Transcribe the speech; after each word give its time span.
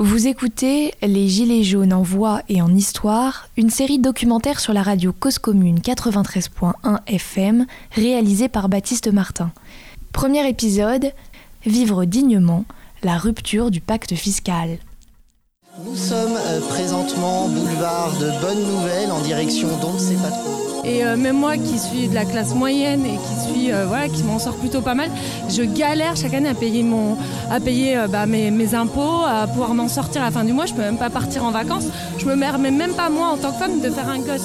Vous 0.00 0.26
écoutez 0.26 0.92
Les 1.02 1.28
Gilets 1.28 1.62
jaunes 1.62 1.92
en 1.92 2.02
voix 2.02 2.42
et 2.48 2.60
en 2.60 2.74
histoire, 2.74 3.48
une 3.56 3.70
série 3.70 4.00
documentaire 4.00 4.58
sur 4.58 4.72
la 4.72 4.82
radio 4.82 5.12
Cause 5.12 5.38
Commune 5.38 5.78
93.1 5.78 6.98
FM, 7.06 7.64
réalisée 7.92 8.48
par 8.48 8.68
Baptiste 8.68 9.12
Martin. 9.12 9.52
Premier 10.12 10.48
épisode 10.48 11.12
Vivre 11.64 12.06
dignement, 12.06 12.64
la 13.04 13.16
rupture 13.16 13.70
du 13.70 13.80
pacte 13.80 14.16
fiscal. 14.16 14.78
Nous 15.84 15.96
sommes 15.96 16.36
euh, 16.38 16.60
présentement 16.68 17.48
boulevard 17.48 18.10
de 18.18 18.30
Bonne 18.40 18.64
Nouvelle 18.64 19.12
en 19.12 19.22
direction 19.22 19.68
d'on 19.78 19.92
ne 19.92 19.98
sait 19.98 20.16
pas 20.16 20.30
trop. 20.30 20.73
Et 20.84 21.02
euh, 21.04 21.16
même 21.16 21.38
moi 21.38 21.56
qui 21.56 21.78
suis 21.78 22.08
de 22.08 22.14
la 22.14 22.24
classe 22.24 22.54
moyenne 22.54 23.06
et 23.06 23.16
qui 23.16 23.48
suis 23.48 23.72
euh, 23.72 23.86
voilà 23.86 24.08
qui 24.08 24.22
m'en 24.22 24.38
sort 24.38 24.56
plutôt 24.56 24.82
pas 24.82 24.94
mal, 24.94 25.10
je 25.48 25.62
galère 25.62 26.14
chaque 26.14 26.34
année 26.34 26.48
à 26.48 26.54
payer 26.54 26.82
mon 26.82 27.16
à 27.50 27.58
payer 27.58 27.96
euh, 27.96 28.06
bah, 28.06 28.26
mes, 28.26 28.74
impôts, 28.74 29.24
à 29.26 29.46
pouvoir 29.46 29.72
m'en 29.74 29.88
sortir 29.88 30.20
à 30.22 30.26
la 30.26 30.30
fin 30.30 30.44
du 30.44 30.52
mois. 30.52 30.66
Je 30.66 30.74
peux 30.74 30.82
même 30.82 30.98
pas 30.98 31.10
partir 31.10 31.44
en 31.44 31.50
vacances. 31.50 31.86
Je 32.18 32.26
me 32.26 32.38
permets 32.38 32.70
même 32.70 32.92
pas 32.92 33.08
moi 33.08 33.28
en 33.28 33.38
tant 33.38 33.52
que 33.52 33.58
femme 33.58 33.80
de 33.80 33.88
faire 33.88 34.08
un 34.08 34.18
gosse. 34.18 34.42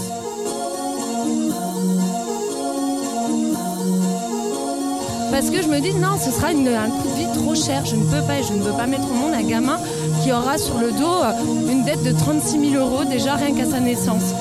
Parce 5.32 5.50
que 5.52 5.62
je 5.62 5.68
me 5.68 5.80
dis 5.80 5.94
non, 5.94 6.18
ce 6.18 6.32
sera 6.32 6.48
un 6.48 6.54
coût 6.54 7.08
de 7.08 7.16
vie 7.16 7.28
trop 7.34 7.56
cher. 7.56 7.86
Je 7.86 7.96
ne 7.96 8.04
peux 8.04 8.26
pas, 8.26 8.42
je 8.42 8.54
ne 8.54 8.62
veux 8.62 8.74
pas 8.74 8.88
mettre 8.88 9.10
au 9.12 9.14
monde 9.14 9.34
un 9.34 9.44
gamin 9.44 9.78
qui 10.24 10.32
aura 10.32 10.58
sur 10.58 10.78
le 10.80 10.92
dos 10.92 11.70
une 11.70 11.84
dette 11.84 12.04
de 12.04 12.12
36 12.12 12.72
000 12.72 12.84
euros 12.84 13.04
déjà 13.04 13.36
rien 13.36 13.54
qu'à 13.54 13.66
sa 13.66 13.80
naissance. 13.80 14.34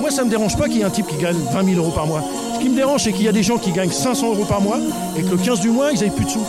Moi, 0.00 0.10
ça 0.10 0.24
me 0.24 0.30
dérange 0.30 0.56
pas 0.56 0.66
qu'il 0.66 0.78
y 0.78 0.80
ait 0.80 0.84
un 0.84 0.90
type 0.90 1.06
qui 1.06 1.16
gagne 1.16 1.36
20 1.52 1.64
000 1.64 1.76
euros 1.76 1.92
par 1.92 2.06
mois. 2.06 2.22
Ce 2.54 2.60
qui 2.60 2.68
me 2.68 2.76
dérange, 2.76 3.04
c'est 3.04 3.12
qu'il 3.12 3.24
y 3.24 3.28
a 3.28 3.32
des 3.32 3.42
gens 3.42 3.58
qui 3.58 3.72
gagnent 3.72 3.90
500 3.90 4.28
euros 4.34 4.44
par 4.44 4.60
mois 4.60 4.78
et 5.16 5.22
que 5.22 5.30
le 5.30 5.36
15 5.36 5.60
du 5.60 5.70
mois, 5.70 5.90
ils 5.92 5.98
n'avaient 5.98 6.10
plus 6.10 6.24
de 6.24 6.30
sous. 6.30 6.46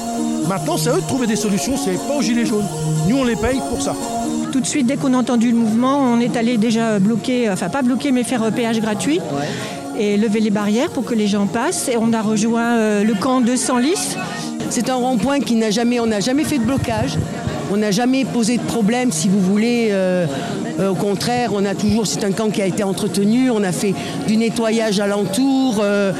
Maintenant, 0.47 0.77
c'est 0.77 0.89
à 0.89 0.93
eux 0.93 1.01
de 1.01 1.07
trouver 1.07 1.27
des 1.27 1.35
solutions, 1.35 1.77
c'est 1.77 1.97
pas 2.07 2.15
aux 2.17 2.21
gilets 2.21 2.45
jaunes. 2.45 2.65
Nous, 3.07 3.17
on 3.17 3.23
les 3.23 3.35
paye 3.35 3.59
pour 3.69 3.81
ça. 3.81 3.95
Tout 4.51 4.59
de 4.59 4.65
suite, 4.65 4.87
dès 4.87 4.97
qu'on 4.97 5.13
a 5.13 5.17
entendu 5.17 5.51
le 5.51 5.57
mouvement, 5.57 5.99
on 5.99 6.19
est 6.19 6.35
allé 6.35 6.57
déjà 6.57 6.97
bloquer, 6.97 7.49
enfin 7.51 7.69
pas 7.69 7.83
bloquer, 7.83 8.11
mais 8.11 8.23
faire 8.23 8.41
euh, 8.41 8.49
péage 8.51 8.79
gratuit 8.79 9.19
et 9.97 10.17
lever 10.17 10.39
les 10.39 10.49
barrières 10.49 10.89
pour 10.89 11.05
que 11.05 11.13
les 11.13 11.27
gens 11.27 11.45
passent. 11.45 11.87
Et 11.87 11.97
on 11.97 12.13
a 12.13 12.21
rejoint 12.21 12.77
euh, 12.77 13.03
le 13.03 13.13
camp 13.13 13.41
de 13.41 13.55
Senlis. 13.55 14.15
C'est 14.71 14.89
un 14.89 14.95
rond-point 14.95 15.39
qui 15.39 15.55
n'a 15.55 15.69
jamais, 15.69 15.99
on 15.99 16.07
n'a 16.07 16.19
jamais 16.19 16.43
fait 16.43 16.57
de 16.57 16.63
blocage. 16.63 17.17
On 17.71 17.77
n'a 17.77 17.91
jamais 17.91 18.25
posé 18.25 18.57
de 18.57 18.63
problème, 18.63 19.11
si 19.11 19.29
vous 19.29 19.39
voulez. 19.39 19.89
euh, 19.91 20.25
euh, 20.79 20.89
au 20.89 20.95
contraire, 20.95 21.51
on 21.53 21.65
a 21.65 21.75
toujours, 21.75 22.07
c'est 22.07 22.23
un 22.23 22.31
camp 22.31 22.49
qui 22.49 22.61
a 22.61 22.65
été 22.65 22.83
entretenu. 22.83 23.51
On 23.51 23.63
a 23.63 23.71
fait 23.71 23.93
du 24.27 24.37
nettoyage 24.37 24.99
alentour. 24.99 25.79
euh, 25.81 26.11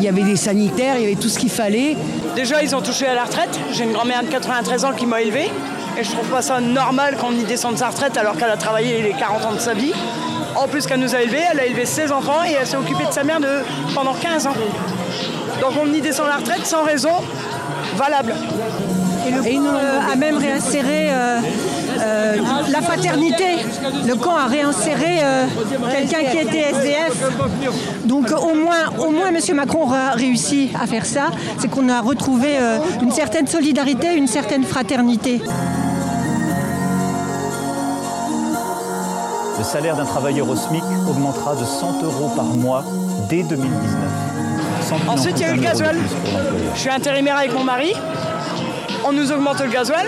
il 0.00 0.04
y 0.04 0.08
avait 0.08 0.22
des 0.22 0.36
sanitaires, 0.36 0.94
il 0.96 1.02
y 1.02 1.06
avait 1.06 1.14
tout 1.14 1.28
ce 1.28 1.38
qu'il 1.38 1.50
fallait. 1.50 1.96
Déjà, 2.34 2.62
ils 2.62 2.74
ont 2.74 2.80
touché 2.80 3.06
à 3.06 3.14
la 3.14 3.24
retraite. 3.24 3.58
J'ai 3.72 3.84
une 3.84 3.92
grand-mère 3.92 4.22
de 4.22 4.28
93 4.28 4.84
ans 4.84 4.92
qui 4.96 5.06
m'a 5.06 5.20
élevé. 5.22 5.50
Et 5.98 6.02
je 6.02 6.10
trouve 6.10 6.28
pas 6.28 6.42
ça 6.42 6.60
normal 6.60 7.16
qu'on 7.16 7.32
y 7.32 7.44
descende 7.44 7.78
sa 7.78 7.88
retraite 7.88 8.16
alors 8.16 8.36
qu'elle 8.36 8.50
a 8.50 8.56
travaillé 8.56 9.00
les 9.02 9.12
40 9.12 9.44
ans 9.44 9.54
de 9.54 9.60
sa 9.60 9.74
vie. 9.74 9.92
En 10.56 10.66
plus 10.66 10.86
qu'elle 10.86 11.00
nous 11.00 11.14
a 11.14 11.22
élevés, 11.22 11.42
elle 11.52 11.60
a 11.60 11.66
élevé 11.66 11.86
ses 11.86 12.10
enfants 12.10 12.42
et 12.46 12.52
elle 12.60 12.66
s'est 12.66 12.76
occupée 12.76 13.04
de 13.06 13.12
sa 13.12 13.22
mère 13.22 13.38
pendant 13.94 14.14
15 14.14 14.46
ans. 14.48 14.54
Donc 15.60 15.72
on 15.80 15.92
y 15.92 16.00
descend 16.00 16.26
la 16.26 16.36
retraite 16.36 16.66
sans 16.66 16.82
raison 16.82 17.12
valable. 17.96 18.34
Et 19.26 19.30
le 19.30 19.42
camp 19.42 19.74
euh, 19.74 20.12
a 20.12 20.16
même 20.16 20.36
réinséré 20.36 21.08
euh, 21.10 21.40
euh, 22.00 22.36
la 22.70 22.82
fraternité. 22.82 23.44
Le 24.06 24.14
camp 24.14 24.36
a 24.36 24.46
réinséré 24.46 25.18
euh, 25.22 25.46
quelqu'un 25.90 26.30
qui 26.30 26.38
était 26.38 26.70
SDF. 26.70 27.22
Donc 28.04 28.30
au 28.30 28.54
moins, 28.54 28.90
au 28.98 29.10
moins, 29.10 29.28
M. 29.28 29.38
Macron 29.54 29.82
aura 29.82 30.10
réussi 30.10 30.70
à 30.80 30.86
faire 30.86 31.06
ça. 31.06 31.30
C'est 31.58 31.68
qu'on 31.68 31.88
a 31.88 32.00
retrouvé 32.00 32.56
euh, 32.58 32.78
une 33.02 33.10
certaine 33.12 33.46
solidarité, 33.46 34.14
une 34.14 34.26
certaine 34.26 34.64
fraternité. 34.64 35.40
Le 39.58 39.64
salaire 39.64 39.96
d'un 39.96 40.04
travailleur 40.04 40.48
au 40.48 40.56
SMIC 40.56 40.84
augmentera 41.08 41.54
de 41.56 41.64
100 41.64 42.02
euros 42.02 42.30
par 42.36 42.44
mois 42.44 42.84
dès 43.28 43.42
2019. 43.42 43.70
Sans 44.82 44.96
qu'il 44.96 45.08
en 45.08 45.12
Ensuite, 45.14 45.40
il 45.40 45.42
y 45.42 45.44
a 45.44 45.52
eu 45.52 45.56
le 45.56 45.62
gasoil. 45.62 45.96
Je 46.74 46.80
suis 46.80 46.90
intérimaire 46.90 47.38
avec 47.38 47.54
mon 47.54 47.64
mari. 47.64 47.94
On 49.08 49.12
nous 49.12 49.30
augmente 49.30 49.60
le 49.60 49.70
gasoil. 49.70 50.06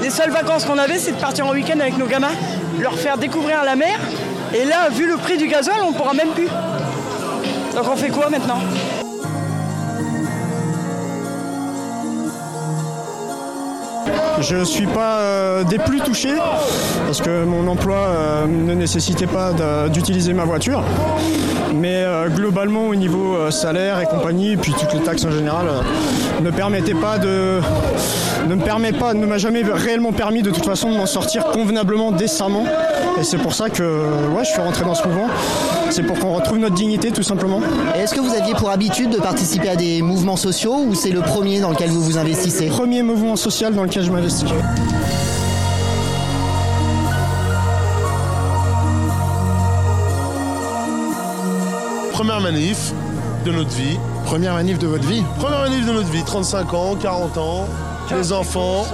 Les 0.00 0.08
seules 0.08 0.30
vacances 0.30 0.64
qu'on 0.64 0.78
avait, 0.78 0.98
c'est 0.98 1.12
de 1.12 1.20
partir 1.20 1.46
en 1.46 1.52
week-end 1.52 1.78
avec 1.78 1.98
nos 1.98 2.06
gamins, 2.06 2.32
leur 2.78 2.94
faire 2.94 3.18
découvrir 3.18 3.64
la 3.64 3.76
mer. 3.76 3.98
Et 4.54 4.64
là, 4.64 4.88
vu 4.88 5.06
le 5.06 5.18
prix 5.18 5.36
du 5.36 5.46
gasoil, 5.46 5.76
on 5.84 5.90
ne 5.90 5.96
pourra 5.96 6.14
même 6.14 6.30
plus. 6.30 6.48
Donc 7.74 7.84
on 7.92 7.96
fait 7.96 8.08
quoi 8.08 8.30
maintenant? 8.30 8.60
Je 14.40 14.56
ne 14.56 14.64
suis 14.64 14.86
pas 14.86 15.18
euh, 15.18 15.64
des 15.64 15.78
plus 15.78 16.00
touchés 16.00 16.34
parce 17.04 17.20
que 17.20 17.44
mon 17.44 17.68
emploi 17.68 17.96
euh, 17.96 18.46
ne 18.46 18.72
nécessitait 18.72 19.26
pas 19.26 19.52
d'utiliser 19.88 20.32
ma 20.32 20.44
voiture. 20.44 20.82
Mais 21.74 22.04
euh, 22.04 22.28
globalement, 22.28 22.88
au 22.88 22.94
niveau 22.94 23.50
salaire 23.50 24.00
et 24.00 24.06
compagnie, 24.06 24.56
puis 24.56 24.72
toutes 24.72 24.94
les 24.94 25.00
taxes 25.00 25.26
en 25.26 25.30
général, 25.30 25.66
ne 26.40 26.50
permettaient 26.50 26.94
pas 26.94 27.18
de, 27.18 27.60
ne 28.48 28.54
me 28.54 28.62
permet 28.62 28.92
pas, 28.92 29.14
ne 29.14 29.26
m'a 29.26 29.38
jamais 29.38 29.62
réellement 29.62 30.12
permis 30.12 30.42
de 30.42 30.50
toute 30.50 30.64
façon 30.64 30.90
de 30.90 30.96
m'en 30.96 31.06
sortir 31.06 31.46
convenablement, 31.46 32.12
décemment. 32.12 32.64
Et 33.18 33.24
c'est 33.24 33.38
pour 33.38 33.54
ça 33.54 33.70
que 33.70 33.82
ouais, 34.34 34.44
je 34.44 34.50
suis 34.50 34.60
rentré 34.60 34.84
dans 34.84 34.94
ce 34.94 35.06
mouvement. 35.06 35.28
C'est 35.90 36.02
pour 36.02 36.18
qu'on 36.18 36.34
retrouve 36.34 36.58
notre 36.58 36.74
dignité, 36.74 37.10
tout 37.10 37.22
simplement. 37.22 37.60
Et 37.96 38.00
Est-ce 38.00 38.14
que 38.14 38.20
vous 38.20 38.32
aviez 38.34 38.54
pour 38.54 38.70
habitude 38.70 39.10
de 39.10 39.18
participer 39.18 39.68
à 39.68 39.76
des 39.76 40.02
mouvements 40.02 40.36
sociaux 40.36 40.76
ou 40.86 40.94
c'est 40.94 41.10
le 41.10 41.20
premier 41.20 41.60
dans 41.60 41.70
lequel 41.70 41.90
vous 41.90 42.02
vous 42.02 42.18
investissez? 42.18 42.66
Premier 42.66 43.02
mouvement 43.02 43.36
social 43.36 43.74
dans 43.74 43.82
lequel 43.84 44.04
je 44.04 44.10
m'investis. 44.10 44.48
Première 52.12 52.40
manif 52.40 52.92
de 53.44 53.52
notre 53.52 53.70
vie. 53.70 53.98
Première 54.24 54.54
manif 54.54 54.78
de 54.78 54.86
votre 54.86 55.06
vie? 55.06 55.22
Première 55.38 55.60
manif 55.60 55.86
de 55.86 55.92
notre 55.92 56.10
vie, 56.10 56.22
35 56.22 56.74
ans, 56.74 56.94
40 57.00 57.38
ans, 57.38 57.66
les 58.16 58.32
enfants. 58.32 58.86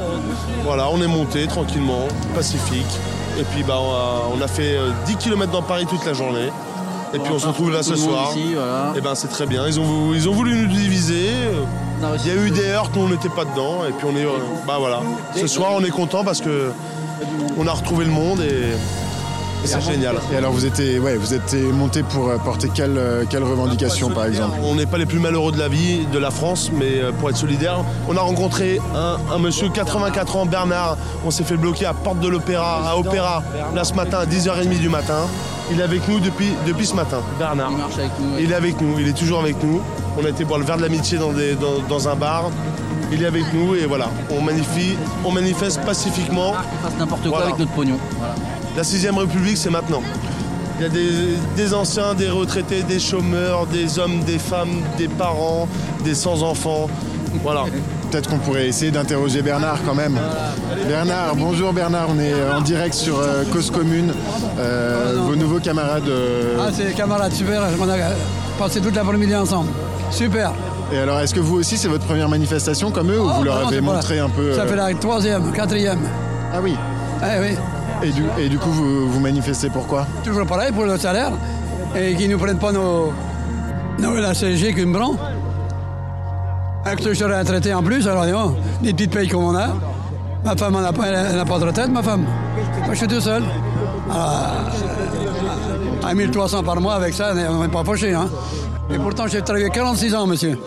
Voilà, 0.64 0.88
on 0.90 1.00
est 1.00 1.06
monté 1.06 1.46
tranquillement, 1.46 2.06
pacifique. 2.34 2.86
Et 3.38 3.42
puis 3.44 3.62
bah, 3.62 3.76
on, 3.78 3.90
a, 3.92 4.22
on 4.38 4.40
a 4.42 4.48
fait 4.48 4.76
euh, 4.76 4.90
10 5.06 5.16
km 5.16 5.52
dans 5.52 5.62
Paris 5.62 5.86
toute 5.86 6.04
la 6.06 6.14
journée. 6.14 6.48
Et 7.14 7.18
puis 7.18 7.32
on 7.32 7.38
se 7.38 7.46
retrouve 7.46 7.70
là 7.70 7.82
ce 7.82 7.94
soir. 7.96 8.32
Et 8.96 9.00
ben 9.00 9.14
c'est 9.14 9.28
très 9.28 9.46
bien. 9.46 9.66
Ils 9.66 9.78
ont, 9.78 10.12
ils 10.12 10.28
ont 10.28 10.32
voulu 10.32 10.54
nous 10.56 10.66
diviser. 10.66 11.30
Il 12.24 12.26
y 12.26 12.30
a 12.30 12.34
eu 12.42 12.50
des 12.50 12.66
heurts, 12.68 12.90
nous 12.94 13.02
on 13.02 13.08
n'était 13.08 13.28
pas 13.28 13.44
dedans. 13.44 13.84
Et 13.88 13.92
puis 13.92 14.06
on 14.10 14.16
est. 14.16 14.24
euh, 14.24 14.38
Bah 14.66 14.76
voilà. 14.78 15.00
Ce 15.34 15.46
soir 15.46 15.70
on 15.74 15.82
est 15.84 15.90
content 15.90 16.24
parce 16.24 16.40
que 16.40 16.72
on 17.56 17.66
a 17.66 17.72
retrouvé 17.72 18.04
le 18.04 18.10
monde 18.10 18.40
et 18.40 18.72
c'est 19.64 19.80
génial. 19.80 20.16
Et 20.32 20.36
alors 20.36 20.52
vous 20.52 20.64
étiez, 20.64 20.98
ouais, 20.98 21.16
vous 21.16 21.34
étiez 21.34 21.60
monté 21.72 22.02
pour 22.02 22.28
euh, 22.28 22.36
porter 22.38 22.68
quelle, 22.72 22.96
euh, 22.96 23.24
quelle 23.28 23.42
revendication 23.42 24.10
par 24.10 24.26
exemple 24.26 24.56
On 24.62 24.74
n'est 24.74 24.86
pas 24.86 24.98
les 24.98 25.06
plus 25.06 25.18
malheureux 25.18 25.52
de 25.52 25.58
la 25.58 25.68
vie, 25.68 26.06
de 26.12 26.18
la 26.18 26.30
France, 26.30 26.70
mais 26.72 27.00
euh, 27.00 27.12
pour 27.12 27.30
être 27.30 27.36
solidaire, 27.36 27.78
on 28.08 28.16
a 28.16 28.20
rencontré 28.20 28.80
un, 28.94 29.16
un 29.34 29.38
monsieur 29.38 29.68
84 29.68 30.36
ans, 30.36 30.46
Bernard. 30.46 30.96
On 31.24 31.30
s'est 31.30 31.44
fait 31.44 31.56
bloquer 31.56 31.86
à 31.86 31.94
Porte 31.94 32.20
de 32.20 32.28
l'Opéra, 32.28 32.88
à 32.90 32.96
Opéra, 32.96 33.42
là 33.74 33.84
ce 33.84 33.94
matin 33.94 34.18
à 34.18 34.26
10h30 34.26 34.78
du 34.78 34.88
matin. 34.88 35.26
Il 35.70 35.80
est 35.80 35.82
avec 35.84 36.06
nous 36.08 36.20
depuis, 36.20 36.52
depuis 36.64 36.86
ce 36.86 36.94
matin, 36.94 37.18
Bernard. 37.38 37.70
Il 37.72 37.76
marche 37.78 37.98
avec 37.98 38.10
nous. 38.20 38.38
Il 38.38 38.52
est 38.52 38.54
avec 38.54 38.80
nous, 38.80 38.98
il 39.00 39.08
est 39.08 39.16
toujours 39.18 39.40
avec 39.40 39.60
nous. 39.64 39.80
On 40.20 40.24
a 40.24 40.28
été 40.28 40.44
boire 40.44 40.60
le 40.60 40.64
verre 40.64 40.76
de 40.76 40.82
l'amitié 40.82 41.18
dans, 41.18 41.32
des- 41.32 41.54
dans, 41.56 41.80
dans 41.88 42.08
un 42.08 42.14
bar. 42.14 42.50
Il 43.12 43.22
est 43.22 43.26
avec 43.26 43.44
nous 43.52 43.74
et 43.76 43.84
voilà, 43.86 44.08
on, 44.30 44.40
magnifie, 44.42 44.96
on 45.24 45.30
manifeste 45.30 45.80
pacifiquement. 45.84 46.54
n'importe 46.98 47.22
quoi 47.22 47.30
Voilà. 47.30 47.46
avec 47.46 47.58
notre 47.58 47.70
pognon. 47.72 47.98
La 48.76 48.82
6ème 48.82 49.18
République, 49.18 49.56
c'est 49.56 49.70
maintenant. 49.70 50.02
Il 50.78 50.82
y 50.82 50.86
a 50.86 50.88
des, 50.90 51.36
des 51.56 51.72
anciens, 51.74 52.14
des 52.14 52.28
retraités, 52.28 52.82
des 52.82 52.98
chômeurs, 52.98 53.66
des 53.66 53.98
hommes, 53.98 54.20
des 54.24 54.38
femmes, 54.38 54.82
des 54.98 55.08
parents, 55.08 55.66
des 56.04 56.14
sans-enfants. 56.14 56.88
Voilà. 57.42 57.64
Peut-être 58.10 58.28
qu'on 58.28 58.38
pourrait 58.38 58.68
essayer 58.68 58.90
d'interroger 58.90 59.40
Bernard 59.42 59.78
quand 59.86 59.94
même. 59.94 60.18
Bernard, 60.86 61.34
bonjour 61.36 61.72
Bernard, 61.72 62.08
on 62.14 62.18
est 62.20 62.34
en 62.54 62.60
direct 62.60 62.94
sur 62.94 63.18
euh, 63.18 63.44
Cause 63.52 63.70
Commune. 63.70 64.12
Euh, 64.58 65.16
vos 65.26 65.34
nouveaux 65.34 65.58
camarades. 65.58 66.08
euh, 66.08 66.56
Ah, 66.60 66.70
c'est 66.72 66.84
les 66.84 66.92
camarades, 66.92 67.32
super. 67.32 67.62
On 67.80 67.88
a 67.88 67.94
passé 68.58 68.80
toute 68.80 68.94
l'après-midi 68.94 69.34
ensemble. 69.34 69.70
Super. 70.10 70.52
Et 70.92 70.98
alors, 70.98 71.18
est-ce 71.20 71.34
que 71.34 71.40
vous 71.40 71.56
aussi, 71.56 71.76
c'est 71.78 71.88
votre 71.88 72.04
première 72.04 72.28
manifestation 72.28 72.90
comme 72.90 73.10
eux 73.10 73.20
ou 73.20 73.28
vous 73.28 73.42
leur 73.42 73.62
non, 73.62 73.68
avez 73.68 73.80
montré 73.80 74.18
un 74.20 74.28
peu. 74.28 74.54
Ça 74.54 74.66
fait 74.66 74.76
la 74.76 74.92
troisième, 74.94 75.50
quatrième. 75.52 75.98
Ah 76.52 76.58
oui. 76.62 76.76
Eh 77.22 77.40
oui. 77.40 77.56
Et 78.02 78.10
du, 78.10 78.24
et 78.38 78.48
du 78.48 78.58
coup, 78.58 78.70
vous, 78.70 79.10
vous 79.10 79.20
manifestez 79.20 79.70
pourquoi 79.70 80.06
Toujours 80.22 80.46
pareil 80.46 80.72
pour 80.72 80.84
le 80.84 80.98
salaire. 80.98 81.32
Et 81.94 82.14
qu'ils 82.14 82.30
ne 82.30 82.36
prennent 82.36 82.58
pas 82.58 82.72
nos, 82.72 83.12
nos 83.98 84.16
la 84.16 84.34
CG 84.34 84.74
qu'ils 84.74 84.86
me 84.86 84.98
prend. 84.98 85.16
Avec 86.84 87.00
ce 87.00 87.04
que 87.06 87.14
je 87.14 87.18
serais 87.18 87.38
retraité 87.38 87.74
en 87.74 87.82
plus, 87.82 88.06
alors 88.06 88.24
disons, 88.24 88.56
des 88.82 88.92
petites 88.92 89.12
payes 89.12 89.28
comme 89.28 89.44
on 89.44 89.56
a. 89.56 89.68
Ma 90.44 90.54
femme 90.54 90.80
n'a 90.80 90.92
pas, 90.92 91.06
elle 91.06 91.36
n'a 91.36 91.44
pas 91.44 91.58
de 91.58 91.64
retraite, 91.64 91.90
ma 91.90 92.02
femme. 92.02 92.24
Moi, 92.84 92.92
je 92.92 92.98
suis 92.98 93.08
tout 93.08 93.20
seul. 93.20 93.42
Alors, 94.10 94.52
à 96.06 96.14
1300 96.14 96.62
par 96.62 96.80
mois, 96.80 96.94
avec 96.94 97.14
ça, 97.14 97.32
on 97.50 97.62
n'est 97.62 97.68
pas 97.68 97.82
fauché. 97.82 98.14
Hein. 98.14 98.28
Et 98.90 98.98
pourtant, 98.98 99.26
j'ai 99.26 99.42
travaillé 99.42 99.68
46 99.70 100.14
ans, 100.14 100.26
monsieur. 100.26 100.58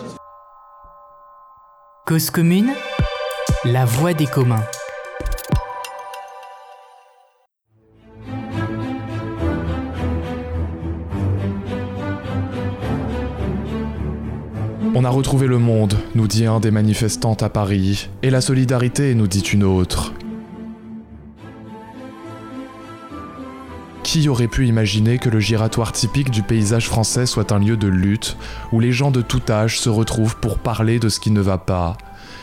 Cause 2.06 2.30
commune, 2.30 2.72
la 3.64 3.86
voix 3.86 4.12
des 4.12 4.26
communs. 4.26 4.62
On 14.92 15.04
a 15.04 15.08
retrouvé 15.08 15.46
le 15.46 15.58
monde, 15.58 15.94
nous 16.16 16.26
dit 16.26 16.46
un 16.46 16.58
des 16.58 16.72
manifestantes 16.72 17.44
à 17.44 17.48
Paris, 17.48 18.08
et 18.24 18.30
la 18.30 18.40
solidarité, 18.40 19.14
nous 19.14 19.28
dit 19.28 19.38
une 19.38 19.62
autre. 19.62 20.12
Qui 24.02 24.28
aurait 24.28 24.48
pu 24.48 24.66
imaginer 24.66 25.18
que 25.18 25.28
le 25.28 25.38
giratoire 25.38 25.92
typique 25.92 26.32
du 26.32 26.42
paysage 26.42 26.88
français 26.88 27.26
soit 27.26 27.52
un 27.52 27.60
lieu 27.60 27.76
de 27.76 27.86
lutte, 27.86 28.36
où 28.72 28.80
les 28.80 28.90
gens 28.90 29.12
de 29.12 29.22
tout 29.22 29.42
âge 29.48 29.78
se 29.78 29.88
retrouvent 29.88 30.36
pour 30.36 30.58
parler 30.58 30.98
de 30.98 31.08
ce 31.08 31.20
qui 31.20 31.30
ne 31.30 31.40
va 31.40 31.58
pas? 31.58 31.96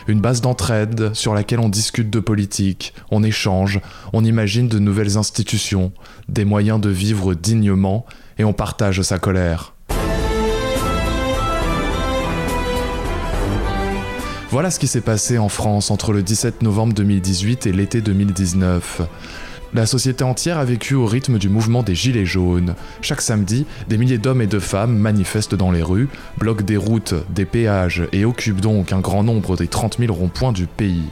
Une 0.08 0.22
base 0.22 0.40
d'entraide 0.40 1.14
sur 1.14 1.34
laquelle 1.34 1.60
on 1.60 1.68
discute 1.68 2.10
de 2.10 2.22
politique, 2.22 2.94
on 3.12 3.24
échange, 3.24 3.82
on 4.14 4.24
imagine 4.24 4.70
de 4.70 4.80
nouvelles 4.80 5.18
institutions, 5.18 5.92
des 6.30 6.46
moyens 6.46 6.80
de 6.80 6.90
vivre 6.90 7.34
dignement, 7.34 8.06
et 8.38 8.46
on 8.46 8.54
partage 8.54 9.02
sa 9.02 9.20
colère. 9.20 9.74
Voilà 14.50 14.72
ce 14.72 14.80
qui 14.80 14.88
s'est 14.88 15.02
passé 15.02 15.38
en 15.38 15.50
France 15.50 15.92
entre 15.92 16.14
le 16.14 16.24
17 16.24 16.62
novembre 16.62 16.94
2018 16.94 17.68
et 17.68 17.74
l'été 17.74 18.00
2019. 18.00 19.02
La 19.74 19.86
société 19.86 20.24
entière 20.24 20.58
a 20.58 20.64
vécu 20.64 20.96
au 20.96 21.06
rythme 21.06 21.38
du 21.38 21.50
mouvement 21.50 21.84
des 21.84 21.96
Gilets 21.96 22.26
jaunes. 22.26 22.74
Chaque 23.02 23.20
samedi, 23.20 23.66
des 23.90 23.98
milliers 23.98 24.18
d'hommes 24.18 24.42
et 24.42 24.48
de 24.48 24.60
femmes 24.60 24.98
manifestent 24.98 25.56
dans 25.56 25.70
les 25.70 25.84
rues, 25.84 26.08
bloquent 26.38 26.64
des 26.64 26.78
routes, 26.78 27.14
des 27.30 27.44
péages 27.44 28.08
et 28.14 28.24
occupent 28.24 28.62
donc 28.62 28.94
un 28.94 29.02
grand 29.02 29.22
nombre 29.22 29.58
des 29.58 29.68
30 29.68 29.98
000 30.00 30.14
ronds-points 30.14 30.54
du 30.54 30.66
pays. 30.66 31.10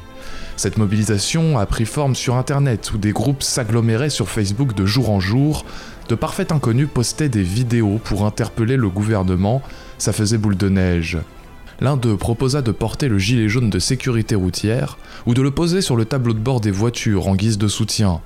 Cette 0.56 0.78
mobilisation 0.78 1.60
a 1.60 1.66
pris 1.66 1.86
forme 1.86 2.16
sur 2.16 2.36
Internet 2.38 2.94
où 2.94 2.98
des 2.98 3.12
groupes 3.12 3.44
s'aggloméraient 3.44 4.10
sur 4.10 4.30
Facebook 4.30 4.74
de 4.74 4.86
jour 4.86 5.10
en 5.10 5.20
jour. 5.20 5.66
De 6.08 6.16
parfaits 6.16 6.54
inconnus 6.54 6.88
postaient 6.92 7.28
des 7.28 7.44
vidéos 7.44 8.00
pour 8.02 8.26
interpeller 8.26 8.78
le 8.78 8.88
gouvernement. 8.88 9.62
Ça 9.98 10.14
faisait 10.14 10.38
boule 10.38 10.56
de 10.56 10.70
neige. 10.70 11.18
L'un 11.81 11.98
d'eux 11.98 12.16
proposa 12.16 12.62
de 12.62 12.72
porter 12.72 13.10
le 13.10 13.19
gilet 13.19 13.50
jaune 13.50 13.69
de 13.69 13.80
sécurité 13.80 14.36
routière 14.36 14.98
ou 15.25 15.33
de 15.33 15.42
le 15.42 15.51
poser 15.51 15.81
sur 15.81 15.98
le 15.98 16.06
tableau 16.06 16.33
de 16.33 16.39
bord 16.39 16.62
des 16.62 16.72
voitures 16.72 17.27
en 17.27 17.36
guise 17.36 17.57
de 17.57 17.68
soutien. 17.68 18.22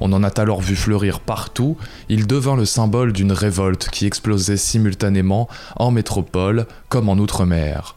On 0.00 0.12
en 0.12 0.24
a 0.24 0.40
alors 0.40 0.60
vu 0.60 0.74
fleurir 0.74 1.20
partout, 1.20 1.76
il 2.08 2.26
devint 2.26 2.56
le 2.56 2.64
symbole 2.64 3.12
d'une 3.12 3.32
révolte 3.32 3.88
qui 3.90 4.06
explosait 4.06 4.56
simultanément 4.56 5.48
en 5.76 5.90
métropole 5.90 6.66
comme 6.88 7.08
en 7.08 7.18
outre-mer. 7.18 7.96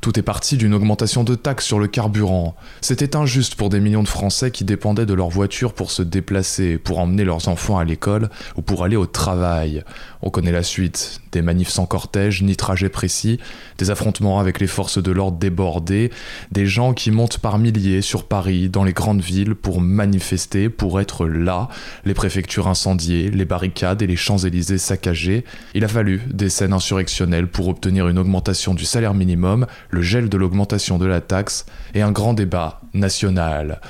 Tout 0.00 0.16
est 0.16 0.22
parti 0.22 0.56
d'une 0.56 0.74
augmentation 0.74 1.24
de 1.24 1.34
taxes 1.34 1.66
sur 1.66 1.80
le 1.80 1.88
carburant. 1.88 2.54
C'était 2.80 3.16
injuste 3.16 3.56
pour 3.56 3.68
des 3.68 3.80
millions 3.80 4.04
de 4.04 4.08
Français 4.08 4.52
qui 4.52 4.64
dépendaient 4.64 5.06
de 5.06 5.14
leur 5.14 5.28
voiture 5.28 5.72
pour 5.72 5.90
se 5.90 6.02
déplacer, 6.02 6.78
pour 6.78 7.00
emmener 7.00 7.24
leurs 7.24 7.48
enfants 7.48 7.78
à 7.78 7.84
l'école 7.84 8.30
ou 8.56 8.62
pour 8.62 8.84
aller 8.84 8.96
au 8.96 9.06
travail. 9.06 9.82
On 10.22 10.30
connaît 10.30 10.52
la 10.52 10.62
suite. 10.62 11.20
Des 11.32 11.42
manifs 11.42 11.68
sans 11.68 11.84
cortège 11.84 12.42
ni 12.42 12.56
trajet 12.56 12.88
précis, 12.88 13.38
des 13.76 13.90
affrontements 13.90 14.40
avec 14.40 14.60
les 14.60 14.66
forces 14.66 15.02
de 15.02 15.12
l'ordre 15.12 15.36
débordées, 15.36 16.10
des 16.52 16.66
gens 16.66 16.94
qui 16.94 17.10
montent 17.10 17.38
par 17.38 17.58
milliers 17.58 18.00
sur 18.00 18.24
Paris, 18.24 18.68
dans 18.68 18.84
les 18.84 18.94
grandes 18.94 19.20
villes, 19.20 19.54
pour 19.54 19.80
manifester, 19.80 20.70
pour 20.70 21.00
être 21.00 21.26
là, 21.26 21.68
les 22.04 22.14
préfectures 22.14 22.66
incendiées, 22.66 23.30
les 23.30 23.44
barricades 23.44 24.00
et 24.00 24.06
les 24.06 24.16
Champs-Élysées 24.16 24.78
saccagés. 24.78 25.44
Il 25.74 25.84
a 25.84 25.88
fallu 25.88 26.22
des 26.32 26.48
scènes 26.48 26.72
insurrectionnelles 26.72 27.48
pour 27.48 27.68
obtenir 27.68 28.08
une 28.08 28.18
augmentation 28.18 28.74
du 28.74 28.84
salaire 28.84 29.14
minimum, 29.14 29.66
le 29.90 30.02
gel 30.02 30.28
de 30.28 30.36
l'augmentation 30.36 30.98
de 30.98 31.06
la 31.06 31.20
taxe 31.20 31.66
et 31.94 32.02
un 32.02 32.12
grand 32.12 32.34
débat 32.34 32.80
national. 32.94 33.80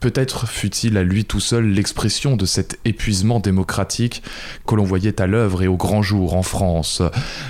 Peut-être 0.00 0.46
fut-il 0.48 0.96
à 0.96 1.02
lui 1.02 1.24
tout 1.24 1.40
seul 1.40 1.66
l'expression 1.66 2.36
de 2.36 2.46
cet 2.46 2.78
épuisement 2.84 3.40
démocratique 3.40 4.22
que 4.66 4.74
l'on 4.74 4.84
voyait 4.84 5.20
à 5.20 5.26
l'œuvre 5.26 5.62
et 5.62 5.66
au 5.66 5.76
grand 5.76 6.02
jour 6.02 6.34
en 6.34 6.42
France. 6.42 7.02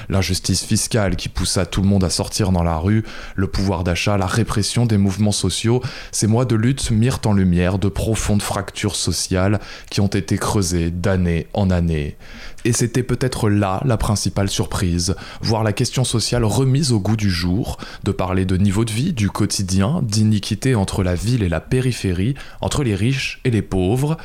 L'injustice 0.09 0.65
fiscale 0.65 1.17
qui 1.17 1.29
poussa 1.29 1.67
tout 1.67 1.83
le 1.83 1.89
monde 1.89 2.05
à 2.05 2.11
sortir 2.11 2.53
dans 2.53 2.63
la 2.63 2.77
rue, 2.77 3.05
le 3.35 3.47
pouvoir 3.47 3.85
d'achat, 3.85 4.17
la 4.17 4.27
répression 4.27 4.87
des 4.87 4.99
mouvements 4.99 5.33
sociaux, 5.33 5.83
ces 6.13 6.27
mois 6.27 6.45
de 6.45 6.57
lutte 6.57 6.91
mirent 6.91 7.21
en 7.25 7.33
lumière 7.33 7.79
de 7.79 7.89
profondes 7.89 8.43
fractures 8.43 8.97
sociales 8.97 9.61
qui 9.91 10.01
ont 10.01 10.07
été 10.07 10.39
creusées 10.39 10.91
d'année 10.91 11.49
en 11.53 11.71
année. 11.71 12.17
Et 12.67 12.73
c'était 12.73 13.05
peut-être 13.05 13.49
là 13.49 13.81
la 13.85 13.97
principale 13.97 14.51
surprise, 14.51 15.15
voir 15.41 15.63
la 15.63 15.73
question 15.73 16.03
sociale 16.03 16.45
remise 16.45 16.91
au 16.91 16.99
goût 16.99 17.15
du 17.15 17.31
jour, 17.31 17.79
de 18.03 18.11
parler 18.11 18.45
de 18.45 18.57
niveau 18.57 18.85
de 18.85 18.91
vie, 18.91 19.13
du 19.13 19.31
quotidien, 19.31 20.01
d'iniquité 20.03 20.75
entre 20.75 21.05
la 21.05 21.15
ville 21.15 21.45
et 21.45 21.49
la 21.49 21.61
périphérie, 21.61 22.35
entre 22.61 22.83
les 22.83 22.97
riches 22.97 23.39
et 23.45 23.53
les 23.53 23.63
pauvres, 23.63 24.17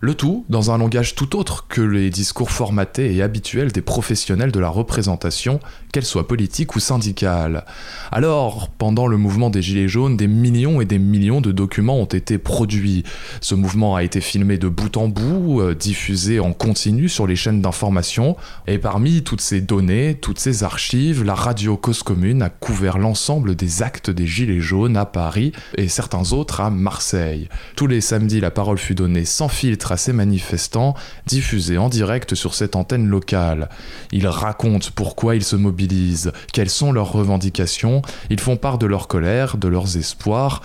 le 0.00 0.14
tout 0.14 0.46
dans 0.48 0.70
un 0.70 0.78
langage 0.78 1.14
tout 1.14 1.36
autre 1.36 1.66
que 1.68 1.82
les 1.82 2.08
discours 2.08 2.50
formatés 2.50 3.14
et 3.14 3.22
habituels 3.22 3.70
des 3.70 3.82
professionnels 3.82 4.50
de 4.50 4.58
la 4.58 4.70
représentation, 4.70 5.60
qu'elle 5.92 6.04
soit 6.04 6.26
politique 6.26 6.74
ou 6.74 6.80
syndicale. 6.80 7.66
Alors, 8.10 8.70
pendant 8.70 9.06
le 9.06 9.18
mouvement 9.18 9.50
des 9.50 9.60
Gilets 9.60 9.88
jaunes, 9.88 10.16
des 10.16 10.26
millions 10.26 10.80
et 10.80 10.86
des 10.86 10.98
millions 10.98 11.42
de 11.42 11.52
documents 11.52 11.98
ont 11.98 12.06
été 12.06 12.38
produits. 12.38 13.04
Ce 13.42 13.54
mouvement 13.54 13.94
a 13.94 14.02
été 14.02 14.22
filmé 14.22 14.56
de 14.56 14.68
bout 14.68 14.96
en 14.96 15.08
bout, 15.08 15.60
euh, 15.60 15.74
diffusé 15.74 16.40
en 16.40 16.52
continu 16.52 17.08
sur 17.08 17.26
les 17.26 17.36
chaînes 17.36 17.60
d'information, 17.60 18.36
et 18.66 18.78
parmi 18.78 19.22
toutes 19.22 19.42
ces 19.42 19.60
données, 19.60 20.16
toutes 20.20 20.38
ces 20.38 20.64
archives, 20.64 21.24
la 21.24 21.34
radio 21.34 21.76
Cause 21.76 22.02
Commune 22.02 22.40
a 22.42 22.48
couvert 22.48 22.96
l'ensemble 22.96 23.54
des 23.54 23.82
actes 23.82 24.10
des 24.10 24.26
Gilets 24.26 24.60
jaunes 24.60 24.96
à 24.96 25.04
Paris 25.04 25.52
et 25.76 25.88
certains 25.88 26.32
autres 26.32 26.60
à 26.62 26.70
Marseille. 26.70 27.48
Tous 27.76 27.86
les 27.86 28.00
samedis, 28.00 28.40
la 28.40 28.50
parole 28.50 28.78
fut 28.78 28.94
donnée 28.94 29.26
sans 29.26 29.48
filtre 29.48 29.89
ces 29.96 30.12
manifestants, 30.12 30.94
diffusés 31.26 31.78
en 31.78 31.88
direct 31.88 32.34
sur 32.34 32.54
cette 32.54 32.76
antenne 32.76 33.06
locale. 33.06 33.68
Ils 34.12 34.26
racontent 34.26 34.88
pourquoi 34.94 35.36
ils 35.36 35.44
se 35.44 35.56
mobilisent, 35.56 36.32
quelles 36.52 36.70
sont 36.70 36.92
leurs 36.92 37.12
revendications, 37.12 38.02
ils 38.30 38.40
font 38.40 38.56
part 38.56 38.78
de 38.78 38.86
leur 38.86 39.08
colère, 39.08 39.56
de 39.56 39.68
leurs 39.68 39.96
espoirs. 39.96 40.62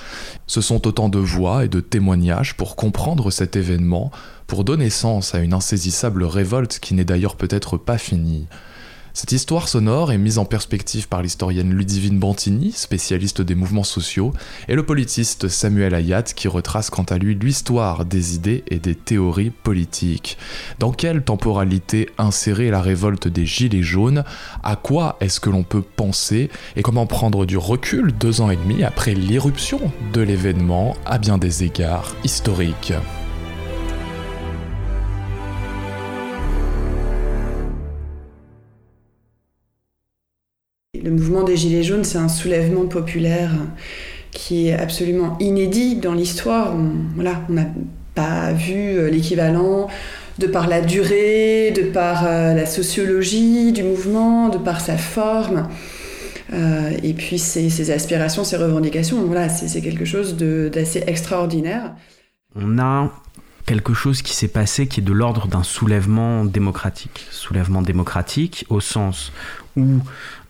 Ce 0.48 0.62
sont 0.62 0.88
autant 0.88 1.10
de 1.10 1.19
voix 1.19 1.66
et 1.66 1.69
de 1.69 1.80
témoignages 1.80 2.56
pour 2.56 2.75
comprendre 2.75 3.31
cet 3.31 3.56
événement, 3.56 4.12
pour 4.48 4.63
donner 4.63 4.89
sens 4.89 5.36
à 5.36 5.39
une 5.39 5.54
insaisissable 5.54 6.24
révolte 6.24 6.80
qui 6.80 6.94
n'est 6.94 7.06
d'ailleurs 7.06 7.36
peut-être 7.36 7.77
pas 7.77 7.98
finie. 7.98 8.48
Cette 9.17 9.31
histoire 9.31 9.69
sonore 9.69 10.12
est 10.12 10.17
mise 10.17 10.39
en 10.39 10.44
perspective 10.44 11.07
par 11.07 11.21
l'historienne 11.21 11.73
Ludivine 11.73 12.19
Bantini, 12.19 12.73
spécialiste 12.73 13.41
des 13.41 13.56
mouvements 13.56 13.85
sociaux, 13.85 14.33
et 14.67 14.75
le 14.75 14.85
politiste 14.85 15.47
Samuel 15.47 15.95
Ayat 15.95 16.23
qui 16.23 16.50
retrace 16.50 16.89
quant 16.89 17.03
à 17.03 17.17
lui 17.17 17.33
l'histoire 17.33 18.03
des 18.03 18.35
idées 18.35 18.65
et 18.67 18.77
des 18.77 18.94
théories 18.94 19.51
politiques. 19.51 20.38
Dans 20.79 20.91
quelle 20.91 21.24
temporalité 21.24 22.10
insérer 22.17 22.69
la 22.69 22.81
révolte 22.81 23.29
des 23.29 23.45
Gilets 23.45 23.84
jaunes? 23.84 24.25
À 24.63 24.75
quoi 24.75 25.15
est-ce 25.22 25.39
que 25.39 25.50
l'on 25.50 25.63
peut 25.63 25.81
penser? 25.81 26.50
Et 26.75 26.81
comment 26.81 27.07
prendre 27.07 27.45
du 27.45 27.57
recul 27.57 28.12
deux 28.12 28.41
ans 28.41 28.50
et 28.50 28.57
demi 28.57 28.84
après 28.84 29.13
l'irruption 29.13 29.79
de 30.12 30.19
l'événement? 30.19 30.93
À 31.05 31.19
bien 31.19 31.38
des 31.38 31.63
égards 31.63 32.13
historiques 32.25 32.91
Le 41.03 41.11
mouvement 41.11 41.43
des 41.43 41.57
Gilets 41.57 41.83
jaunes, 41.83 42.03
c'est 42.03 42.17
un 42.17 42.29
soulèvement 42.29 42.85
populaire 42.85 43.51
qui 44.31 44.67
est 44.67 44.73
absolument 44.73 45.37
inédit 45.39 45.95
dans 45.95 46.13
l'histoire. 46.13 46.75
On 46.75 46.91
voilà, 47.15 47.41
n'a 47.49 47.67
pas 48.13 48.51
vu 48.53 49.09
l'équivalent 49.09 49.87
de 50.37 50.47
par 50.47 50.67
la 50.67 50.81
durée, 50.81 51.71
de 51.71 51.83
par 51.83 52.25
euh, 52.25 52.53
la 52.53 52.65
sociologie 52.65 53.71
du 53.71 53.83
mouvement, 53.83 54.49
de 54.49 54.57
par 54.57 54.81
sa 54.81 54.97
forme. 54.97 55.67
Euh, 56.53 56.91
et 57.01 57.13
puis 57.13 57.39
ses, 57.39 57.69
ses, 57.69 57.91
aspirations, 57.91 58.43
ses 58.43 58.57
revendications. 58.57 59.23
Voilà, 59.25 59.49
c'est 59.49 59.81
quelque 59.81 60.05
chose 60.05 60.35
d'assez 60.37 61.03
extraordinaire. 61.07 61.95
On 62.55 62.77
a 62.77 63.11
quelque 63.65 63.93
chose 63.93 64.21
qui 64.21 64.35
s'est 64.35 64.47
passé 64.47 64.87
qui 64.87 64.99
est 64.99 65.03
de 65.03 65.11
l'ordre 65.11 65.47
d'un 65.47 65.63
soulèvement 65.63 66.45
démocratique. 66.45 67.25
Soulèvement 67.31 67.81
démocratique 67.81 68.65
au 68.69 68.79
sens 68.79 69.31
où 69.75 69.99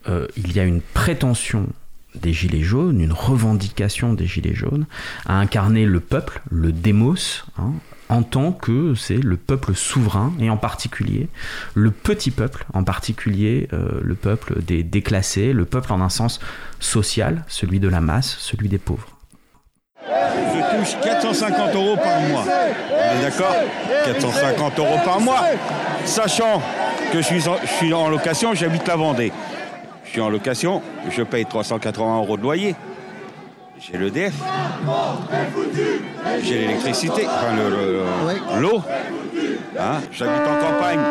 euh, 0.07 0.27
il 0.38 0.53
y 0.53 0.59
a 0.59 0.63
une 0.63 0.81
prétention 0.81 1.67
des 2.15 2.33
Gilets 2.33 2.62
jaunes, 2.62 3.01
une 3.01 3.12
revendication 3.12 4.13
des 4.13 4.25
Gilets 4.25 4.55
jaunes, 4.55 4.85
à 5.25 5.38
incarner 5.39 5.85
le 5.85 6.00
peuple, 6.00 6.41
le 6.50 6.71
démos, 6.71 7.45
hein, 7.57 7.71
en 8.09 8.24
tant 8.24 8.51
que 8.51 8.93
c'est 8.95 9.17
le 9.17 9.38
peuple 9.38 9.74
souverain, 9.74 10.33
et 10.39 10.50
en 10.50 10.57
particulier 10.57 11.27
le 11.74 11.91
petit 11.91 12.31
peuple, 12.31 12.65
en 12.74 12.83
particulier 12.83 13.67
euh, 13.74 14.00
le 14.01 14.15
peuple 14.15 14.62
des 14.62 14.83
déclassés, 14.83 15.53
le 15.53 15.65
peuple 15.65 15.91
en 15.91 16.01
un 16.01 16.09
sens 16.09 16.39
social, 16.79 17.43
celui 17.47 17.79
de 17.79 17.88
la 17.88 18.01
masse, 18.01 18.38
celui 18.39 18.69
des 18.69 18.77
pauvres. 18.77 19.09
Je 20.07 20.77
touche 20.77 21.01
450 21.01 21.75
euros 21.75 21.97
par 21.97 22.19
mois. 22.21 22.45
D'accord 23.21 23.55
450 24.05 24.79
euros 24.79 25.00
par 25.03 25.19
mois, 25.19 25.41
sachant 26.05 26.62
que 27.12 27.21
je 27.21 27.25
suis 27.25 27.41
je 27.41 27.67
suis 27.77 27.93
en 27.93 28.09
location, 28.09 28.53
j'habite 28.53 28.88
la 28.88 28.95
Vendée. 28.95 29.31
Je 30.15 30.22
suis 30.22 30.27
en 30.29 30.31
location, 30.31 30.81
je 31.10 31.24
paye 31.24 31.45
380 31.45 32.19
euros 32.19 32.38
de 32.38 32.41
loyer. 32.41 32.74
J'ai 33.77 33.98
l'EDF. 33.98 34.34
J'ai 36.41 36.60
l'électricité, 36.60 37.27
enfin 37.27 38.62
l'eau. 38.62 38.81
Hein 39.77 40.00
J'habite 40.13 40.41
en 40.48 40.65
campagne. 40.65 41.01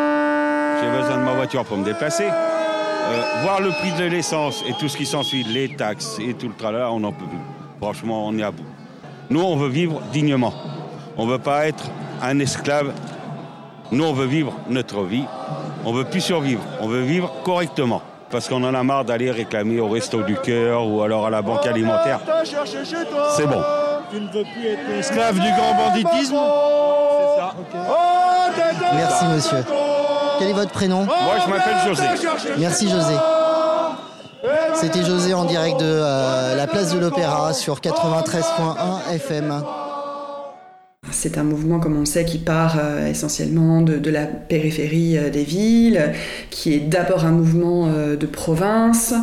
J'ai 0.81 0.89
besoin 0.89 1.19
de 1.19 1.23
ma 1.23 1.33
voiture 1.35 1.63
pour 1.65 1.77
me 1.77 1.85
déplacer. 1.85 2.25
Euh, 2.25 3.43
voir 3.43 3.61
le 3.61 3.69
prix 3.69 3.91
de 3.91 4.05
l'essence 4.05 4.63
et 4.67 4.73
tout 4.79 4.89
ce 4.89 4.97
qui 4.97 5.05
s'ensuit, 5.05 5.43
les 5.43 5.75
taxes 5.75 6.17
et 6.19 6.33
tout 6.33 6.47
le 6.47 6.55
tralala, 6.55 6.91
on 6.91 7.01
n'en 7.01 7.11
peut 7.11 7.27
plus. 7.27 7.37
Franchement, 7.79 8.25
on 8.25 8.35
est 8.39 8.43
à 8.43 8.49
bout. 8.49 8.65
Nous, 9.29 9.39
on 9.39 9.55
veut 9.55 9.69
vivre 9.69 10.01
dignement. 10.11 10.55
On 11.15 11.27
ne 11.27 11.33
veut 11.33 11.37
pas 11.37 11.67
être 11.67 11.91
un 12.23 12.39
esclave. 12.39 12.91
Nous, 13.91 14.03
on 14.03 14.13
veut 14.13 14.25
vivre 14.25 14.57
notre 14.67 15.03
vie. 15.03 15.25
On 15.85 15.93
ne 15.93 15.99
veut 15.99 16.05
plus 16.05 16.21
survivre. 16.21 16.63
On 16.81 16.87
veut 16.87 17.03
vivre 17.03 17.31
correctement. 17.43 18.01
Parce 18.29 18.49
qu'on 18.49 18.63
en 18.63 18.73
a 18.73 18.83
marre 18.83 19.05
d'aller 19.05 19.31
réclamer 19.31 19.79
au 19.79 19.87
Resto 19.87 20.23
du 20.23 20.35
Cœur 20.35 20.87
ou 20.87 21.01
alors 21.03 21.27
à 21.27 21.29
la 21.29 21.41
Banque 21.41 21.65
Alimentaire. 21.65 22.19
C'est 23.35 23.47
bon. 23.47 23.61
Tu 24.11 24.19
ne 24.19 24.27
veux 24.27 24.43
plus 24.43 24.67
être 24.67 24.89
esclave 24.99 25.35
du 25.35 25.51
grand 25.51 25.75
banditisme 25.75 26.37
C'est 27.17 27.39
ça. 27.39 27.53
Merci 28.95 29.25
monsieur. 29.25 29.65
Quel 30.39 30.49
est 30.49 30.53
votre 30.53 30.71
prénom 30.71 31.03
Moi, 31.03 31.35
je 31.45 31.49
m'appelle 31.49 31.77
José. 31.85 32.03
Merci 32.57 32.89
José. 32.89 33.13
C'était 34.75 35.03
José 35.03 35.33
en 35.33 35.45
direct 35.45 35.79
de 35.79 35.85
euh, 35.85 36.55
la 36.55 36.67
place 36.67 36.93
de 36.93 36.99
l'Opéra 36.99 37.53
sur 37.53 37.79
93.1 37.79 39.13
FM. 39.13 39.63
C'est 41.11 41.37
un 41.37 41.43
mouvement, 41.43 41.79
comme 41.79 41.95
on 41.95 42.01
le 42.01 42.05
sait, 42.05 42.25
qui 42.25 42.39
part 42.39 42.79
euh, 42.79 43.09
essentiellement 43.09 43.81
de, 43.81 44.09
la 44.09 44.25
périphérie 44.25 45.17
euh, 45.17 45.29
des 45.29 45.43
villes, 45.43 46.11
qui 46.49 46.73
est 46.73 46.79
d'abord 46.79 47.25
un 47.25 47.31
mouvement 47.31 47.87
euh, 47.87 48.15
de 48.15 48.25
province, 48.25 49.13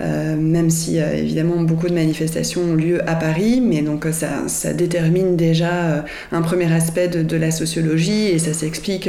même 0.00 0.70
si 0.70 0.98
évidemment 0.98 1.60
beaucoup 1.62 1.88
de 1.88 1.94
manifestations 1.94 2.60
ont 2.62 2.74
lieu 2.74 3.00
à 3.08 3.14
Paris, 3.16 3.60
mais 3.60 3.82
donc 3.82 4.06
ça, 4.12 4.46
ça 4.46 4.72
détermine 4.72 5.36
déjà 5.36 6.04
un 6.30 6.42
premier 6.42 6.72
aspect 6.72 7.08
de, 7.08 7.36
la 7.36 7.50
sociologie 7.50 8.28
et 8.28 8.38
ça 8.38 8.52
s'explique 8.52 9.08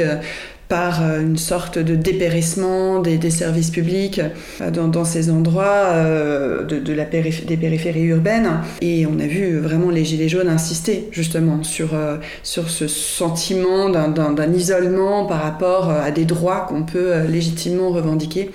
par 0.70 1.02
euh, 1.02 1.20
une 1.20 1.36
sorte 1.36 1.78
de 1.78 1.96
dépérissement 1.96 3.00
des, 3.00 3.30
services 3.30 3.70
publics 3.70 4.20
euh, 4.62 4.70
dans, 4.70 5.04
ces 5.04 5.28
endroits 5.28 5.88
euh, 5.90 6.62
de, 6.64 6.92
la 6.94 7.04
des 7.04 7.56
périphéries 7.56 8.04
urbaines. 8.04 8.60
Et 8.80 9.04
on 9.04 9.18
a 9.18 9.26
vu 9.26 9.58
vraiment 9.58 9.90
les 9.90 10.04
Gilets 10.04 10.28
jaunes 10.28 10.48
insister 10.48 11.08
justement 11.10 11.64
sur, 11.64 11.90
sur 12.44 12.70
ce 12.70 12.86
sentiment 12.86 13.90
d'un 13.90 14.52
isolement 14.52 15.26
par 15.26 15.42
rapport 15.42 15.90
à 15.90 16.12
des 16.12 16.24
droits 16.24 16.66
qu'on 16.68 16.84
peut 16.84 17.24
légitimement 17.28 17.90
revendiquer. 17.90 18.50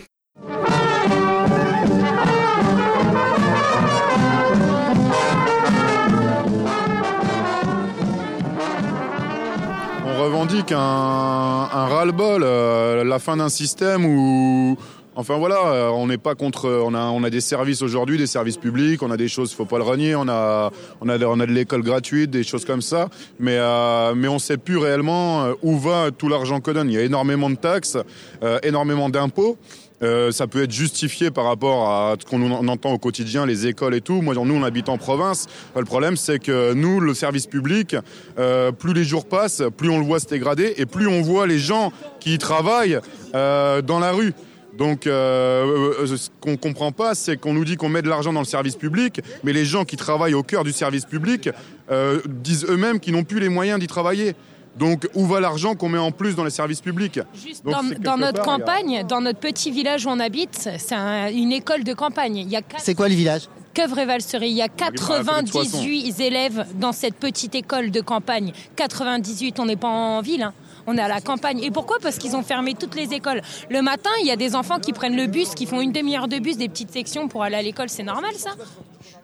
Revendique 10.46 10.72
un, 10.72 10.78
un 10.78 11.88
ras-le-bol, 11.88 12.44
euh, 12.44 13.04
la 13.04 13.18
fin 13.18 13.38
d'un 13.38 13.50
système 13.50 14.06
où, 14.06 14.78
enfin 15.16 15.38
voilà, 15.38 15.58
euh, 15.66 15.90
on 15.90 16.06
n'est 16.06 16.20
pas 16.20 16.36
contre, 16.36 16.84
on 16.86 16.94
a, 16.94 17.06
on 17.06 17.24
a 17.24 17.32
des 17.32 17.42
services 17.42 17.82
aujourd'hui, 17.82 18.20
des 18.20 18.28
services 18.28 18.58
publics, 18.58 19.02
on 19.02 19.10
a 19.10 19.18
des 19.18 19.28
choses, 19.28 19.54
faut 19.54 19.66
pas 19.66 19.78
le 19.78 19.84
renier, 19.84 20.16
on 20.16 20.28
a, 20.28 20.72
on 21.02 21.10
a, 21.10 21.18
on 21.26 21.40
a 21.40 21.46
de 21.48 21.52
l'école 21.52 21.82
gratuite, 21.82 22.30
des 22.30 22.44
choses 22.44 22.64
comme 22.64 22.84
ça, 22.84 23.10
mais, 23.40 23.58
euh, 23.58 24.14
mais 24.16 24.28
on 24.28 24.38
sait 24.38 24.58
plus 24.58 24.78
réellement 24.78 25.48
où 25.64 25.80
va 25.80 26.12
tout 26.16 26.30
l'argent 26.30 26.60
que 26.60 26.70
donne. 26.70 26.92
Il 26.92 26.94
y 26.94 27.00
a 27.00 27.04
énormément 27.04 27.50
de 27.50 27.56
taxes, 27.56 27.98
euh, 28.44 28.60
énormément 28.62 29.10
d'impôts. 29.10 29.58
Euh, 30.04 30.32
ça 30.32 30.48
peut 30.48 30.64
être 30.64 30.72
justifié 30.72 31.32
par 31.32 31.46
rapport 31.46 31.90
à 31.90 32.16
ce 32.20 32.26
qu'on 32.26 32.68
entend 32.68 32.92
au 32.92 32.98
quotidien, 32.98 33.46
les 33.46 33.68
écoles 33.68 33.96
et 33.96 34.02
tout. 34.02 34.22
Moi, 34.22 34.36
nous, 34.36 34.54
on 34.54 34.64
habite 34.64 34.90
en 34.90 34.98
province. 34.98 35.48
Le 35.76 35.86
problème, 35.86 36.18
c'est 36.18 36.40
que 36.40 36.74
nous, 36.74 37.00
le 37.00 37.14
service 37.14 37.48
public, 37.48 37.96
euh, 38.38 38.72
plus 38.72 38.94
les 38.94 39.04
jours 39.04 39.26
passent, 39.26 39.64
plus 39.78 39.90
on 39.90 40.00
le 40.00 40.06
voit 40.06 40.20
se 40.20 40.28
dégrader 40.28 40.74
et 40.78 40.86
plus 40.86 41.08
on 41.08 41.22
voit 41.22 41.48
les 41.48 41.60
gens 41.60 41.92
qui 42.20 42.34
y 42.34 42.38
travaillent 42.38 43.00
euh, 43.34 43.82
dans 43.82 44.00
la 44.00 44.12
rue. 44.12 44.34
Donc, 44.78 45.08
euh, 45.08 46.06
ce 46.06 46.30
qu'on 46.42 46.58
comprend 46.58 46.92
pas, 46.92 47.16
c'est 47.16 47.38
qu'on 47.38 47.54
nous 47.54 47.66
dit 47.66 47.78
qu'on 47.78 47.90
met 47.90 48.02
de 48.02 48.10
l'argent 48.10 48.34
dans 48.34 48.42
le 48.42 48.46
service 48.46 48.76
public, 48.76 49.22
mais 49.44 49.54
les 49.54 49.66
gens 49.66 49.86
qui 49.86 49.96
travaillent 49.96 50.34
au 50.34 50.44
cœur 50.44 50.64
du 50.64 50.74
service 50.74 51.06
public 51.06 51.50
euh, 51.92 52.20
disent 52.28 52.66
eux-mêmes 52.68 53.00
qu'ils 53.00 53.14
n'ont 53.14 53.24
plus 53.24 53.40
les 53.40 53.50
moyens 53.50 53.80
d'y 53.80 53.88
travailler. 53.88 54.36
Donc, 54.78 55.08
où 55.14 55.26
va 55.26 55.40
l'argent 55.40 55.76
qu'on 55.76 55.90
met 55.90 55.98
en 55.98 56.12
plus 56.12 56.36
dans 56.36 56.44
les 56.44 56.50
services 56.50 56.82
publics 56.82 57.20
Juste 57.34 57.64
Donc, 57.64 57.94
dans, 57.94 58.12
dans, 58.12 58.18
notre 58.18 58.44
part, 58.44 58.58
campagne, 58.58 59.00
a... 59.00 59.04
dans 59.04 59.22
notre 59.22 59.40
petit 59.40 59.72
village 59.72 60.06
où 60.06 60.10
on 60.10 60.20
habite, 60.20 60.70
c'est 60.78 60.96
un, 60.96 61.30
une 61.30 61.52
école 61.52 61.84
de 61.84 61.94
campagne. 61.94 62.38
Il 62.38 62.50
y 62.50 62.56
a 62.56 62.62
quatre... 62.62 62.84
C'est 62.84 62.96
quoi 62.96 63.08
le 63.08 63.16
village? 63.16 63.44
Queuvre-et-Valserie. 63.74 64.50
Il 64.50 64.56
y 64.56 64.62
a 64.62 64.70
98 64.70 66.20
élèves 66.20 66.66
dans 66.76 66.92
cette 66.92 67.16
petite 67.16 67.56
école 67.56 67.92
de 67.92 68.02
campagne. 68.02 68.54
98, 68.76 69.60
on 69.60 69.66
n'est 69.66 69.76
pas 69.76 69.90
en 69.90 70.22
ville. 70.22 70.44
Hein 70.44 70.54
on 70.88 70.98
est 70.98 71.02
à 71.02 71.08
la 71.08 71.22
campagne. 71.22 71.64
Et 71.64 71.72
pourquoi? 71.72 71.98
Parce 72.02 72.18
qu'ils 72.18 72.36
ont 72.36 72.44
fermé 72.44 72.74
toutes 72.74 72.96
les 72.96 73.14
écoles. 73.14 73.42
Le 73.70 73.82
matin, 73.82 74.10
il 74.22 74.28
y 74.28 74.32
a 74.32 74.36
des 74.36 74.56
enfants 74.56 74.80
qui 74.80 74.94
prennent 74.94 75.16
le 75.16 75.28
bus, 75.28 75.50
qui 75.56 75.66
font 75.66 75.82
une 75.82 75.92
demi-heure 75.92 76.28
de 76.28 76.40
bus, 76.40 76.58
des 76.58 76.70
petites 76.70 76.92
sections 76.92 77.28
pour 77.28 77.44
aller 77.44 77.56
à 77.56 77.62
l'école. 77.62 77.90
C'est 77.90 78.04
normal 78.04 78.34
ça? 78.36 78.52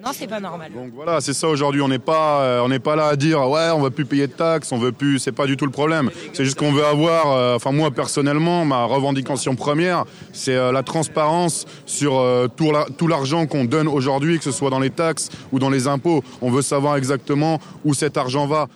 Non, 0.03 0.12
c'est 0.13 0.27
pas 0.27 0.39
normal. 0.39 0.72
Donc 0.74 0.91
voilà, 0.96 1.22
c'est 1.22 1.34
ça 1.34 1.48
aujourd'hui. 1.48 1.81
On 1.81 1.88
n'est 1.88 2.00
pas, 2.00 2.41
euh, 2.41 2.62
on 2.62 2.70
n'est 2.70 2.79
pas 2.79 2.96
là 2.96 3.08
à 3.08 3.15
dire 3.15 3.48
ouais, 3.48 3.70
on 3.72 3.81
veut 3.81 3.91
plus 3.91 4.05
payer 4.05 4.25
de 4.25 4.31
taxes, 4.31 4.72
on 4.72 4.77
veut 4.77 4.91
plus. 4.91 5.20
C'est 5.20 5.31
pas 5.31 5.46
du 5.46 5.58
tout 5.58 5.65
le 5.65 5.72
problème. 5.72 6.10
C'est 6.34 6.43
juste 6.43 6.58
qu'on 6.58 6.72
veut 6.72 6.86
avoir. 6.86 7.31
Euh, 7.31 7.55
enfin 7.55 7.72
moi 7.72 7.91
personnellement, 7.91 8.65
ma 8.65 8.86
revendication 8.86 9.55
première, 9.55 10.05
c'est 10.34 10.55
euh, 10.55 10.72
la 10.72 10.81
transparence 10.81 11.65
sur 11.86 12.24
tout, 12.55 12.72
tout 12.98 13.08
l'argent 13.08 13.46
qu'on 13.46 13.65
donne 13.65 13.88
aujourd'hui, 13.88 14.38
que 14.38 14.43
ce 14.43 14.51
soit 14.51 14.70
dans 14.70 14.79
les 14.79 14.89
taxes 14.89 15.29
ou 15.51 15.60
dans 15.60 15.70
les 15.70 15.88
impôts. 15.88 16.24
On 16.41 16.50
veut 16.50 16.63
savoir 16.63 16.96
exactement 16.96 17.60
où 17.86 17.93
cet 17.93 18.17
argent 18.17 18.48
va. 18.48 18.67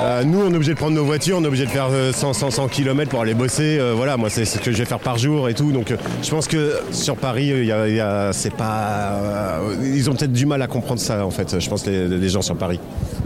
Euh, 0.00 0.22
nous, 0.22 0.40
on 0.40 0.52
est 0.52 0.54
obligé 0.54 0.74
de 0.74 0.78
prendre 0.78 0.94
nos 0.94 1.04
voitures, 1.04 1.38
on 1.38 1.44
est 1.44 1.46
obligé 1.48 1.64
de 1.64 1.70
faire 1.70 1.88
100, 2.12 2.32
100, 2.32 2.50
100 2.50 2.68
km 2.68 3.10
pour 3.10 3.20
aller 3.20 3.34
bosser. 3.34 3.78
Euh, 3.80 3.94
voilà, 3.96 4.16
moi, 4.16 4.28
c'est 4.30 4.44
ce 4.44 4.58
que 4.58 4.70
je 4.70 4.76
vais 4.76 4.84
faire 4.84 4.98
par 5.00 5.18
jour 5.18 5.48
et 5.48 5.54
tout. 5.54 5.72
Donc, 5.72 5.90
euh, 5.90 5.96
je 6.22 6.30
pense 6.30 6.46
que 6.46 6.74
sur 6.92 7.16
Paris, 7.16 7.46
y 7.46 7.72
a, 7.72 7.88
y 7.88 7.98
a, 8.00 8.32
c'est 8.32 8.52
pas. 8.54 9.14
Euh, 9.14 9.74
ils 9.82 10.08
ont 10.08 10.14
peut-être 10.14 10.32
du 10.32 10.46
mal 10.46 10.62
à 10.62 10.66
comprendre 10.66 11.00
ça, 11.00 11.24
en 11.24 11.30
fait. 11.30 11.58
Je 11.58 11.68
pense 11.68 11.86
les, 11.86 12.06
les 12.06 12.28
gens 12.28 12.42
sur 12.42 12.56
Paris. 12.56 12.78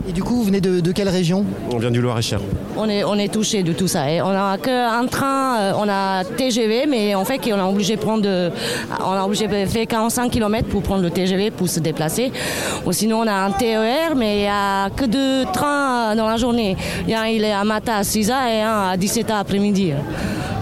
Et 0.09 0.13
du 0.13 0.23
coup, 0.23 0.37
vous 0.37 0.45
venez 0.45 0.61
de, 0.61 0.81
de 0.81 0.93
quelle 0.93 1.09
région? 1.09 1.45
On 1.73 1.79
vient 1.79 1.91
du 1.91 2.01
Loir-et-Cher. 2.01 2.41
On 2.77 2.89
est, 2.89 3.05
on 3.05 3.17
est 3.17 3.33
touché 3.33 3.63
de 3.63 3.73
tout 3.73 3.89
ça. 3.89 4.11
Et 4.11 4.23
on 4.23 4.31
a 4.31 4.57
qu'un 4.57 5.07
train, 5.07 5.75
on 5.75 5.89
a 5.89 6.25
TGV, 6.25 6.87
mais 6.87 7.15
en 7.15 7.25
fait, 7.25 7.41
on 7.53 7.59
a 7.61 7.67
obligé 7.67 7.97
de 7.97 8.01
prendre, 8.01 8.23
de, 8.23 8.51
on 9.05 9.13
a 9.13 9.25
obligé 9.25 9.47
de 9.47 9.67
faire 9.67 9.87
45 9.87 10.31
km 10.31 10.69
pour 10.69 10.83
prendre 10.83 11.03
le 11.03 11.11
TGV 11.11 11.51
pour 11.51 11.69
se 11.69 11.81
déplacer. 11.81 12.33
Ou 12.87 12.93
sinon, 12.93 13.21
on 13.21 13.27
a 13.27 13.33
un 13.35 13.51
TER, 13.51 14.15
mais 14.17 14.37
il 14.39 14.43
n'y 14.43 14.49
a 14.49 14.91
que 14.91 15.05
deux 15.05 15.45
trains 15.53 16.17
dans 16.17 16.29
la 16.29 16.37
journée. 16.37 16.52
Il 16.59 17.11
y 17.11 17.15
a 17.15 17.23
un, 17.23 17.27
il 17.27 17.45
est 17.45 17.53
à 17.53 17.65
matin 17.65 17.95
à 17.95 18.03
6h 18.03 18.31
et 18.31 18.63
un 18.63 18.91
à 18.91 18.97
17h 18.97 19.33
après-midi. 19.33 19.93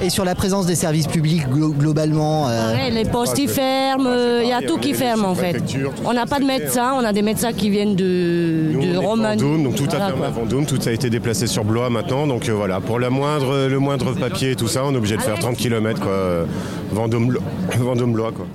Et 0.03 0.09
sur 0.09 0.25
la 0.25 0.35
présence 0.35 0.65
des 0.65 0.77
services 0.77 1.07
publics 1.07 1.47
glo 1.51 1.73
globalement 1.73 2.49
euh... 2.49 2.75
ouais, 2.75 2.91
Les 2.91 3.05
postes 3.05 3.35
qui 3.35 3.47
ferment, 3.47 4.09
il 4.43 4.49
y 4.49 4.53
a 4.53 4.63
tout 4.63 4.79
qui 4.79 4.95
ferme 4.95 5.27
en 5.27 5.35
fait. 5.35 5.63
On 6.07 6.15
n'a 6.15 6.25
pas 6.25 6.39
de 6.39 6.47
médecins, 6.47 6.95
on 6.97 7.05
a 7.05 7.13
des 7.13 7.21
médecins 7.21 7.53
qui 7.53 7.69
viennent 7.69 7.97
de, 7.97 8.71
Nous, 8.73 8.81
de. 8.81 8.99
Vendôme, 8.99 9.65
donc 9.65 9.75
tout 9.75 9.85
voilà, 9.85 10.07
a 10.07 10.09
fermé 10.09 10.25
à 10.27 10.31
Vendôme, 10.31 10.65
tout 10.65 10.79
a 10.87 10.93
été 10.93 11.11
déplacé 11.11 11.47
sur 11.47 11.65
Blois 11.65 11.91
maintenant. 11.91 12.27
Donc 12.27 12.49
euh, 12.49 12.53
voilà, 12.53 12.81
pour 12.81 12.99
la 12.99 13.11
moindre, 13.11 13.69
le 13.69 13.79
moindre 13.79 14.15
papier 14.15 14.53
et 14.53 14.57
tout 14.57 14.69
ça, 14.69 14.85
on 14.85 14.95
est 14.95 14.97
obligé 14.97 15.17
de 15.17 15.23
faire 15.23 15.39
30 15.39 15.57
km 15.57 16.01
quoi. 16.01 16.47
Vendôme-Blois. 16.93 17.43
Vendôme 17.79 18.15
quoi. 18.15 18.47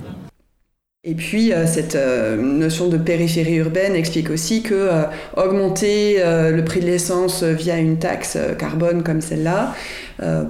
Et 1.08 1.14
puis 1.14 1.52
euh, 1.52 1.68
cette 1.68 1.94
euh, 1.94 2.36
notion 2.36 2.88
de 2.88 2.96
périphérie 2.96 3.54
urbaine 3.54 3.94
explique 3.94 4.28
aussi 4.28 4.62
que 4.62 4.74
euh, 4.74 5.02
augmenter 5.36 6.16
le 6.16 6.60
prix 6.64 6.80
de 6.80 6.86
l'essence 6.86 7.44
via 7.44 7.78
une 7.78 7.98
taxe 7.98 8.36
carbone 8.58 9.04
comme 9.04 9.20
celle-là, 9.20 9.74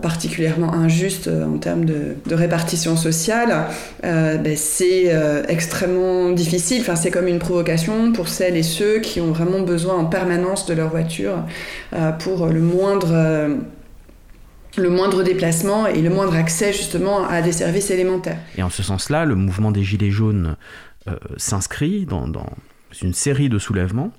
particulièrement 0.01 0.73
injuste 0.73 1.29
en 1.29 1.59
termes 1.59 1.85
de, 1.85 2.17
de 2.25 2.35
répartition 2.35 2.97
sociale, 2.97 3.67
ben, 4.03 4.57
c'est 4.57 5.13
extrêmement 5.49 6.31
difficile. 6.31 6.81
Enfin, 6.81 6.97
c'est 6.97 7.11
comme 7.11 7.27
une 7.27 7.39
provocation 7.39 8.13
pour 8.13 8.29
celles 8.29 8.57
et 8.57 8.63
ceux 8.63 9.01
qui 9.01 9.21
ont 9.21 9.33
vraiment 9.33 9.61
besoin 9.61 9.97
en 9.97 10.05
permanence 10.05 10.67
de 10.67 10.75
leur 10.75 10.89
voiture 10.89 11.45
pour 12.21 12.47
le 12.47 12.61
moindre 12.61 13.59
le 14.77 14.91
moindre 14.91 15.23
déplacement 15.23 15.87
et 15.87 16.01
le 16.03 16.11
moindre 16.11 16.35
accès 16.35 16.73
justement 16.73 17.27
à 17.27 17.43
des 17.43 17.53
services 17.53 17.91
élémentaires. 17.91 18.39
Et 18.57 18.63
en 18.63 18.71
ce 18.71 18.83
sens-là, 18.83 19.25
le 19.25 19.35
mouvement 19.35 19.71
des 19.71 19.83
Gilets 19.83 20.11
jaunes 20.11 20.57
euh, 21.09 21.17
s'inscrit 21.37 22.07
dans, 22.07 22.27
une 23.03 23.15
série 23.15 23.49
de 23.49 23.59
soulèvements 23.59 24.13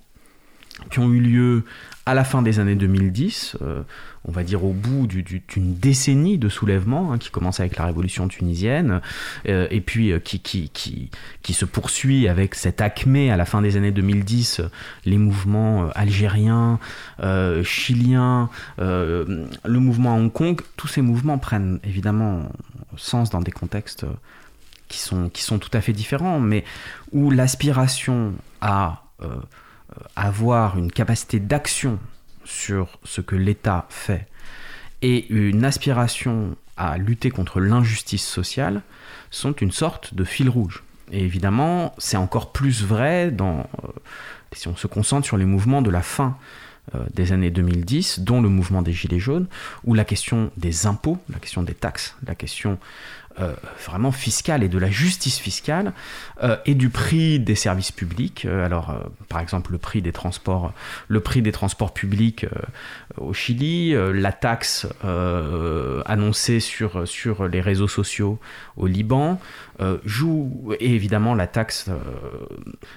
qui 0.91 0.99
ont 0.99 1.09
eu 1.11 1.19
lieu 1.19 1.63
à 2.05 2.13
la 2.13 2.23
fin 2.23 2.41
des 2.41 2.59
années 2.59 2.75
2010, 2.75 3.57
euh, 3.61 3.81
on 4.27 4.31
va 4.31 4.43
dire 4.43 4.63
au 4.63 4.73
bout 4.73 5.07
d'une 5.07 5.23
du, 5.23 5.41
décennie 5.57 6.37
de 6.37 6.49
soulèvement, 6.49 7.13
hein, 7.13 7.17
qui 7.17 7.29
commence 7.29 7.59
avec 7.59 7.77
la 7.77 7.85
révolution 7.85 8.27
tunisienne, 8.27 9.01
euh, 9.47 9.67
et 9.71 9.81
puis 9.81 10.11
euh, 10.11 10.19
qui, 10.19 11.09
se 11.49 11.65
poursuit 11.65 12.27
avec 12.27 12.53
cette 12.55 12.81
acmé 12.81 13.31
à 13.31 13.37
la 13.37 13.45
fin 13.45 13.61
des 13.61 13.77
années 13.77 13.91
2010, 13.91 14.59
euh, 14.59 14.69
les 15.05 15.17
mouvements 15.17 15.89
algériens, 15.95 16.79
chiliens, 17.63 18.49
le 18.77 19.47
mouvement 19.65 20.13
à 20.13 20.17
Hong 20.17 20.31
Kong, 20.31 20.61
tous 20.75 20.87
ces 20.87 21.01
mouvements 21.01 21.37
prennent 21.37 21.79
évidemment 21.83 22.43
sens 22.97 23.29
dans 23.29 23.41
des 23.41 23.51
contextes 23.51 24.05
qui 24.89 24.99
sont 24.99 25.59
tout 25.59 25.71
à 25.73 25.81
fait 25.81 25.93
différents, 25.93 26.39
mais 26.39 26.63
où 27.11 27.31
l'aspiration 27.31 28.33
à 28.61 29.03
avoir 30.15 30.77
une 30.77 30.91
capacité 30.91 31.39
d'action 31.39 31.99
sur 32.47 32.99
ce 33.03 33.21
que 33.21 33.35
l'État 33.35 33.85
fait 33.89 34.27
et 35.01 35.27
une 35.29 35.65
aspiration 35.65 36.55
à 36.75 36.97
lutter 36.97 37.29
contre 37.29 37.59
l'injustice 37.59 38.25
sociale 38.25 38.81
sont 39.29 39.53
une 39.53 39.71
sorte 39.71 40.13
de 40.13 40.23
fil 40.23 40.49
rouge. 40.49 40.83
Et 41.11 41.23
évidemment, 41.23 41.93
c'est 41.97 42.17
encore 42.17 42.51
plus 42.51 42.83
vrai 42.83 43.33
euh, 43.39 43.63
si 44.51 44.67
on 44.67 44.75
se 44.75 44.87
concentre 44.87 45.25
sur 45.25 45.37
les 45.37 45.45
mouvements 45.45 45.81
de 45.81 45.89
la 45.89 46.01
fin 46.01 46.37
euh, 46.95 46.99
des 47.13 47.31
années 47.31 47.51
2010, 47.51 48.19
dont 48.19 48.41
le 48.41 48.49
mouvement 48.49 48.81
des 48.81 48.93
Gilets 48.93 49.19
jaunes, 49.19 49.47
où 49.85 49.93
la 49.93 50.05
question 50.05 50.51
des 50.57 50.85
impôts, 50.85 51.17
la 51.31 51.39
question 51.39 51.63
des 51.63 51.73
taxes, 51.73 52.15
la 52.25 52.35
question 52.35 52.77
euh, 53.39 53.53
vraiment 53.85 54.11
fiscale 54.11 54.63
et 54.63 54.67
de 54.67 54.79
la 54.79 54.89
justice 54.89 55.37
fiscale 55.37 55.93
euh, 56.41 56.57
et 56.65 56.73
du 56.73 56.89
prix 56.89 57.39
des 57.39 57.53
services 57.53 57.91
publics. 57.91 58.45
Euh, 58.45 58.65
alors, 58.65 58.95
par 59.29 59.41
exemple, 59.41 59.71
le 59.71 59.77
prix 59.77 60.01
des 60.01 60.11
transports, 60.11 60.73
le 61.07 61.19
prix 61.19 61.43
des 61.43 61.51
transports 61.51 61.93
publics 61.93 62.47
au 63.17 63.33
Chili, 63.33 63.93
la 63.93 64.31
taxe 64.31 64.87
annoncée 66.05 66.59
sur, 66.59 67.07
sur 67.07 67.47
les 67.47 67.61
réseaux 67.61 67.87
sociaux 67.87 68.39
au 68.75 68.87
Liban, 68.87 69.39
joue 70.03 70.73
et 70.79 70.95
évidemment 70.95 71.35
la 71.35 71.47
taxe, 71.47 71.89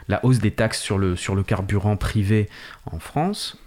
la 0.09 0.25
hausse 0.25 0.38
des 0.38 0.50
taxes 0.50 0.80
sur 0.80 0.99
le, 0.99 1.16
sur 1.16 1.35
le 1.35 1.42
carburant 1.42 1.97
privé 1.97 2.49
en 2.90 2.99
France 2.99 3.59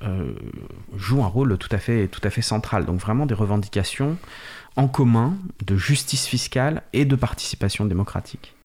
joue 0.96 1.24
un 1.24 1.28
rôle 1.28 1.58
tout 1.58 1.70
à 1.72 1.78
fait, 1.78 2.08
tout 2.08 2.22
à 2.24 2.30
fait 2.30 2.42
central. 2.42 2.86
Donc 2.86 3.00
vraiment 3.00 3.26
des 3.26 3.36
revendications 3.36 4.18
en 4.76 4.88
commun 4.88 5.38
de 5.66 5.78
justice 5.78 6.26
fiscale 6.26 6.84
et 6.94 7.06
de 7.06 7.16
participation 7.16 7.86
démocratique. 7.86 8.56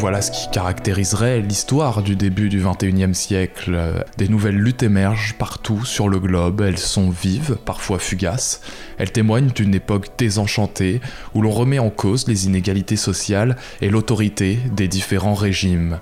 Voilà 0.00 0.22
ce 0.22 0.30
qui 0.30 0.50
caractériserait 0.50 1.40
l'histoire 1.42 2.02
du 2.02 2.16
début 2.16 2.48
du 2.48 2.64
XXIe 2.64 3.14
siècle. 3.14 4.02
Des 4.16 4.28
nouvelles 4.28 4.56
luttes 4.56 4.82
émergent 4.82 5.34
partout 5.34 5.84
sur 5.84 6.08
le 6.08 6.18
globe, 6.18 6.62
elles 6.62 6.78
sont 6.78 7.10
vives, 7.10 7.58
parfois 7.66 7.98
fugaces, 7.98 8.62
elles 8.96 9.12
témoignent 9.12 9.50
d'une 9.50 9.74
époque 9.74 10.08
désenchantée 10.16 11.02
où 11.34 11.42
l'on 11.42 11.50
remet 11.50 11.78
en 11.78 11.90
cause 11.90 12.26
les 12.28 12.46
inégalités 12.46 12.96
sociales 12.96 13.56
et 13.82 13.90
l'autorité 13.90 14.58
des 14.72 14.88
différents 14.88 15.34
régimes. 15.34 16.00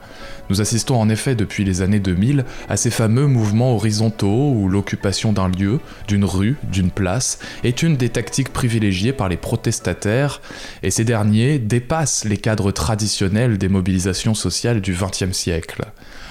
Nous 0.51 0.61
assistons 0.61 1.01
en 1.01 1.09
effet 1.09 1.35
depuis 1.35 1.65
les 1.65 1.83
années 1.83 2.01
2000 2.01 2.45
à 2.69 2.77
ces 2.77 2.91
fameux 2.91 3.27
mouvements 3.27 3.75
horizontaux 3.75 4.53
où 4.53 4.69
l'occupation 4.69 5.33
d'un 5.33 5.49
lieu, 5.49 5.81
d'une 6.07 6.25
rue, 6.25 6.57
d'une 6.71 6.91
place 6.91 7.39
est 7.65 7.83
une 7.83 7.97
des 7.97 8.09
tactiques 8.09 8.53
privilégiées 8.53 9.13
par 9.13 9.29
les 9.29 9.37
protestataires, 9.37 10.41
et 10.83 10.91
ces 10.91 11.05
derniers 11.05 11.59
dépassent 11.59 12.25
les 12.25 12.39
cadres 12.39 12.73
traditionnels 12.73 13.59
des 13.59 13.69
mobilisations 13.69 14.35
sociales 14.35 14.81
du 14.81 14.95
XXe 14.95 15.33
siècle. 15.33 15.85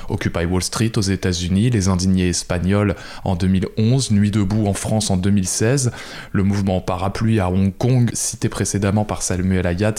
Occupy 0.10 0.46
Wall 0.46 0.64
Street 0.64 0.92
aux 0.96 1.02
États-Unis, 1.02 1.70
les 1.70 1.88
indignés 1.88 2.30
espagnols 2.30 2.96
en 3.24 3.36
2011, 3.36 4.12
Nuit 4.12 4.32
debout 4.32 4.68
en 4.68 4.74
France 4.74 5.10
en 5.10 5.18
2016, 5.18 5.92
le 6.32 6.44
mouvement 6.44 6.82
parapluie 6.82 7.40
à 7.40 7.50
Hong 7.50 7.76
Kong 7.78 8.10
cité 8.14 8.50
précédemment 8.50 9.06
par 9.06 9.22
Samuel 9.22 9.68
Ayat 9.68 9.94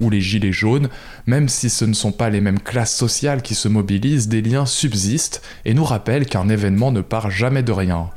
ou 0.00 0.10
les 0.10 0.20
Gilets 0.20 0.52
jaunes, 0.52 0.88
même 1.26 1.48
si 1.48 1.70
ce 1.70 1.84
ne 1.84 1.94
sont 1.94 2.12
pas 2.12 2.30
les 2.30 2.40
mêmes 2.40 2.60
classes 2.60 2.94
sociales 2.94 3.42
qui 3.42 3.54
se 3.54 3.68
mobilisent, 3.68 4.28
des 4.28 4.42
liens 4.42 4.66
subsistent 4.66 5.42
et 5.64 5.74
nous 5.74 5.84
rappellent 5.84 6.26
qu'un 6.26 6.48
événement 6.48 6.92
ne 6.92 7.00
part 7.00 7.30
jamais 7.30 7.62
de 7.62 7.72
rien. 7.72 8.10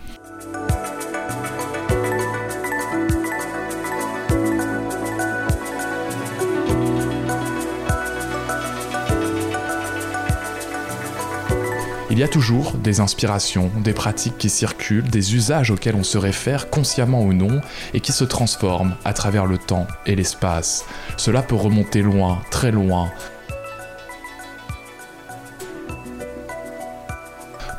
Il 12.13 12.19
y 12.19 12.23
a 12.23 12.27
toujours 12.27 12.73
des 12.73 12.99
inspirations, 12.99 13.71
des 13.83 13.91
pratiques 13.91 14.37
qui 14.37 14.47
circulent, 14.47 15.09
des 15.09 15.33
usages 15.33 15.71
auxquels 15.71 15.95
on 15.95 16.03
se 16.03 16.19
réfère 16.19 16.69
consciemment 16.69 17.23
ou 17.23 17.33
non 17.33 17.59
et 17.95 18.01
qui 18.01 18.11
se 18.11 18.23
transforment 18.23 18.95
à 19.03 19.13
travers 19.13 19.47
le 19.47 19.57
temps 19.57 19.87
et 20.05 20.15
l'espace. 20.15 20.85
Cela 21.17 21.41
peut 21.41 21.55
remonter 21.55 22.03
loin, 22.03 22.39
très 22.51 22.69
loin. 22.69 23.09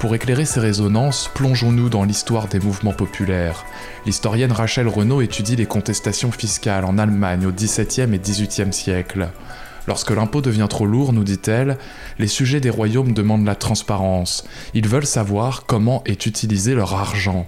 Pour 0.01 0.17
éclairer 0.17 0.47
ces 0.47 0.59
résonances, 0.59 1.31
plongeons-nous 1.33 1.89
dans 1.89 2.03
l'histoire 2.03 2.49
des 2.49 2.59
mouvements 2.59 2.93
populaires. 2.93 3.65
L'historienne 4.05 4.51
Rachel 4.51 4.89
Renaud 4.89 5.21
étudie 5.21 5.55
les 5.55 5.67
contestations 5.67 6.33
fiscales 6.33 6.87
en 6.87 6.99
Allemagne 6.99 7.47
au 7.47 7.53
XVIIe 7.53 8.13
et 8.13 8.19
XVIIIe 8.19 8.73
siècle. 8.73 9.29
Lorsque 9.87 10.11
l'impôt 10.11 10.41
devient 10.41 10.67
trop 10.69 10.87
lourd, 10.87 11.13
nous 11.13 11.25
dit-elle, 11.25 11.79
les 12.19 12.27
sujets 12.27 12.61
des 12.61 12.71
royaumes 12.71 13.13
demandent 13.13 13.45
la 13.45 13.55
transparence. 13.55 14.45
Ils 14.73 14.89
veulent 14.89 15.07
savoir 15.07 15.67
comment 15.67 16.03
est 16.07 16.27
utilisé 16.27 16.75
leur 16.75 16.95
argent. 16.95 17.47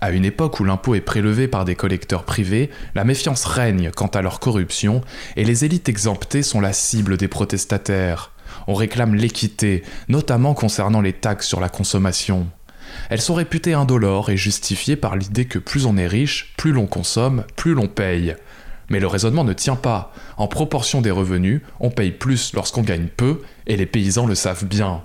À 0.00 0.10
une 0.10 0.24
époque 0.24 0.60
où 0.60 0.64
l'impôt 0.64 0.94
est 0.94 1.00
prélevé 1.00 1.48
par 1.48 1.64
des 1.64 1.74
collecteurs 1.74 2.24
privés, 2.24 2.70
la 2.94 3.04
méfiance 3.04 3.44
règne 3.44 3.90
quant 3.94 4.06
à 4.08 4.22
leur 4.22 4.40
corruption 4.40 5.00
et 5.36 5.44
les 5.44 5.64
élites 5.64 5.88
exemptées 5.88 6.42
sont 6.42 6.60
la 6.60 6.72
cible 6.72 7.16
des 7.16 7.28
protestataires. 7.28 8.32
On 8.66 8.74
réclame 8.74 9.14
l'équité, 9.14 9.82
notamment 10.08 10.54
concernant 10.54 11.00
les 11.00 11.12
taxes 11.12 11.48
sur 11.48 11.60
la 11.60 11.68
consommation. 11.68 12.46
Elles 13.10 13.20
sont 13.20 13.34
réputées 13.34 13.74
indolores 13.74 14.30
et 14.30 14.36
justifiées 14.36 14.96
par 14.96 15.16
l'idée 15.16 15.46
que 15.46 15.58
plus 15.58 15.86
on 15.86 15.96
est 15.96 16.06
riche, 16.06 16.54
plus 16.56 16.72
l'on 16.72 16.86
consomme, 16.86 17.44
plus 17.56 17.74
l'on 17.74 17.88
paye. 17.88 18.36
Mais 18.88 19.00
le 19.00 19.06
raisonnement 19.06 19.44
ne 19.44 19.52
tient 19.52 19.76
pas. 19.76 20.12
En 20.36 20.48
proportion 20.48 21.00
des 21.00 21.10
revenus, 21.10 21.62
on 21.80 21.90
paye 21.90 22.12
plus 22.12 22.52
lorsqu'on 22.54 22.82
gagne 22.82 23.08
peu, 23.08 23.42
et 23.66 23.76
les 23.76 23.86
paysans 23.86 24.26
le 24.26 24.34
savent 24.34 24.66
bien. 24.66 25.02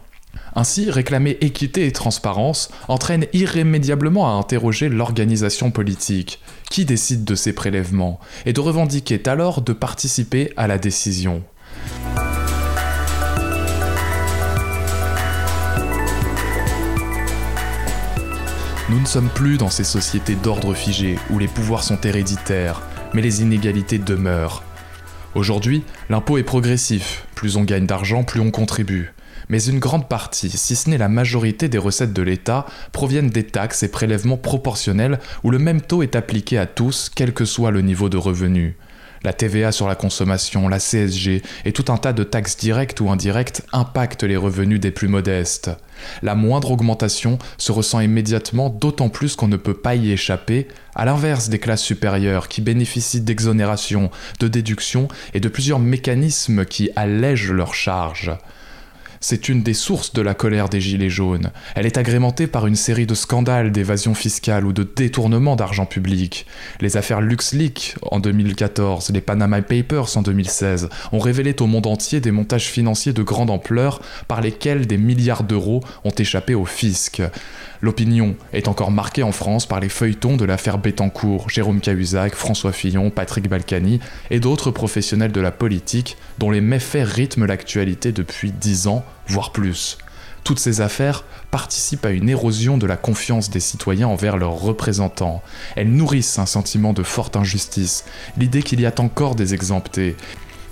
Ainsi, 0.56 0.90
réclamer 0.92 1.38
équité 1.42 1.88
et 1.88 1.92
transparence 1.92 2.70
entraîne 2.88 3.26
irrémédiablement 3.34 4.28
à 4.28 4.40
interroger 4.40 4.90
l'organisation 4.90 5.72
politique, 5.72 6.40
qui 6.70 6.86
décide 6.86 7.24
de 7.24 7.36
ces 7.36 7.54
prélèvements, 7.54 8.20
et 8.46 8.54
de 8.54 8.60
revendiquer 8.60 9.22
alors 9.28 9.62
de 9.62 9.74
participer 9.74 10.52
à 10.58 10.68
la 10.68 10.78
décision. 10.78 11.44
Nous 18.90 19.00
ne 19.00 19.06
sommes 19.06 19.30
plus 19.30 19.58
dans 19.58 19.70
ces 19.70 19.86
sociétés 19.86 20.36
d'ordre 20.36 20.74
figé 20.74 21.18
où 21.30 21.40
les 21.40 21.48
pouvoirs 21.48 21.84
sont 21.84 22.02
héréditaires, 22.02 22.82
mais 23.14 23.22
les 23.22 23.42
inégalités 23.42 23.98
demeurent. 23.98 24.64
Aujourd'hui, 25.34 25.84
l'impôt 26.10 26.38
est 26.38 26.44
progressif, 26.44 27.26
plus 27.36 27.56
on 27.56 27.64
gagne 27.64 27.86
d'argent, 27.86 28.24
plus 28.24 28.42
on 28.42 28.52
contribue. 28.52 29.14
Mais 29.50 29.64
une 29.64 29.80
grande 29.80 30.08
partie, 30.08 30.50
si 30.50 30.76
ce 30.76 30.90
n'est 30.90 30.98
la 30.98 31.10
majorité 31.10 31.68
des 31.68 31.78
recettes 31.78 32.14
de 32.14 32.22
l'État, 32.22 32.66
proviennent 32.92 33.30
des 33.30 33.46
taxes 33.46 33.84
et 33.84 33.92
prélèvements 33.92 34.38
proportionnels 34.38 35.20
où 35.44 35.52
le 35.52 35.60
même 35.60 35.82
taux 35.82 36.04
est 36.04 36.16
appliqué 36.16 36.58
à 36.58 36.66
tous, 36.66 37.10
quel 37.14 37.34
que 37.34 37.46
soit 37.46 37.72
le 37.72 37.82
niveau 37.82 38.10
de 38.10 38.18
revenu. 38.18 38.76
La 39.24 39.34
TVA 39.34 39.72
sur 39.72 39.88
la 39.88 39.94
consommation, 39.94 40.68
la 40.68 40.80
CSG 40.80 41.44
et 41.66 41.74
tout 41.74 41.92
un 41.92 41.98
tas 41.98 42.12
de 42.12 42.24
taxes 42.24 42.58
directes 42.58 43.02
ou 43.02 43.12
indirectes 43.12 43.64
impactent 43.72 44.24
les 44.24 44.36
revenus 44.36 44.80
des 44.80 44.90
plus 44.90 45.08
modestes. 45.08 45.70
La 46.24 46.34
moindre 46.34 46.72
augmentation 46.72 47.38
se 47.60 47.72
ressent 47.72 48.00
immédiatement, 48.00 48.70
d'autant 48.70 49.10
plus 49.10 49.36
qu'on 49.36 49.48
ne 49.48 49.58
peut 49.58 49.76
pas 49.76 49.94
y 49.94 50.12
échapper, 50.12 50.68
à 50.96 51.06
l'inverse 51.06 51.50
des 51.50 51.60
classes 51.60 51.84
supérieures 51.84 52.48
qui 52.48 52.62
bénéficient 52.62 53.22
d'exonérations, 53.22 54.10
de 54.40 54.48
déductions 54.48 55.08
et 55.36 55.40
de 55.40 55.50
plusieurs 55.50 55.80
mécanismes 55.80 56.66
qui 56.66 56.90
allègent 56.96 57.52
leurs 57.52 57.76
charges 57.76 58.32
c'est 59.22 59.48
une 59.48 59.62
des 59.62 59.76
sources 59.76 60.14
de 60.14 60.22
la 60.22 60.34
colère 60.34 60.68
des 60.68 60.82
Gilets 60.82 61.10
jaunes. 61.10 61.52
Elle 61.76 61.86
est 61.86 61.98
agrémentée 61.98 62.48
par 62.48 62.68
une 62.68 62.76
série 62.76 63.06
de 63.06 63.14
scandales 63.14 63.72
d'évasion 63.72 64.16
fiscale 64.16 64.66
ou 64.66 64.74
de 64.74 64.84
détournement 64.84 65.56
d'argent 65.56 65.86
public. 65.86 66.48
Les 66.82 66.98
affaires 66.98 67.22
LuxLeak 67.22 67.96
en 68.02 68.20
2014, 68.20 69.12
les 69.12 69.22
Panama 69.22 69.62
Papers 69.62 70.18
en 70.18 70.24
2016 70.24 70.90
ont 71.12 71.20
révélé 71.20 71.56
au 71.60 71.68
monde 71.68 71.88
entier 71.88 72.20
des 72.20 72.32
montages 72.32 72.68
financiers 72.68 73.14
de 73.14 73.24
grande 73.24 73.52
ampleur 73.52 74.02
par 74.28 74.42
lesquels 74.42 74.88
des 74.88 74.98
milliards 74.98 75.44
d'euros 75.44 75.82
ont 76.04 76.12
échappé 76.12 76.56
au 76.56 76.66
fisc. 76.66 77.22
L'opinion 77.82 78.36
est 78.54 78.68
encore 78.68 78.92
marquée 78.92 79.24
en 79.24 79.32
France 79.32 79.66
par 79.66 79.80
les 79.80 79.90
feuilletons 79.90 80.38
de 80.38 80.46
l'affaire 80.46 80.78
Bettencourt, 80.78 81.50
Jérôme 81.50 81.82
Cahuzac, 81.82 82.36
François 82.36 82.72
Fillon, 82.72 83.10
Patrick 83.10 83.50
Balkany 83.50 84.00
et 84.30 84.40
d'autres 84.40 84.70
professionnels 84.70 85.32
de 85.32 85.42
la 85.42 85.52
politique 85.52 86.18
dont 86.38 86.52
les 86.52 86.62
méfaits 86.62 87.04
rythment 87.04 87.48
l'actualité 87.48 88.12
depuis 88.12 88.52
dix 88.52 88.88
ans, 88.88 89.04
voire 89.28 89.52
plus. 89.52 89.98
Toutes 90.44 90.60
ces 90.60 90.82
affaires 90.82 91.24
participent 91.50 92.06
à 92.06 92.12
une 92.12 92.30
érosion 92.30 92.78
de 92.78 92.88
la 92.88 92.98
confiance 92.98 93.50
des 93.50 93.60
citoyens 93.60 94.08
envers 94.08 94.38
leurs 94.38 94.60
représentants. 94.60 95.42
Elles 95.76 95.92
nourrissent 95.92 96.40
un 96.40 96.46
sentiment 96.46 96.94
de 96.94 97.04
forte 97.04 97.36
injustice, 97.36 98.06
l'idée 98.38 98.64
qu'il 98.64 98.82
y 98.82 98.86
a 98.86 98.94
encore 99.00 99.36
des 99.36 99.54
exemptés, 99.54 100.16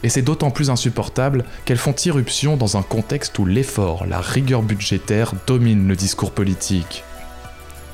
et 0.04 0.10
c'est 0.10 0.22
d'autant 0.22 0.52
plus 0.52 0.70
insupportable 0.70 1.44
qu'elles 1.66 1.78
font 1.78 1.96
irruption 2.06 2.58
dans 2.58 2.78
un 2.78 2.82
contexte 2.82 3.38
où 3.40 3.46
l'effort, 3.46 4.06
la 4.06 4.22
rigueur 4.22 4.62
budgétaire 4.62 5.34
dominent 5.48 5.88
le 5.88 5.96
discours 5.96 6.32
politique. 6.32 7.04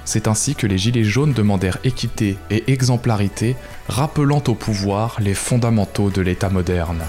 C'est 0.05 0.27
ainsi 0.27 0.53
que 0.53 0.67
les 0.67 0.77
Gilets 0.77 1.03
jaunes 1.03 1.33
demandèrent 1.33 1.79
équité 1.83 2.37
et 2.51 2.71
exemplarité, 2.71 3.55
rappelant 3.87 4.43
au 4.47 4.53
pouvoir 4.53 5.17
les 5.19 5.33
fondamentaux 5.33 6.11
de 6.11 6.21
l'État 6.21 6.49
moderne. 6.49 7.01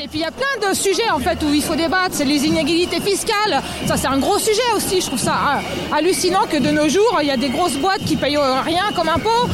Et 0.00 0.06
puis 0.06 0.20
il 0.20 0.22
y 0.22 0.24
a 0.24 0.30
plein 0.30 0.68
de 0.68 0.74
sujets 0.76 1.10
en 1.10 1.18
fait 1.18 1.42
où 1.42 1.52
il 1.52 1.62
faut 1.62 1.74
débattre. 1.74 2.10
C'est 2.12 2.24
les 2.24 2.46
inégalités 2.46 3.00
fiscales. 3.00 3.60
Ça 3.86 3.96
c'est 3.96 4.06
un 4.06 4.18
gros 4.18 4.38
sujet 4.38 4.62
aussi. 4.76 5.00
Je 5.00 5.06
trouve 5.06 5.18
ça 5.18 5.32
euh, 5.32 5.96
hallucinant 5.96 6.46
que 6.48 6.56
de 6.56 6.70
nos 6.70 6.88
jours 6.88 7.18
il 7.20 7.26
y 7.26 7.32
a 7.32 7.36
des 7.36 7.48
grosses 7.48 7.76
boîtes 7.76 8.04
qui 8.04 8.14
payent 8.14 8.36
euh, 8.36 8.60
rien 8.60 8.84
comme 8.94 9.08
impôt. 9.08 9.48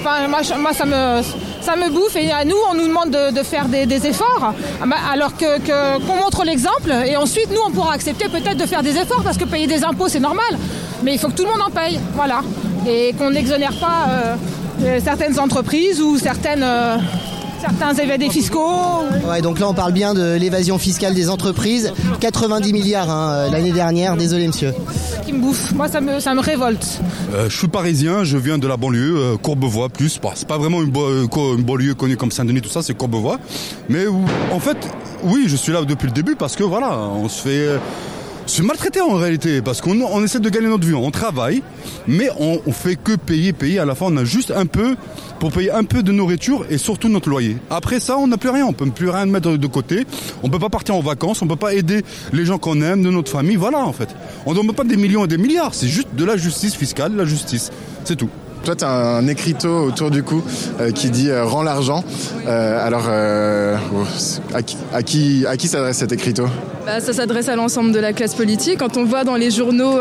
Enfin 0.00 0.28
moi, 0.28 0.72
ça 0.72 0.86
me 0.86 1.22
ça 1.60 1.76
me 1.76 1.90
bouffe 1.90 2.16
et 2.16 2.30
à 2.30 2.46
nous 2.46 2.56
on 2.70 2.74
nous 2.74 2.86
demande 2.86 3.10
de, 3.10 3.42
faire 3.42 3.66
des, 3.66 4.06
efforts 4.06 4.54
alors 5.12 5.36
que 5.36 5.58
qu'on 6.06 6.16
montre 6.16 6.42
l'exemple 6.44 6.90
et 7.04 7.18
ensuite 7.18 7.50
nous 7.50 7.60
on 7.66 7.70
pourra 7.70 7.92
accepter 7.92 8.30
peut-être 8.30 8.56
de 8.56 8.64
faire 8.64 8.82
des 8.82 8.96
efforts 8.96 9.22
parce 9.22 9.36
que 9.36 9.44
payer 9.44 9.66
des 9.66 9.84
impôts 9.84 10.08
c'est 10.08 10.20
normal 10.20 10.56
mais 11.02 11.12
il 11.12 11.18
faut 11.18 11.28
que 11.28 11.34
tout 11.34 11.44
le 11.44 11.50
monde 11.50 11.60
en 11.60 11.70
paye 11.70 12.00
voilà 12.14 12.40
et 12.88 13.12
qu'on 13.18 13.30
n'exonère 13.32 13.78
pas 13.78 14.08
euh, 14.08 14.98
certaines 15.04 15.38
entreprises 15.38 16.00
ou 16.00 16.16
certaines 16.16 16.64
certains 17.60 17.94
évadés 17.94 18.30
fiscaux. 18.30 19.02
Ouais, 19.28 19.42
donc 19.42 19.58
là 19.58 19.68
on 19.68 19.74
parle 19.74 19.92
bien 19.92 20.14
de 20.14 20.36
l'évasion 20.36 20.78
fiscale 20.78 21.14
des 21.14 21.28
entreprises. 21.28 21.92
90 22.20 22.72
milliards 22.72 23.10
hein, 23.10 23.32
euh, 23.32 23.50
l'année 23.50 23.72
dernière, 23.72 24.16
désolé 24.16 24.46
monsieur. 24.46 24.72
Qui 25.24 25.32
me 25.32 25.40
bouffe, 25.40 25.72
moi 25.72 25.88
ça 25.88 26.00
me, 26.00 26.20
ça 26.20 26.34
me 26.34 26.40
révolte. 26.40 27.00
Euh, 27.34 27.48
je 27.48 27.56
suis 27.56 27.68
parisien, 27.68 28.24
je 28.24 28.38
viens 28.38 28.58
de 28.58 28.66
la 28.66 28.76
banlieue, 28.76 29.16
euh, 29.16 29.36
Courbevoie 29.36 29.88
plus. 29.88 30.18
Bah, 30.20 30.30
c'est 30.34 30.48
pas 30.48 30.58
vraiment 30.58 30.82
une, 30.82 30.90
banlieue 31.62 31.94
connue 31.94 32.16
comme 32.16 32.30
Saint-Denis, 32.30 32.62
tout 32.62 32.70
ça, 32.70 32.82
c'est 32.82 32.94
Courbevoie. 32.94 33.38
Mais 33.88 34.06
en 34.52 34.60
fait, 34.60 34.78
oui, 35.24 35.44
je 35.46 35.56
suis 35.56 35.72
là 35.72 35.82
depuis 35.82 36.06
le 36.06 36.12
début 36.12 36.36
parce 36.36 36.56
que 36.56 36.64
voilà, 36.64 36.98
on 36.98 37.28
se 37.28 37.42
fait 37.42 37.78
se 38.50 38.62
maltraiter 38.62 39.00
en 39.00 39.14
réalité 39.14 39.62
parce 39.62 39.80
qu'on 39.80 40.00
on 40.00 40.24
essaie 40.24 40.40
de 40.40 40.48
gagner 40.48 40.66
notre 40.66 40.84
vie, 40.84 40.94
on 40.94 41.12
travaille, 41.12 41.62
mais 42.08 42.28
on, 42.40 42.60
on 42.66 42.72
fait 42.72 42.96
que 42.96 43.14
payer, 43.14 43.52
payer. 43.52 43.78
À 43.78 43.84
la 43.84 43.94
fin, 43.94 44.06
on 44.08 44.16
a 44.16 44.24
juste 44.24 44.50
un 44.50 44.66
peu 44.66 44.96
pour 45.38 45.52
payer 45.52 45.70
un 45.70 45.84
peu 45.84 46.02
de 46.02 46.10
nourriture 46.10 46.66
et 46.68 46.76
surtout 46.76 47.08
notre 47.08 47.28
loyer. 47.28 47.56
Après 47.70 48.00
ça, 48.00 48.18
on 48.18 48.26
n'a 48.26 48.38
plus 48.38 48.50
rien, 48.50 48.66
on 48.66 48.72
peut 48.72 48.90
plus 48.90 49.08
rien 49.08 49.26
mettre 49.26 49.56
de 49.56 49.66
côté. 49.68 50.04
On 50.42 50.50
peut 50.50 50.58
pas 50.58 50.68
partir 50.68 50.96
en 50.96 51.00
vacances, 51.00 51.42
on 51.42 51.46
peut 51.46 51.54
pas 51.54 51.74
aider 51.74 52.02
les 52.32 52.44
gens 52.44 52.58
qu'on 52.58 52.82
aime, 52.82 53.04
de 53.04 53.10
notre 53.10 53.30
famille. 53.30 53.56
Voilà 53.56 53.78
en 53.78 53.92
fait. 53.92 54.08
On 54.46 54.50
ne 54.52 54.58
demande 54.58 54.74
pas 54.74 54.84
des 54.84 54.96
millions 54.96 55.24
et 55.24 55.28
des 55.28 55.38
milliards, 55.38 55.72
c'est 55.72 55.88
juste 55.88 56.08
de 56.16 56.24
la 56.24 56.36
justice 56.36 56.74
fiscale, 56.74 57.14
la 57.14 57.24
justice. 57.24 57.70
C'est 58.04 58.16
tout. 58.16 58.30
Toi, 58.64 58.76
tu 58.76 58.84
as 58.84 58.90
un 58.90 59.26
écriteau 59.26 59.86
autour 59.86 60.10
du 60.10 60.22
cou 60.22 60.42
euh, 60.80 60.90
qui 60.90 61.08
dit 61.08 61.30
euh, 61.30 61.44
Rends 61.44 61.62
l'argent. 61.62 62.04
Euh, 62.46 62.86
alors, 62.86 63.08
à 64.52 64.62
qui, 64.62 64.76
à 64.92 65.02
qui, 65.02 65.46
à 65.46 65.56
qui 65.56 65.66
s'adresse 65.66 65.96
cet 65.98 66.12
écriteau? 66.12 66.44
Bah, 66.84 67.00
Ça 67.00 67.14
s'adresse 67.14 67.48
à 67.48 67.56
l'ensemble 67.56 67.92
de 67.92 67.98
la 67.98 68.12
classe 68.12 68.34
politique. 68.34 68.78
Quand 68.78 68.98
on 68.98 69.04
voit 69.04 69.24
dans 69.24 69.36
les 69.36 69.50
journaux 69.50 69.98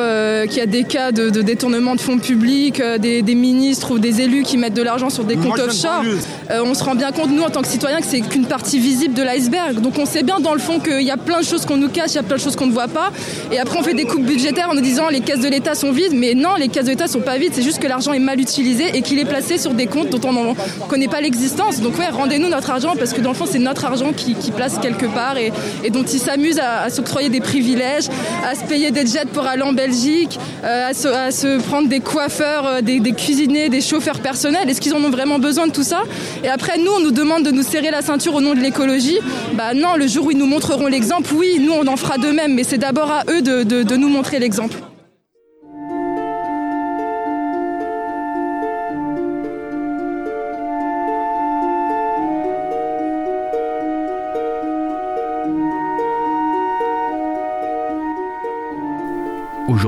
qu'il 0.47 0.57
y 0.57 0.61
a 0.61 0.65
des 0.65 0.83
cas 0.83 1.11
de, 1.13 1.29
détournement 1.41 1.95
de 1.95 2.01
fonds 2.01 2.17
publics, 2.17 2.81
des, 2.99 3.21
ministres 3.35 3.91
ou 3.91 3.99
des 3.99 4.21
élus 4.21 4.43
qui 4.43 4.57
mettent 4.57 4.73
de 4.73 4.83
l'argent 4.83 5.09
sur 5.09 5.23
des 5.23 5.37
comptes 5.37 5.59
offshore, 5.59 6.03
on 6.49 6.73
se 6.73 6.83
rend 6.83 6.95
bien 6.95 7.11
compte, 7.11 7.29
nous, 7.31 7.43
en 7.43 7.49
tant 7.49 7.61
que 7.61 7.67
citoyens, 7.67 7.99
que 7.99 8.07
c'est 8.07 8.21
qu'une 8.21 8.45
partie 8.45 8.79
visible 8.79 9.13
de 9.13 9.23
l'iceberg. 9.23 9.79
Donc, 9.79 9.97
on 9.97 10.05
sait 10.05 10.23
bien, 10.23 10.39
dans 10.39 10.53
le 10.53 10.59
fond, 10.59 10.79
qu'il 10.79 11.01
y 11.01 11.11
a 11.11 11.17
plein 11.17 11.39
de 11.39 11.45
choses 11.45 11.65
qu'on 11.65 11.77
nous 11.77 11.89
cache, 11.89 12.11
il 12.11 12.15
y 12.15 12.19
a 12.19 12.23
plein 12.23 12.37
de 12.37 12.41
choses 12.41 12.55
qu'on 12.55 12.67
ne 12.67 12.73
voit 12.73 12.87
pas. 12.87 13.11
Et 13.51 13.59
après, 13.59 13.79
on 13.79 13.83
fait 13.83 13.93
des 13.93 14.05
coupes 14.05 14.25
budgétaires 14.25 14.69
en 14.69 14.75
nous 14.75 14.81
disant 14.81 15.09
les 15.09 15.21
caisses 15.21 15.41
de 15.41 15.49
l'État 15.49 15.75
sont 15.75 15.91
vides. 15.91 16.13
Mais 16.13 16.33
non, 16.33 16.55
les 16.57 16.67
caisses 16.67 16.85
de 16.85 16.91
l'État 16.91 17.07
sont 17.07 17.21
pas 17.21 17.37
vides. 17.37 17.53
C'est 17.53 17.61
juste 17.61 17.79
que 17.79 17.87
l'argent 17.87 18.11
est 18.13 18.19
mal 18.19 18.39
utilisé 18.39 18.48
et 18.57 19.01
qu'il 19.01 19.19
est 19.19 19.25
placé 19.25 19.57
sur 19.57 19.73
des 19.73 19.85
comptes 19.85 20.09
dont 20.09 20.27
on 20.27 20.33
ne 20.33 20.87
connaît 20.87 21.07
pas 21.07 21.21
l'existence. 21.21 21.81
Donc 21.81 21.97
ouais, 21.99 22.09
rendez-nous 22.09 22.49
notre 22.49 22.69
argent 22.69 22.95
parce 22.97 23.13
que 23.13 23.21
dans 23.21 23.29
le 23.29 23.35
fond 23.35 23.45
c'est 23.49 23.59
notre 23.59 23.85
argent 23.85 24.11
qui, 24.13 24.35
place 24.51 24.79
quelque 24.79 25.05
part 25.05 25.37
et, 25.37 25.51
dont 25.91 26.03
ils 26.03 26.19
s'amusent 26.19 26.59
à, 26.59 26.89
s'octroyer 26.89 27.29
des 27.29 27.39
privilèges, 27.39 28.07
à 28.43 28.55
se 28.55 28.63
payer 28.65 28.91
des 28.91 29.05
jets 29.05 29.25
pour 29.31 29.45
aller 29.45 29.61
en 29.61 29.73
Belgique, 29.73 30.39
euh, 30.63 30.89
à, 30.89 30.93
se, 30.93 31.59
prendre 31.59 31.87
des 31.87 31.99
coiffeurs, 31.99 32.65
euh, 32.65 32.81
des, 32.81 32.99
cuisiniers, 33.13 33.69
des 33.69 33.81
chauffeurs 33.81 34.19
personnels. 34.19 34.69
Est-ce 34.69 34.81
qu'ils 34.81 34.93
en 34.93 35.03
ont 35.03 35.11
vraiment 35.11 35.39
besoin 35.39 35.67
de 35.67 35.71
tout 35.71 35.83
ça? 35.83 36.01
Et 36.43 36.49
après 36.49 36.77
nous 36.77 36.91
on 36.91 36.99
nous 36.99 37.11
demande 37.11 37.43
de 37.43 37.51
nous 37.51 37.63
serrer 37.63 37.91
la 37.91 38.01
ceinture 38.01 38.35
au 38.35 38.41
nom 38.41 38.55
de 38.55 38.59
l'écologie. 38.59 39.19
Bah 39.53 39.73
non, 39.75 39.95
le 39.95 40.07
jour 40.07 40.25
où 40.25 40.31
ils 40.31 40.37
nous 40.37 40.47
montreront 40.47 40.87
l'exemple, 40.87 41.31
oui, 41.35 41.59
nous 41.59 41.73
on 41.73 41.87
en 41.87 41.97
fera 41.97 42.17
de 42.17 42.29
même, 42.29 42.55
mais 42.55 42.63
c'est 42.63 42.77
d'abord 42.77 43.11
à 43.11 43.23
eux 43.29 43.41
de 43.41 43.95
nous 43.95 44.09
montrer 44.09 44.39
l'exemple. 44.39 44.77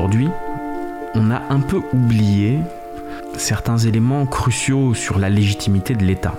Aujourd'hui, 0.02 0.30
on 1.14 1.30
a 1.30 1.44
un 1.52 1.60
peu 1.60 1.80
oublié 1.94 2.58
certains 3.38 3.78
éléments 3.78 4.26
cruciaux 4.26 4.96
sur 4.96 5.20
la 5.20 5.30
légitimité 5.30 5.94
de 5.94 6.04
l'État, 6.04 6.34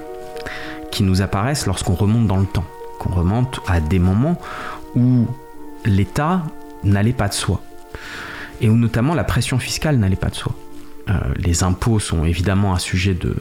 qui 0.91 1.05
nous 1.05 1.23
apparaissent 1.23 1.67
lorsqu'on 1.67 1.95
remonte 1.95 2.27
dans 2.27 2.39
le 2.39 2.47
temps, 2.47 2.65
qu'on 2.99 3.15
remonte 3.15 3.61
à 3.69 3.79
des 3.79 4.01
moments 4.01 4.37
où 4.97 5.29
l'État 5.85 6.43
n'allait 6.83 7.13
pas 7.13 7.29
de 7.29 7.35
soi, 7.35 7.61
et 8.61 8.69
où 8.69 8.75
notamment 8.75 9.15
la 9.15 9.23
pression 9.23 9.61
fiscale 9.61 9.97
n'allait 9.97 10.17
pas 10.17 10.31
de 10.31 10.35
soi. 10.35 10.53
Euh, 11.09 11.15
les 11.37 11.65
impôts 11.65 11.99
sont 11.99 12.25
évidemment 12.25 12.75
un 12.75 12.79
sujet 12.79 13.15
de, 13.15 13.35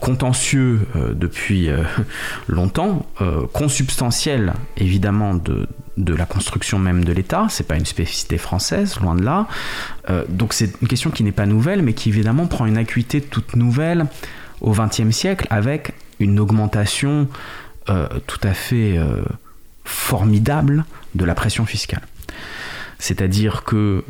contentieux 0.00 0.80
euh, 0.96 1.14
depuis 1.14 1.68
euh, 1.68 1.84
longtemps, 2.48 3.06
consubstantiel 3.52 4.54
évidemment 4.76 5.34
de, 5.34 5.66
la 5.96 6.26
construction 6.26 6.78
même 6.78 7.04
de 7.04 7.12
l'État, 7.12 7.46
c'est 7.50 7.66
pas 7.66 7.76
une 7.76 7.84
spécificité 7.84 8.38
française, 8.38 8.98
loin 9.00 9.14
de 9.14 9.22
là. 9.22 9.46
Donc 10.28 10.54
c'est 10.54 10.80
une 10.80 10.88
question 10.88 11.10
qui 11.10 11.22
n'est 11.22 11.32
pas 11.32 11.46
nouvelle, 11.46 11.82
mais 11.82 11.92
qui 11.92 12.08
évidemment 12.08 12.46
prend 12.46 12.66
une 12.66 12.78
acuité 12.78 13.20
toute 13.20 13.54
nouvelle 13.54 14.06
au 14.62 14.72
XXe 14.72 15.10
siècle 15.10 15.46
avec 15.50 15.92
une 16.18 16.40
augmentation 16.40 17.28
tout 17.86 18.40
à 18.42 18.54
fait 18.54 18.98
formidable 19.84 20.84
de 21.14 21.24
la 21.24 21.34
pression 21.34 21.66
fiscale. 21.66 22.02
C'est-à-dire 22.98 23.62
que 23.62 24.02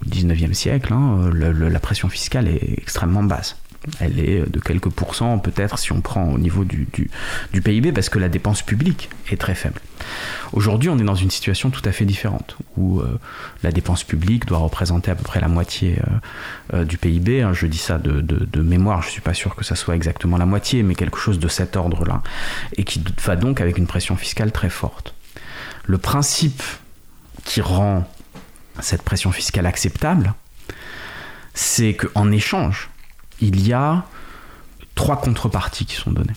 au 0.00 0.08
XIXe 0.08 0.56
siècle, 0.56 0.92
hein, 0.92 1.30
la 1.32 1.80
pression 1.80 2.08
fiscale 2.08 2.48
est 2.48 2.78
extrêmement 2.78 3.22
basse 3.22 3.56
elle 4.00 4.18
est 4.18 4.50
de 4.50 4.60
quelques 4.60 4.90
pourcents 4.90 5.38
peut-être 5.38 5.78
si 5.78 5.92
on 5.92 6.00
prend 6.00 6.24
au 6.24 6.38
niveau 6.38 6.64
du, 6.64 6.86
PIB 7.52 7.92
parce 7.92 8.08
que 8.08 8.18
la 8.18 8.28
dépense 8.28 8.62
publique 8.62 9.08
est 9.30 9.36
très 9.36 9.54
faible. 9.54 9.80
Aujourd'hui 10.52 10.88
on 10.88 10.98
est 10.98 11.04
dans 11.04 11.14
une 11.14 11.30
situation 11.30 11.70
tout 11.70 11.82
à 11.84 11.92
fait 11.92 12.04
différente 12.04 12.56
où 12.76 13.00
euh, 13.00 13.18
la 13.62 13.72
dépense 13.72 14.04
publique 14.04 14.46
doit 14.46 14.58
représenter 14.58 15.10
à 15.10 15.14
peu 15.14 15.22
près 15.22 15.40
la 15.40 15.48
moitié 15.48 15.98
euh, 15.98 16.78
euh, 16.78 16.84
du 16.84 16.98
PIB. 16.98 17.42
Hein, 17.42 17.52
je 17.52 17.66
dis 17.66 17.78
ça 17.78 17.98
de, 17.98 18.60
mémoire, 18.60 19.02
je 19.02 19.08
ne 19.08 19.12
suis 19.12 19.20
pas 19.20 19.34
sûr 19.34 19.54
que 19.54 19.64
ça 19.64 19.76
soit 19.76 19.96
exactement 19.96 20.36
la 20.36 20.46
moitié 20.46 20.82
mais 20.82 20.94
quelque 20.94 21.18
chose 21.18 21.38
de 21.38 21.48
cet 21.48 21.76
ordre-là 21.76 22.22
et 22.76 22.84
qui 22.84 23.02
va 23.24 23.36
donc 23.36 23.60
avec 23.60 23.78
une 23.78 23.86
pression 23.86 24.16
fiscale 24.16 24.52
très 24.52 24.70
forte. 24.70 25.14
Le 25.86 25.98
principe 25.98 26.62
qui 27.44 27.60
rend 27.60 28.06
cette 28.80 29.02
pression 29.02 29.32
fiscale 29.32 29.66
acceptable, 29.66 30.34
c'est 31.54 31.94
qu'en 31.94 32.30
échange, 32.30 32.90
il 33.40 33.66
y 33.66 33.72
a 33.72 34.04
trois 34.94 35.20
contreparties 35.20 35.86
qui 35.86 35.96
sont 35.96 36.10
données. 36.10 36.36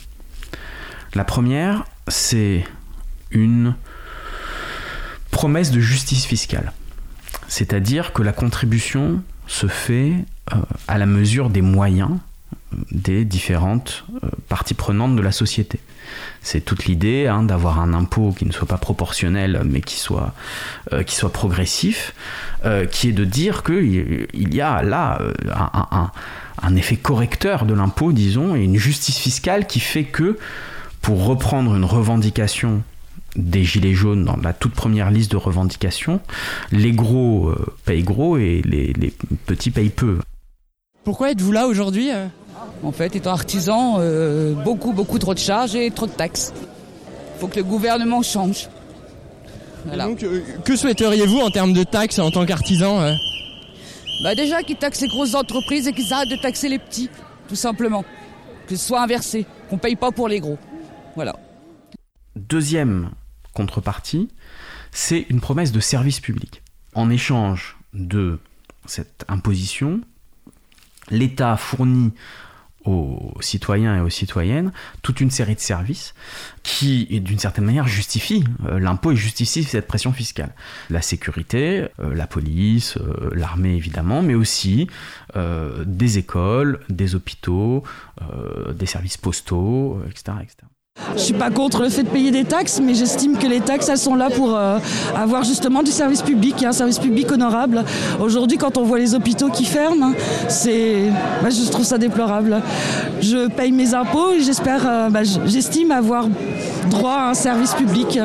La 1.14 1.24
première, 1.24 1.84
c'est 2.08 2.64
une 3.32 3.76
promesse 5.32 5.72
de 5.72 5.80
justice 5.80 6.26
fiscale. 6.26 6.74
C'est-à-dire 7.48 8.14
que 8.14 8.22
la 8.22 8.32
contribution 8.32 9.24
se 9.48 9.68
fait 9.68 10.14
euh, 10.54 10.58
à 10.88 10.98
la 10.98 11.06
mesure 11.06 11.50
des 11.50 11.62
moyens 11.62 12.18
des 12.92 13.26
différentes 13.26 14.06
euh, 14.24 14.28
parties 14.50 14.74
prenantes 14.74 15.16
de 15.16 15.22
la 15.22 15.32
société. 15.32 15.80
C'est 16.42 16.62
toute 16.62 16.86
l'idée 16.86 17.28
hein, 17.28 17.44
d'avoir 17.44 17.80
un 17.80 17.94
impôt 17.94 18.32
qui 18.32 18.46
ne 18.46 18.52
soit 18.52 18.68
pas 18.68 18.78
proportionnel 18.78 19.62
mais 19.66 19.82
qui 19.82 19.98
soit, 19.98 20.34
euh, 20.92 21.04
qui 21.04 21.16
soit 21.16 21.32
progressif, 21.32 22.14
qui 22.92 23.10
est 23.10 23.14
de 23.14 23.26
dire 23.26 23.64
qu'il 23.64 24.28
y 24.54 24.62
a 24.62 24.84
là 24.84 25.20
un, 26.62 26.76
effet 26.76 26.96
correcteur 26.96 27.66
de 27.66 27.74
l'impôt, 27.74 28.12
disons, 28.12 28.56
et 28.56 28.64
une 28.64 28.78
justice 28.78 29.18
fiscale 29.18 29.66
qui 29.66 29.80
fait 29.80 30.04
que, 30.04 30.38
pour 31.02 31.26
reprendre 31.26 31.76
une 31.76 31.86
revendication 31.86 32.84
des 33.36 33.64
Gilets 33.64 33.94
jaunes 33.94 34.26
dans 34.26 34.38
la 34.38 34.54
toute 34.54 34.74
première 34.74 35.12
liste 35.12 35.32
de 35.32 35.38
revendications, 35.38 36.20
les 36.72 36.92
gros 36.92 37.50
euh, 37.50 37.66
payent 37.86 38.04
gros 38.04 38.38
et 38.38 38.62
les, 38.66 38.94
petits 39.46 39.72
payent 39.72 39.90
peu. 39.90 40.20
Pourquoi 41.04 41.32
êtes-vous 41.32 41.52
là 41.52 41.68
aujourd'hui 41.68 42.12
euh? 42.12 42.28
En 42.84 42.92
fait, 42.92 43.16
étant 43.16 43.32
artisan, 43.32 43.98
euh, 44.00 44.54
beaucoup, 44.54 44.94
beaucoup 44.94 45.20
trop 45.20 45.34
de 45.34 45.40
charges 45.40 45.76
et 45.76 45.92
trop 45.92 46.08
de 46.08 46.12
taxes. 46.12 46.54
Il 47.36 47.40
faut 47.40 47.48
que 47.48 47.58
le 47.58 47.64
gouvernement 47.64 48.22
change. 48.22 48.70
Donc, 49.98 50.26
que 50.64 50.76
souhaiteriez-vous 50.76 51.40
en 51.40 51.50
termes 51.50 51.74
de 51.74 51.84
taxes 51.84 52.20
en 52.20 52.30
tant 52.30 52.46
qu'artisan 52.46 53.16
bah 54.22 54.36
déjà 54.36 54.62
qu'ils 54.62 54.78
taxent 54.78 55.02
les 55.02 55.08
grosses 55.08 55.34
entreprises 55.34 55.88
et 55.88 55.94
qu'ils 55.94 56.14
arrêtent 56.14 56.30
de 56.30 56.36
taxer 56.36 56.70
les 56.70 56.78
petits, 56.78 57.10
tout 57.48 57.56
simplement. 57.56 58.06
Que 58.68 58.76
ce 58.76 58.88
soit 58.88 59.02
inversé, 59.02 59.48
qu'on 59.70 59.80
paye 59.80 59.96
pas 59.96 60.12
pour 60.12 60.28
les 60.28 60.40
gros. 60.40 60.60
Voilà. 61.16 61.36
Deuxième 62.36 63.12
contrepartie, 63.54 64.30
c'est 64.92 65.26
une 65.30 65.42
promesse 65.42 65.72
de 65.72 65.80
service 65.80 66.20
public. 66.20 66.62
En 66.94 67.10
échange 67.10 67.78
de 67.94 68.40
cette 68.86 69.26
imposition, 69.28 70.02
l'État 71.10 71.58
fournit 71.58 72.14
aux 72.86 73.34
citoyens 73.42 73.98
et 73.98 74.02
aux 74.02 74.10
citoyennes 74.10 74.72
toute 75.02 75.22
une 75.22 75.32
série 75.32 75.56
de 75.56 75.60
services 75.60 76.14
qui, 76.64 77.20
d'une 77.22 77.40
certaine 77.40 77.66
manière, 77.66 77.88
justifient 77.88 78.44
euh, 78.66 78.80
l'impôt 78.80 79.12
et 79.12 79.16
justifient 79.16 79.64
cette 79.64 79.88
pression 79.88 80.14
fiscale. 80.14 80.54
La 80.90 81.02
sécurité, 81.02 81.88
euh, 82.00 82.14
la 82.14 82.28
police, 82.28 82.98
euh, 82.98 83.30
l'armée 83.34 83.76
évidemment, 83.76 84.22
mais 84.22 84.36
aussi 84.36 84.88
des 85.86 86.18
écoles, 86.18 86.82
des 86.90 87.16
hôpitaux, 87.16 87.84
des 88.74 88.86
services 88.86 89.18
postaux, 89.18 90.02
etc. 90.10 90.34
etc. 90.42 90.71
Je 91.16 91.22
suis 91.22 91.34
pas 91.34 91.52
contre 91.52 91.84
le 91.84 91.90
fait 91.90 92.04
de 92.04 92.10
payer 92.10 92.32
des 92.32 92.46
taxes, 92.46 92.80
mais 92.82 92.96
j'estime 92.96 93.38
que 93.38 93.48
les 93.48 93.60
taxes, 93.62 93.90
elles 93.90 93.98
sont 93.98 94.16
là 94.16 94.30
pour 94.30 94.56
euh, 94.56 94.80
avoir 95.16 95.44
justement 95.44 95.84
du 95.84 95.92
service 95.92 96.22
public 96.22 96.62
et 96.62 96.66
un 96.66 96.72
service 96.72 97.00
public 97.00 97.32
honorable. 97.32 97.84
Aujourd'hui, 98.20 98.58
quand 98.58 98.78
on 98.78 98.84
voit 98.84 99.00
les 99.00 99.14
hôpitaux 99.14 99.50
qui 99.50 99.66
ferment, 99.66 100.14
c'est, 100.50 101.10
bah, 101.42 101.50
je 101.50 101.70
trouve 101.70 101.86
ça 101.86 101.98
déplorable. 101.98 102.62
Je 103.22 103.50
paye 103.50 103.72
mes 103.72 103.94
impôts 103.94 104.34
et 104.34 104.42
j'espère, 104.42 104.88
euh, 104.88 105.10
bah, 105.10 105.24
j'estime 105.24 105.92
avoir 105.92 106.28
droit 106.90 107.14
à 107.14 107.30
un 107.30 107.34
service 107.34 107.74
public. 107.74 108.20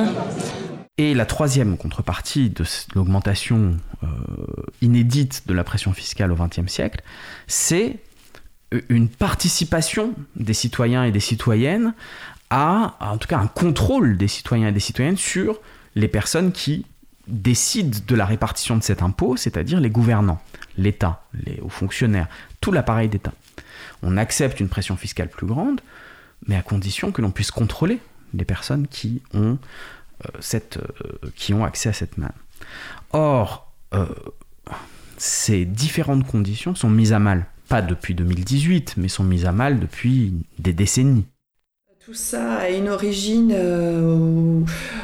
Et 0.98 1.14
la 1.14 1.26
troisième 1.26 1.76
contrepartie 1.76 2.50
de 2.50 2.64
l'augmentation 2.94 3.76
euh, 4.02 4.06
inédite 4.80 5.42
de 5.46 5.52
la 5.52 5.64
pression 5.64 5.92
fiscale 5.92 6.32
au 6.32 6.36
XXe 6.36 6.72
siècle, 6.72 7.02
c'est 7.46 7.98
une 8.88 9.08
participation 9.08 10.14
des 10.34 10.54
citoyens 10.54 11.04
et 11.04 11.12
des 11.12 11.20
citoyennes 11.20 11.94
à, 12.50 12.96
en 13.00 13.18
tout 13.18 13.28
cas, 13.28 13.38
un 13.38 13.46
contrôle 13.46 14.16
des 14.16 14.28
citoyens 14.28 14.68
et 14.68 14.72
des 14.72 14.80
citoyennes 14.80 15.16
sur 15.16 15.60
les 15.94 16.08
personnes 16.08 16.52
qui 16.52 16.86
décident 17.26 17.98
de 18.06 18.14
la 18.14 18.24
répartition 18.24 18.76
de 18.76 18.82
cet 18.82 19.02
impôt, 19.02 19.36
c'est-à-dire 19.36 19.80
les 19.80 19.90
gouvernants, 19.90 20.40
l'État, 20.78 21.24
les 21.44 21.60
hauts 21.60 21.68
fonctionnaires, 21.68 22.28
tout 22.60 22.72
l'appareil 22.72 23.08
d'État. 23.08 23.32
On 24.02 24.16
accepte 24.16 24.60
une 24.60 24.68
pression 24.68 24.96
fiscale 24.96 25.28
plus 25.28 25.46
grande, 25.46 25.80
mais 26.46 26.56
à 26.56 26.62
condition 26.62 27.12
que 27.12 27.22
l'on 27.22 27.30
puisse 27.30 27.50
contrôler 27.50 27.98
les 28.34 28.44
personnes 28.44 28.86
qui 28.86 29.22
ont, 29.34 29.58
euh, 30.24 30.28
cette, 30.40 30.76
euh, 30.76 31.30
qui 31.34 31.54
ont 31.54 31.64
accès 31.64 31.88
à 31.88 31.92
cette 31.92 32.18
manne. 32.18 32.32
Or, 33.12 33.72
euh, 33.94 34.06
ces 35.16 35.64
différentes 35.64 36.26
conditions 36.26 36.74
sont 36.74 36.90
mises 36.90 37.12
à 37.12 37.18
mal, 37.18 37.46
pas 37.68 37.82
depuis 37.82 38.14
2018, 38.14 38.94
mais 38.98 39.08
sont 39.08 39.24
mises 39.24 39.46
à 39.46 39.52
mal 39.52 39.80
depuis 39.80 40.34
des 40.58 40.72
décennies. 40.72 41.26
Tout 42.06 42.14
ça 42.14 42.58
a 42.58 42.68
une 42.68 42.88
origine 42.88 43.52
euh, 43.52 44.60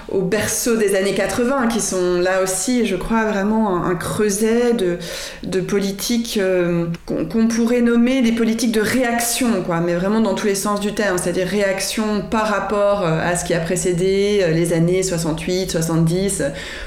au, 0.09 0.21
berceau 0.21 0.77
des 0.77 0.95
années 0.95 1.15
80, 1.15 1.67
qui 1.67 1.81
sont 1.81 2.21
là 2.21 2.45
aussi, 2.45 2.87
je 2.87 2.95
crois, 2.95 3.25
vraiment 3.25 3.85
un, 3.85 3.97
creuset 3.97 4.73
de, 4.73 5.61
politiques 5.61 6.38
euh, 6.41 6.87
qu'on 7.07 7.49
pourrait 7.49 7.81
nommer 7.81 8.23
des 8.23 8.31
politiques 8.31 8.71
de 8.71 8.81
réaction, 8.81 9.65
quoi, 9.67 9.81
mais 9.81 9.97
vraiment 9.97 10.21
dans 10.21 10.37
tous 10.37 10.47
les 10.47 10.55
sens 10.55 10.79
du 10.79 10.95
terme, 10.95 11.19
c'est-à-dire 11.19 11.49
réaction 11.49 12.23
par 12.31 12.47
rapport 12.47 13.03
euh, 13.03 13.19
à 13.21 13.35
ce 13.35 13.45
qui 13.45 13.55
a 13.55 13.59
précédé 13.59 14.47
les 14.55 14.73
années 14.73 15.03
68, 15.03 15.73
70, 15.73 16.45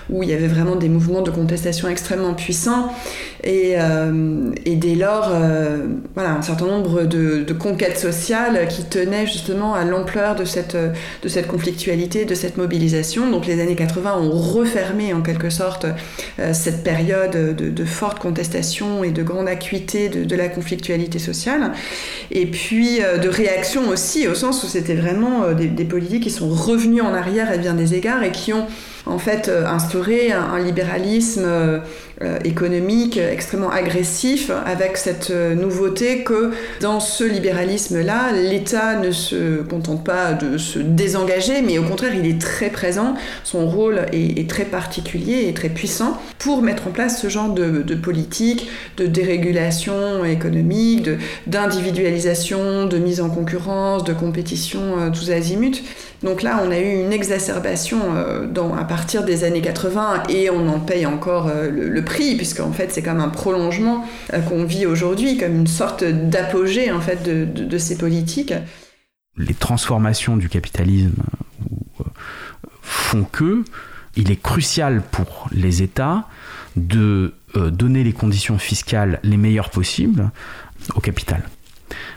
où 0.09 0.23
il 0.23 0.29
y 0.29 0.33
avait 0.33 0.47
vraiment 0.47 0.77
des 0.77 0.87
mouvements 0.87 1.23
de 1.23 1.31
contestation 1.31 1.89
extrêmement 1.89 2.35
puissants. 2.35 2.89
Et, 3.45 3.75
et 4.65 4.75
dès 4.75 4.95
lors, 4.95 5.31
voilà, 6.15 6.31
un 6.31 6.41
certain 6.41 6.65
nombre 6.65 7.03
de, 7.03 7.43
de 7.43 7.53
conquêtes 7.53 7.99
sociales 7.99 8.67
qui 8.67 8.83
tenaient 8.83 9.27
justement 9.27 9.75
à 9.75 9.83
l'emploi 9.83 10.33
de 10.33 10.45
cette, 10.45 10.75
de 10.75 11.29
cette 11.29 11.47
conflictualité, 11.47 12.25
de 12.25 12.35
cette 12.35 12.57
mobilisation. 12.57 13.29
Donc 13.29 13.45
les 13.45 13.61
années 13.61 13.75
80 13.75 14.17
ont 14.17 14.31
refermé 14.31 15.13
en 15.13 15.21
quelque 15.21 15.49
sorte 15.49 15.85
euh, 16.39 16.53
cette 16.53 16.83
période 16.83 17.55
de, 17.55 17.85
forte 17.85 18.19
contestation 18.19 19.03
et 19.03 19.11
de 19.11 19.23
grande 19.23 19.47
acuité 19.47 20.09
de, 20.09 20.35
la 20.35 20.49
conflictualité 20.49 21.19
sociale. 21.19 21.71
Et 22.31 22.45
puis 22.45 23.01
euh, 23.01 23.17
de 23.17 23.29
réaction 23.29 23.89
aussi, 23.89 24.27
au 24.27 24.35
sens 24.35 24.63
où 24.63 24.67
c'était 24.67 24.95
vraiment 24.95 25.43
euh, 25.43 25.53
des, 25.53 25.85
politiques 25.85 26.23
qui 26.23 26.31
sont 26.31 26.49
revenus 26.49 27.03
en 27.03 27.13
arrière 27.13 27.49
à 27.51 27.57
bien 27.57 27.73
des 27.73 27.93
égards 27.93 28.23
et 28.23 28.31
qui 28.31 28.53
ont 28.53 28.65
en 29.05 29.19
fait 29.19 29.47
euh, 29.47 29.65
instaurer 29.67 30.31
un, 30.31 30.59
libéralisme 30.59 31.43
euh, 31.45 31.79
euh, 32.14 32.14
économique 32.43 33.17
extrêmement 33.17 33.69
agressif 33.69 34.49
avec 34.65 34.97
cette 34.97 35.31
nouveauté 35.31 36.23
que 36.23 36.51
dans 36.79 36.99
ce 36.99 37.23
libéralisme-là, 37.23 38.31
l'État 38.31 38.95
ne 38.95 39.11
se 39.11 39.61
contente 39.61 40.03
pas 40.03 40.33
de 40.33 40.57
se 40.57 40.79
désengager, 40.79 41.61
mais 41.61 41.77
au 41.77 41.83
contraire, 41.83 42.13
il 42.15 42.25
est 42.25 42.39
très 42.39 42.69
présent. 42.69 43.15
Son 43.43 43.67
rôle 43.67 44.05
est, 44.13 44.49
très 44.49 44.65
particulier 44.65 45.47
et 45.47 45.53
très 45.53 45.69
puissant 45.69 46.17
pour 46.37 46.61
mettre 46.61 46.87
en 46.87 46.91
place 46.91 47.21
ce 47.21 47.29
genre 47.29 47.49
de, 47.49 47.95
politique 47.95 48.67
de 48.97 49.07
dérégulation 49.07 50.23
économique, 50.23 51.09
d'individualisation, 51.47 52.85
de, 52.85 52.97
mise 52.97 53.21
en 53.21 53.29
concurrence, 53.29 54.03
de 54.03 54.13
compétition 54.13 55.11
tous 55.13 55.31
azimuts. 55.31 55.81
Donc 56.23 56.41
là, 56.43 56.61
on 56.65 56.71
a 56.71 56.79
eu 56.79 57.01
une 57.01 57.11
exacerbation 57.11 57.99
à 58.77 58.83
partir 58.83 59.23
des 59.23 59.43
années 59.43 59.61
80 59.61 60.23
et 60.29 60.49
on 60.49 60.67
en 60.67 60.79
paye 60.79 61.05
encore 61.05 61.47
euh, 61.47 61.69
le, 61.69 62.01
prix 62.05 62.35
puisqu'en 62.35 62.71
fait 62.71 62.91
c'est 62.91 63.01
comme 63.01 63.19
un 63.19 63.29
prolongement 63.29 64.05
euh, 64.33 64.41
qu'on 64.41 64.63
vit 64.63 64.85
aujourd'hui 64.85 65.37
comme 65.37 65.55
une 65.55 65.67
sorte 65.67 66.03
d'apogée 66.03 66.91
en 66.91 67.01
fait 67.01 67.23
de, 67.23 67.77
ces 67.77 67.97
politiques. 67.97 68.53
Les 69.37 69.53
transformations 69.53 70.37
du 70.37 70.47
capitalisme 70.47 71.23
euh, 71.99 72.03
font 72.81 73.23
que 73.23 73.63
il 74.15 74.31
est 74.31 74.41
crucial 74.41 75.01
pour 75.11 75.49
les 75.51 75.83
États 75.83 76.29
de 76.77 77.33
donner 77.53 78.03
les 78.03 78.13
conditions 78.13 78.57
fiscales 78.57 79.19
les 79.23 79.37
meilleures 79.37 79.69
possibles 79.69 80.31
au 80.95 81.01
capital 81.01 81.41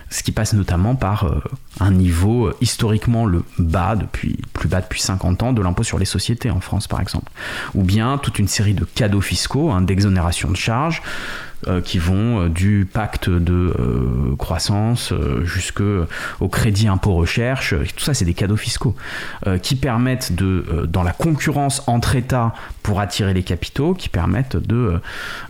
ce 0.09 0.23
qui 0.23 0.31
passe 0.31 0.53
notamment 0.53 0.95
par 0.95 1.25
euh, 1.25 1.41
un 1.79 1.91
niveau 1.91 2.47
euh, 2.47 2.55
historiquement 2.61 3.25
le 3.25 3.43
bas 3.57 3.95
depuis 3.95 4.37
plus 4.53 4.67
bas 4.67 4.81
depuis 4.81 5.01
50 5.01 5.43
ans 5.43 5.53
de 5.53 5.61
l'impôt 5.61 5.83
sur 5.83 5.99
les 5.99 6.05
sociétés 6.05 6.49
en 6.49 6.59
France 6.59 6.87
par 6.87 6.99
exemple. 6.99 7.31
Ou 7.75 7.83
bien 7.83 8.17
toute 8.17 8.39
une 8.39 8.47
série 8.47 8.73
de 8.73 8.85
cadeaux 8.85 9.21
fiscaux 9.21 9.71
hein, 9.71 9.81
d'exonération 9.81 10.49
de 10.49 10.55
charges 10.55 11.01
euh, 11.67 11.81
qui 11.81 11.99
vont 11.99 12.47
du 12.47 12.87
pacte 12.91 13.29
de 13.29 13.73
croissance 14.37 15.13
jusqu'au 15.43 16.05
crédit 16.49 16.87
impôt 16.87 17.13
recherche 17.13 17.75
tout 17.95 18.03
ça 18.03 18.13
c'est 18.13 18.25
des 18.25 18.33
cadeaux 18.33 18.55
fiscaux 18.55 18.95
qui 19.61 19.75
permettent 19.75 20.33
de 20.33 20.87
dans 20.87 21.03
la 21.03 21.11
concurrence 21.11 21.83
entre 21.87 22.15
États 22.15 22.53
pour 22.81 22.99
attirer 22.99 23.33
les 23.33 23.43
capitaux 23.43 23.93
qui 23.93 24.09
permettent 24.09 24.55
de, 24.55 24.99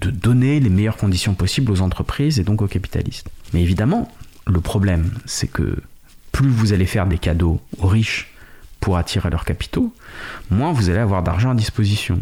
de 0.01 0.09
donner 0.09 0.59
les 0.59 0.69
meilleures 0.69 0.97
conditions 0.97 1.35
possibles 1.35 1.71
aux 1.71 1.81
entreprises 1.81 2.39
et 2.39 2.43
donc 2.43 2.61
aux 2.61 2.67
capitalistes. 2.67 3.29
Mais 3.53 3.61
évidemment 3.61 4.09
le 4.51 4.61
problème, 4.61 5.11
c'est 5.25 5.47
que 5.47 5.77
plus 6.31 6.49
vous 6.49 6.73
allez 6.73 6.85
faire 6.85 7.05
des 7.05 7.17
cadeaux 7.17 7.59
aux 7.79 7.87
riches 7.87 8.33
pour 8.79 8.97
attirer 8.97 9.29
leurs 9.29 9.45
capitaux, 9.45 9.93
moins 10.49 10.71
vous 10.71 10.89
allez 10.89 10.99
avoir 10.99 11.23
d'argent 11.23 11.51
à 11.51 11.55
disposition. 11.55 12.19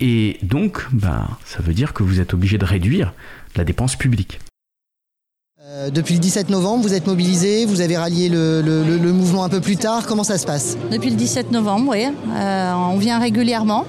Et 0.00 0.38
donc, 0.42 0.86
ben, 0.92 1.26
ça 1.44 1.60
veut 1.60 1.74
dire 1.74 1.92
que 1.92 2.02
vous 2.02 2.20
êtes 2.20 2.34
obligé 2.34 2.58
de 2.58 2.64
réduire 2.64 3.12
la 3.56 3.64
dépense 3.64 3.96
publique. 3.96 4.40
Euh, 5.66 5.90
depuis 5.90 6.14
le 6.14 6.20
17 6.20 6.50
novembre, 6.50 6.82
vous 6.82 6.94
êtes 6.94 7.06
mobilisé, 7.06 7.64
vous 7.64 7.80
avez 7.80 7.96
rallié 7.96 8.28
le, 8.28 9.12
mouvement 9.12 9.44
un 9.44 9.48
peu 9.48 9.60
plus 9.60 9.76
tard. 9.76 10.06
Comment 10.06 10.24
ça 10.24 10.38
se 10.38 10.46
passe? 10.46 10.76
Depuis 10.92 11.10
le 11.10 11.16
17 11.16 11.52
novembre, 11.52 11.92
oui. 11.92 12.04
Euh, 12.04 12.72
on 12.74 12.98
vient 12.98 13.18
régulièrement. 13.18 13.86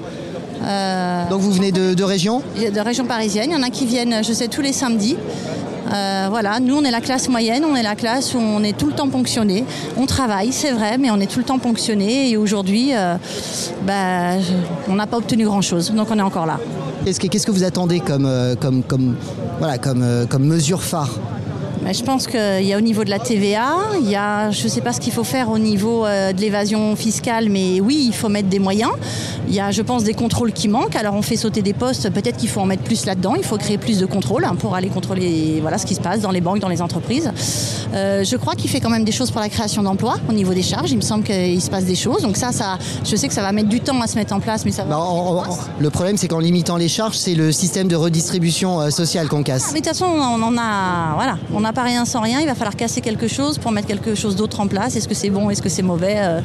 Euh, 0.65 1.29
donc 1.29 1.41
vous 1.41 1.51
venez 1.51 1.71
de, 1.71 1.93
de 1.93 2.03
région 2.03 2.41
De 2.55 2.79
région 2.79 3.05
parisienne. 3.05 3.49
Il 3.51 3.53
y 3.53 3.57
en 3.57 3.63
a 3.63 3.69
qui 3.69 3.85
viennent, 3.85 4.23
je 4.23 4.33
sais, 4.33 4.47
tous 4.47 4.61
les 4.61 4.73
samedis. 4.73 5.17
Euh, 5.93 6.27
voilà, 6.31 6.59
nous 6.59 6.75
on 6.75 6.83
est 6.83 6.89
la 6.89 6.99
classe 6.99 7.29
moyenne, 7.29 7.63
on 7.63 7.75
est 7.75 7.83
la 7.83 7.93
classe 7.93 8.33
où 8.33 8.39
on 8.39 8.63
est 8.63 8.75
tout 8.75 8.87
le 8.87 8.93
temps 8.93 9.07
ponctionné. 9.07 9.65
On 9.97 10.07
travaille, 10.07 10.51
c'est 10.51 10.71
vrai, 10.71 10.97
mais 10.97 11.11
on 11.11 11.19
est 11.19 11.31
tout 11.31 11.37
le 11.37 11.45
temps 11.45 11.59
ponctionné 11.59 12.31
et 12.31 12.37
aujourd'hui, 12.37 12.95
euh, 12.95 13.17
bah, 13.85 14.39
on 14.87 14.95
n'a 14.95 15.05
pas 15.05 15.17
obtenu 15.17 15.45
grand-chose, 15.45 15.91
donc 15.91 16.07
on 16.09 16.17
est 16.17 16.23
encore 16.23 16.47
là. 16.47 16.59
Qu'est-ce 17.05 17.45
que, 17.45 17.51
vous 17.51 17.63
attendez 17.63 17.99
comme, 17.99 18.27
comme, 18.59 18.81
comme, 18.81 19.15
voilà, 19.59 19.77
comme, 19.77 20.25
comme 20.27 20.45
mesure 20.45 20.81
phare 20.81 21.19
je 21.93 22.03
pense 22.03 22.25
qu'il 22.25 22.63
y 22.63 22.73
a 22.73 22.77
au 22.77 22.81
niveau 22.81 23.03
de 23.03 23.09
la 23.09 23.19
TVA, 23.19 23.75
il 24.01 24.09
y 24.09 24.15
a, 24.15 24.49
je 24.49 24.63
ne 24.63 24.69
sais 24.69 24.81
pas 24.81 24.91
ce 24.91 24.99
qu'il 24.99 25.13
faut 25.13 25.23
faire 25.23 25.51
au 25.51 25.59
niveau 25.59 26.05
euh, 26.05 26.33
de 26.33 26.41
l'évasion 26.41 26.95
fiscale, 26.95 27.49
mais 27.49 27.79
oui, 27.79 28.05
il 28.07 28.13
faut 28.13 28.29
mettre 28.29 28.49
des 28.49 28.59
moyens. 28.59 28.91
Il 29.47 29.53
y 29.53 29.59
a, 29.59 29.69
je 29.71 29.81
pense, 29.83 30.03
des 30.03 30.15
contrôles 30.15 30.51
qui 30.51 30.67
manquent. 30.67 30.95
Alors 30.95 31.13
on 31.13 31.21
fait 31.21 31.35
sauter 31.35 31.61
des 31.61 31.73
postes, 31.73 32.09
peut-être 32.09 32.37
qu'il 32.37 32.49
faut 32.49 32.59
en 32.61 32.65
mettre 32.65 32.83
plus 32.83 33.05
là-dedans. 33.05 33.35
Il 33.37 33.43
faut 33.43 33.57
créer 33.57 33.77
plus 33.77 33.99
de 33.99 34.05
contrôles 34.05 34.45
hein, 34.45 34.55
pour 34.57 34.73
aller 34.73 34.89
contrôler 34.89 35.59
voilà, 35.61 35.77
ce 35.77 35.85
qui 35.85 35.93
se 35.93 36.01
passe 36.01 36.21
dans 36.21 36.31
les 36.31 36.41
banques, 36.41 36.59
dans 36.59 36.69
les 36.69 36.81
entreprises. 36.81 37.31
Euh, 37.93 38.23
je 38.23 38.35
crois 38.35 38.55
qu'il 38.55 38.69
fait 38.69 38.79
quand 38.79 38.89
même 38.89 39.05
des 39.05 39.11
choses 39.11 39.29
pour 39.29 39.41
la 39.41 39.49
création 39.49 39.83
d'emplois 39.83 40.15
au 40.27 40.33
niveau 40.33 40.53
des 40.53 40.63
charges. 40.63 40.91
Il 40.91 40.97
me 40.97 41.01
semble 41.01 41.23
qu'il 41.23 41.61
se 41.61 41.69
passe 41.69 41.85
des 41.85 41.95
choses. 41.95 42.23
Donc 42.23 42.35
ça, 42.35 42.51
ça, 42.51 42.79
je 43.03 43.15
sais 43.15 43.27
que 43.27 43.33
ça 43.33 43.41
va 43.41 43.51
mettre 43.51 43.69
du 43.69 43.79
temps 43.79 44.01
à 44.01 44.07
se 44.07 44.15
mettre 44.15 44.33
en 44.33 44.39
place, 44.39 44.65
mais 44.65 44.71
ça 44.71 44.83
va. 44.83 44.97
Le 45.79 45.89
problème, 45.91 46.17
c'est 46.17 46.27
qu'en 46.27 46.39
limitant 46.39 46.77
les 46.77 46.87
charges, 46.87 47.17
c'est 47.17 47.35
le 47.35 47.51
système 47.51 47.87
de 47.87 47.95
redistribution 47.95 48.81
euh, 48.81 48.89
sociale 48.89 49.27
qu'on 49.27 49.43
casse. 49.43 49.71
Mais 49.73 49.81
de 49.81 49.85
toute 49.85 49.95
façon, 49.95 50.05
on 50.05 50.41
en 50.41 50.57
a, 50.57 51.13
voilà, 51.15 51.37
on 51.53 51.63
a 51.63 51.74
pas 51.75 51.83
rien 51.83 52.05
sans 52.05 52.21
rien. 52.21 52.39
Il 52.39 52.47
va 52.47 52.55
falloir 52.55 52.75
casser 52.75 53.01
quelque 53.01 53.27
chose 53.27 53.59
pour 53.59 53.71
mettre 53.71 53.87
quelque 53.87 54.15
chose 54.15 54.35
d'autre 54.35 54.61
en 54.61 54.67
place. 54.67 54.95
Est-ce 54.95 55.07
que 55.07 55.13
c'est 55.13 55.29
bon 55.29 55.49
Est-ce 55.49 55.61
que 55.61 55.69
c'est 55.69 55.83
mauvais 55.83 56.15
euh, 56.17 56.41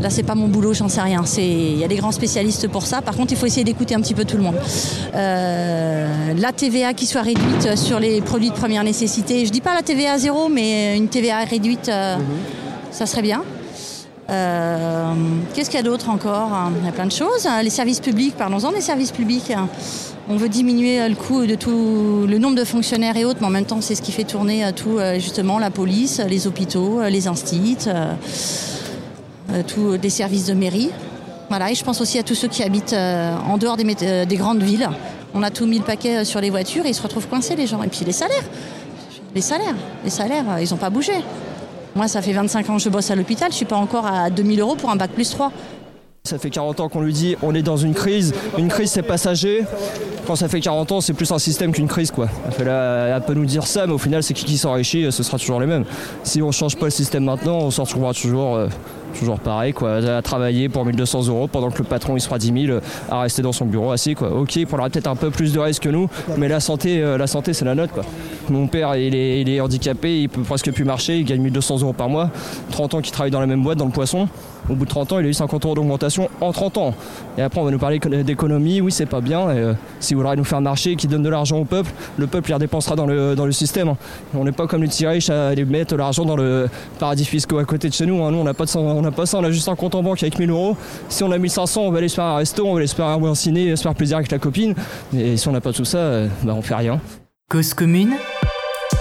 Là, 0.00 0.10
c'est 0.10 0.24
pas 0.24 0.34
mon 0.34 0.48
boulot, 0.48 0.74
j'en 0.74 0.88
sais 0.88 1.00
rien. 1.00 1.22
Il 1.38 1.78
y 1.78 1.84
a 1.84 1.88
des 1.88 1.96
grands 1.96 2.12
spécialistes 2.12 2.68
pour 2.68 2.84
ça. 2.84 3.00
Par 3.00 3.16
contre, 3.16 3.32
il 3.32 3.38
faut 3.38 3.46
essayer 3.46 3.64
d'écouter 3.64 3.94
un 3.94 4.00
petit 4.00 4.14
peu 4.14 4.24
tout 4.24 4.36
le 4.36 4.42
monde. 4.42 4.56
Euh, 5.14 6.34
la 6.36 6.52
TVA 6.52 6.92
qui 6.92 7.06
soit 7.06 7.22
réduite 7.22 7.76
sur 7.76 8.00
les 8.00 8.20
produits 8.20 8.50
de 8.50 8.54
première 8.54 8.84
nécessité. 8.84 9.46
Je 9.46 9.50
dis 9.50 9.60
pas 9.60 9.74
la 9.74 9.82
TVA 9.82 10.18
zéro, 10.18 10.48
mais 10.48 10.96
une 10.96 11.08
TVA 11.08 11.44
réduite, 11.44 11.88
euh, 11.88 12.16
ça 12.90 13.06
serait 13.06 13.22
bien. 13.22 13.42
Euh, 14.30 15.12
Qu'est-ce 15.54 15.70
qu'il 15.70 15.78
y 15.78 15.82
a 15.82 15.84
d'autre 15.84 16.10
encore? 16.10 16.50
Il 16.80 16.84
y 16.84 16.88
a 16.88 16.92
plein 16.92 17.06
de 17.06 17.12
choses. 17.12 17.48
Les 17.62 17.70
services 17.70 18.00
publics, 18.00 18.36
parlons-en 18.36 18.72
des 18.72 18.80
services 18.80 19.12
publics. 19.12 19.52
On 20.26 20.36
veut 20.36 20.48
diminuer 20.48 21.06
le 21.06 21.14
coût 21.14 21.44
de 21.44 21.54
tout 21.54 22.26
le 22.26 22.38
nombre 22.38 22.56
de 22.56 22.64
fonctionnaires 22.64 23.16
et 23.16 23.26
autres, 23.26 23.40
mais 23.40 23.46
en 23.46 23.50
même 23.50 23.66
temps, 23.66 23.82
c'est 23.82 23.94
ce 23.94 24.00
qui 24.00 24.10
fait 24.10 24.24
tourner 24.24 24.64
tout 24.74 24.98
justement 25.16 25.58
la 25.58 25.70
police, 25.70 26.20
les 26.26 26.46
hôpitaux, 26.46 27.02
les 27.02 27.28
instits, 27.28 27.76
tous 29.66 29.92
les 30.02 30.10
services 30.10 30.46
de 30.46 30.54
mairie. 30.54 30.90
Voilà, 31.50 31.70
et 31.70 31.74
je 31.74 31.84
pense 31.84 32.00
aussi 32.00 32.18
à 32.18 32.22
tous 32.22 32.34
ceux 32.34 32.48
qui 32.48 32.62
habitent 32.62 32.94
en 32.94 33.58
dehors 33.58 33.76
des, 33.76 34.24
des 34.24 34.36
grandes 34.36 34.62
villes. 34.62 34.88
On 35.34 35.42
a 35.42 35.50
tout 35.50 35.66
mis 35.66 35.78
le 35.78 35.84
paquet 35.84 36.24
sur 36.24 36.40
les 36.40 36.48
voitures 36.48 36.86
et 36.86 36.88
ils 36.88 36.94
se 36.94 37.02
retrouvent 37.02 37.28
coincés 37.28 37.54
les 37.54 37.66
gens. 37.66 37.82
Et 37.82 37.88
puis 37.88 38.06
les 38.06 38.12
salaires. 38.12 38.44
Les 39.34 39.42
salaires. 39.42 39.74
Les 40.04 40.10
salaires, 40.10 40.58
ils 40.58 40.70
n'ont 40.70 40.78
pas 40.78 40.90
bougé. 40.90 41.12
Moi, 41.94 42.08
ça 42.08 42.22
fait 42.22 42.32
25 42.32 42.70
ans 42.70 42.76
que 42.76 42.82
je 42.82 42.88
bosse 42.88 43.10
à 43.10 43.14
l'hôpital, 43.14 43.52
je 43.52 43.56
suis 43.56 43.66
pas 43.66 43.76
encore 43.76 44.06
à 44.06 44.30
2000 44.30 44.60
euros 44.60 44.74
pour 44.74 44.90
un 44.90 44.96
bac 44.96 45.10
plus 45.10 45.30
3. 45.30 45.52
Ça 46.26 46.38
fait 46.38 46.48
40 46.48 46.80
ans 46.80 46.88
qu'on 46.88 47.02
lui 47.02 47.12
dit 47.12 47.36
on 47.42 47.54
est 47.54 47.60
dans 47.60 47.76
une 47.76 47.92
crise, 47.92 48.32
une 48.56 48.68
crise 48.68 48.90
c'est 48.90 49.02
passager. 49.02 49.64
Quand 50.26 50.36
ça 50.36 50.48
fait 50.48 50.60
40 50.60 50.92
ans, 50.92 51.00
c'est 51.02 51.12
plus 51.12 51.30
un 51.30 51.38
système 51.38 51.70
qu'une 51.70 51.86
crise 51.86 52.10
quoi. 52.10 52.28
Elle, 52.58 53.20
peut 53.26 53.34
nous 53.34 53.44
dire 53.44 53.66
ça, 53.66 53.86
mais 53.86 53.92
au 53.92 53.98
final, 53.98 54.22
c'est 54.22 54.32
qui 54.32 54.46
qui 54.46 54.56
s'enrichit, 54.56 55.12
ce 55.12 55.22
sera 55.22 55.38
toujours 55.38 55.60
les 55.60 55.66
mêmes. 55.66 55.84
Si 56.22 56.40
on 56.40 56.50
change 56.50 56.76
pas 56.76 56.86
le 56.86 56.92
système 56.92 57.24
maintenant, 57.24 57.58
on 57.58 57.70
s'en 57.70 57.84
retrouvera 57.84 58.14
toujours. 58.14 58.56
Euh, 58.56 58.68
toujours 59.18 59.38
pareil, 59.38 59.72
quoi, 59.72 59.96
à 59.98 60.22
travailler 60.22 60.68
pour 60.68 60.84
1200 60.84 61.28
euros 61.28 61.46
pendant 61.46 61.70
que 61.70 61.78
le 61.78 61.84
patron 61.84 62.16
il 62.16 62.20
sera 62.20 62.36
10 62.36 62.66
000 62.66 62.78
à 63.08 63.20
rester 63.20 63.42
dans 63.42 63.52
son 63.52 63.64
bureau 63.64 63.92
assis. 63.92 64.14
Quoi. 64.14 64.32
Ok, 64.32 64.56
il 64.56 64.66
prendra 64.66 64.88
peut-être 64.90 65.06
un 65.06 65.14
peu 65.14 65.30
plus 65.30 65.52
de 65.52 65.60
risques 65.60 65.84
que 65.84 65.88
nous, 65.90 66.08
mais 66.36 66.48
la 66.48 66.58
santé, 66.58 67.00
euh, 67.00 67.16
la 67.18 67.28
santé 67.28 67.52
c'est 67.52 67.66
la 67.66 67.76
note. 67.76 67.92
Quoi. 67.92 68.02
Mon 68.48 68.66
père 68.66 68.96
il 68.96 69.14
est, 69.14 69.42
il 69.42 69.50
est 69.50 69.60
handicapé, 69.60 70.22
il 70.22 70.28
peut 70.30 70.42
presque 70.42 70.72
plus 70.72 70.84
marcher, 70.84 71.18
il 71.18 71.24
gagne 71.26 71.42
1200 71.42 71.82
euros 71.82 71.92
par 71.92 72.08
mois, 72.08 72.30
30 72.72 72.94
ans 72.94 73.00
qu'il 73.02 73.12
travaille 73.12 73.30
dans 73.30 73.40
la 73.40 73.46
même 73.46 73.62
boîte, 73.62 73.78
dans 73.78 73.84
le 73.84 73.92
poisson. 73.92 74.26
Au 74.68 74.74
bout 74.74 74.84
de 74.84 74.90
30 74.90 75.12
ans, 75.12 75.18
il 75.18 75.26
a 75.26 75.28
eu 75.28 75.34
50 75.34 75.64
euros 75.64 75.74
d'augmentation 75.74 76.28
en 76.40 76.52
30 76.52 76.78
ans. 76.78 76.94
Et 77.36 77.42
après, 77.42 77.60
on 77.60 77.64
va 77.64 77.70
nous 77.70 77.78
parler 77.78 77.98
d'économie. 77.98 78.80
Oui, 78.80 78.92
c'est 78.92 79.06
pas 79.06 79.20
bien. 79.20 79.50
Et, 79.50 79.58
euh, 79.58 79.74
si 80.00 80.14
vous 80.14 80.22
nous 80.22 80.44
faire 80.44 80.60
marcher, 80.60 80.96
qui 80.96 81.06
donne 81.06 81.22
de 81.22 81.28
l'argent 81.28 81.58
au 81.58 81.64
peuple, 81.64 81.90
le 82.16 82.26
peuple 82.26 82.50
il 82.50 82.54
redépensera 82.54 82.96
dans 82.96 83.06
le, 83.06 83.34
dans 83.34 83.46
le 83.46 83.52
système. 83.52 83.88
Hein. 83.88 83.96
On 84.34 84.44
n'est 84.44 84.52
pas 84.52 84.66
comme 84.66 84.82
les 84.82 84.88
petits 84.88 85.06
riches 85.06 85.30
à 85.30 85.48
aller 85.48 85.64
mettre 85.64 85.96
l'argent 85.96 86.24
dans 86.24 86.36
le 86.36 86.68
paradis 86.98 87.24
fiscal 87.24 87.58
à 87.58 87.64
côté 87.64 87.88
de 87.88 87.94
chez 87.94 88.06
nous. 88.06 88.22
Hein. 88.24 88.30
Nous, 88.30 88.38
on 88.38 88.44
n'a 88.44 88.54
pas, 88.54 88.64
pas 88.64 89.26
ça. 89.26 89.38
On 89.38 89.44
a 89.44 89.50
juste 89.50 89.68
un 89.68 89.76
compte 89.76 89.94
en 89.94 90.02
banque 90.02 90.22
avec 90.22 90.38
1000 90.38 90.50
euros. 90.50 90.76
Si 91.08 91.22
on 91.22 91.30
a 91.30 91.38
1500, 91.38 91.82
on 91.82 91.90
va 91.90 91.98
aller 91.98 92.08
se 92.08 92.14
faire 92.14 92.24
un 92.24 92.36
resto, 92.36 92.66
on 92.66 92.72
va 92.72 92.78
aller 92.78 92.86
se 92.86 92.94
faire 92.94 93.06
un 93.06 93.34
ciné, 93.34 93.74
se 93.76 93.82
faire 93.82 93.94
plaisir 93.94 94.16
avec 94.16 94.30
la 94.30 94.38
copine. 94.38 94.74
Et 95.16 95.36
si 95.36 95.48
on 95.48 95.52
n'a 95.52 95.60
pas 95.60 95.72
tout 95.72 95.84
ça, 95.84 95.98
euh, 95.98 96.28
bah, 96.42 96.54
on 96.56 96.62
fait 96.62 96.74
rien. 96.74 97.00
Cause 97.50 97.74
commune, 97.74 98.14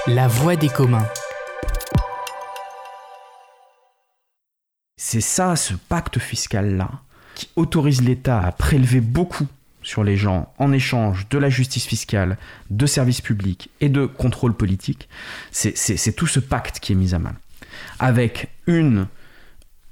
la 0.08 0.28
voix 0.28 0.56
des 0.56 0.70
communs. 0.70 1.06
C'est 5.14 5.22
ça, 5.22 5.56
ce 5.56 5.76
pacte 5.76 6.18
fiscal-là, 6.18 6.90
qui 7.36 7.48
autorise 7.56 8.02
l'État 8.02 8.42
à 8.42 8.52
prélever 8.52 9.00
beaucoup 9.00 9.46
sur 9.84 10.04
les 10.04 10.18
gens 10.18 10.52
en 10.58 10.72
échange 10.72 11.30
de 11.30 11.38
la 11.38 11.52
justice 11.52 11.86
fiscale, 11.86 12.36
de 12.72 12.88
services 12.88 13.22
publics 13.22 13.70
et 13.80 13.90
de 13.90 14.08
contrôle 14.08 14.56
politique. 14.56 15.08
C'est 15.52 16.16
tout 16.16 16.26
ce 16.26 16.40
pacte 16.40 16.80
qui 16.80 16.94
est 16.94 16.96
mis 16.96 17.14
à 17.14 17.20
mal. 17.20 17.36
Avec 18.00 18.50
une 18.66 19.06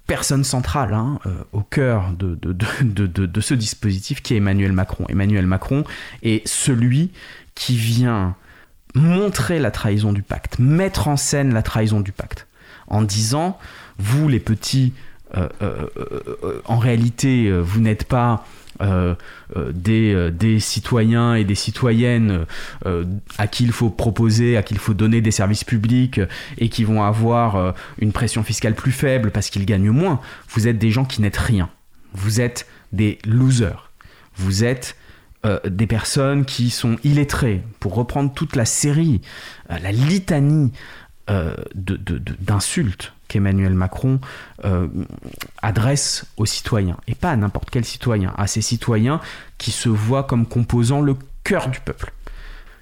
personne 0.08 0.44
centrale 0.44 0.96
hein, 0.96 1.20
euh, 1.28 1.44
au 1.52 1.62
cœur 1.62 2.14
de, 2.14 2.34
de, 2.34 3.42
ce 3.42 3.54
dispositif 3.54 4.24
qui 4.24 4.34
est 4.34 4.38
Emmanuel 4.38 4.72
Macron. 4.72 5.06
Emmanuel 5.08 5.46
Macron 5.46 5.84
est 6.24 6.48
celui 6.48 7.12
qui 7.54 7.78
vient 7.78 8.36
montrer 8.96 9.60
la 9.60 9.70
trahison 9.70 10.14
du 10.14 10.24
pacte, 10.24 10.58
mettre 10.58 11.10
en 11.10 11.16
scène 11.16 11.54
la 11.54 11.62
trahison 11.62 12.00
du 12.00 12.12
pacte, 12.12 12.48
en 12.88 13.04
disant, 13.04 13.60
vous 14.00 14.28
les 14.28 14.40
petits, 14.40 14.94
en 16.66 16.78
réalité, 16.78 17.52
vous 17.52 17.80
n'êtes 17.80 18.06
pas 18.06 18.46
euh, 18.82 19.16
euh, 19.58 19.72
des, 19.74 20.32
des, 20.32 20.60
citoyens 20.60 21.36
et 21.36 21.44
des 21.44 21.56
citoyennes 21.56 22.46
euh, 22.86 23.04
à 23.38 23.48
qui 23.48 23.64
il 23.64 23.72
faut 23.72 23.90
proposer, 23.90 24.58
à 24.58 24.64
qui 24.64 24.74
il 24.74 24.80
faut 24.80 24.94
donner 24.94 25.22
des 25.22 25.30
services 25.30 25.64
publics 25.64 26.20
et 26.58 26.70
qui 26.70 26.84
vont 26.84 27.04
avoir 27.04 27.76
une 28.00 28.12
pression 28.12 28.44
fiscale 28.44 28.74
plus 28.74 28.92
faible 28.92 29.32
parce 29.32 29.50
qu'ils 29.50 29.66
gagnent 29.66 29.92
moins. 29.92 30.20
Vous 30.50 30.68
êtes 30.68 30.80
des 30.80 30.90
gens 30.90 31.06
qui 31.06 31.22
n'êtes 31.22 31.38
rien. 31.38 31.70
Vous 32.14 32.42
êtes 32.42 32.66
des 32.92 33.20
losers. 33.26 33.92
Vous 34.36 34.64
êtes 34.64 34.96
des 35.68 35.88
personnes 35.88 36.46
qui 36.46 36.70
sont 36.70 36.98
illettrées. 37.04 37.62
Pour 37.80 37.96
reprendre 37.96 38.32
toute 38.34 38.56
la 38.56 38.66
série, 38.66 39.22
la 39.70 39.92
litanie 39.92 40.72
d'insultes 41.76 43.14
qu'Emmanuel 43.32 43.74
Macron 43.74 44.20
euh, 44.66 44.88
adresse 45.62 46.26
aux 46.36 46.46
citoyens, 46.46 46.98
et 47.08 47.16
pas 47.16 47.32
à 47.32 47.38
n'importe 47.38 47.70
quel 47.70 47.86
citoyen, 47.86 48.34
à 48.38 48.46
ces 48.46 48.62
citoyens 48.62 49.22
qui 49.58 49.72
se 49.72 49.88
voient 49.88 50.26
comme 50.26 50.46
composant 50.46 51.00
le 51.00 51.16
cœur 51.46 51.70
du 51.70 51.80
peuple. 51.80 52.12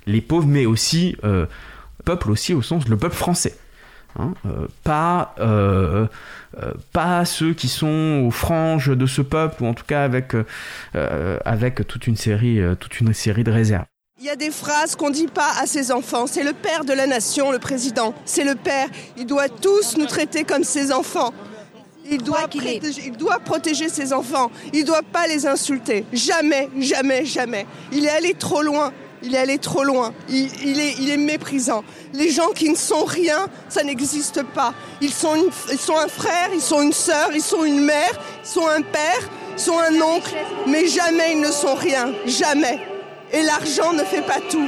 Les 0.08 0.22
pauvres, 0.22 0.48
mais 0.48 0.66
aussi, 0.66 1.16
euh, 1.24 1.46
peuple 2.04 2.32
aussi 2.32 2.56
au 2.56 2.64
sens, 2.64 2.88
le 2.88 2.98
peuple 2.98 3.16
français. 3.16 3.56
Hein, 4.18 4.34
euh, 4.48 4.68
pas, 4.84 5.36
pas 6.94 7.26
ceux 7.26 7.54
qui 7.54 7.68
sont 7.68 8.24
aux 8.26 8.32
franges 8.32 8.98
de 8.98 9.06
ce 9.06 9.22
peuple, 9.22 9.64
ou 9.64 9.68
en 9.68 9.76
tout 9.76 9.86
cas 9.86 10.04
avec, 10.04 10.36
avec 11.46 11.88
toute, 11.88 12.08
une 12.08 12.18
série, 12.18 12.60
toute 12.80 13.00
une 13.02 13.14
série 13.14 13.44
de 13.44 13.52
réserves. 13.52 13.86
Il 14.22 14.26
y 14.26 14.30
a 14.30 14.36
des 14.36 14.52
phrases 14.52 14.98
qu'on 14.98 15.08
ne 15.08 15.14
dit 15.14 15.28
pas 15.28 15.50
à 15.62 15.66
ses 15.66 15.94
enfants. 15.94 16.28
C'est 16.28 16.44
le 16.44 16.52
père 16.52 16.84
de 16.84 16.92
la 16.92 17.08
nation, 17.08 17.54
le 17.54 17.60
président. 17.60 18.14
C'est 18.26 18.44
le 18.44 18.56
père. 18.56 18.90
Il 19.16 19.26
doit 19.26 19.48
tous 19.48 19.96
nous 19.96 20.08
traiter 20.08 20.44
comme 20.44 20.66
ses 20.66 20.92
enfants. 20.92 21.34
Il 22.12 22.22
doit, 22.22 22.50
il 22.54 23.16
doit 23.16 23.40
protéger 23.40 23.88
ses 23.88 24.12
enfants. 24.12 24.52
Il 24.74 24.82
ne 24.82 24.86
doit 24.86 25.04
pas 25.04 25.26
les 25.28 25.48
insulter. 25.48 26.04
Jamais, 26.12 26.68
jamais, 26.80 27.24
jamais. 27.24 27.66
Il 27.94 28.06
est 28.06 28.10
allé 28.10 28.34
trop 28.34 28.62
loin. 28.62 28.92
Il 29.24 29.36
est 29.36 29.38
allé 29.38 29.58
trop 29.58 29.86
loin. 29.86 30.14
Il, 30.28 30.82
est, 30.82 30.96
il 31.00 31.10
est 31.10 31.18
méprisant. 31.18 31.86
Les 32.14 32.30
gens 32.30 32.50
qui 32.50 32.70
ne 32.70 32.76
sont 32.76 33.06
rien, 33.06 33.48
ça 33.70 33.84
n'existe 33.84 34.44
pas. 34.44 34.74
Ils 35.00 35.14
sont, 35.14 35.50
ils 35.72 35.80
sont 35.80 35.98
un 35.98 36.10
frère, 36.10 36.50
ils 36.54 36.62
sont 36.62 36.82
une 36.82 36.92
sœur, 36.92 37.30
ils 37.34 37.42
sont 37.42 37.64
une 37.64 37.86
mère, 37.86 38.12
ils 38.44 38.50
sont 38.50 38.68
un 38.68 38.82
père, 38.82 39.30
ils 39.54 39.62
sont 39.62 39.80
un 39.80 40.02
oncle, 40.02 40.36
mais 40.68 40.88
jamais 40.88 41.32
ils 41.34 41.40
ne 41.40 41.52
sont 41.52 41.76
rien. 41.76 42.12
Jamais. 42.26 42.82
Et 43.32 43.44
l'argent 43.44 43.94
ne 43.94 44.04
fait 44.04 44.22
pas 44.22 44.40
tout. 44.50 44.68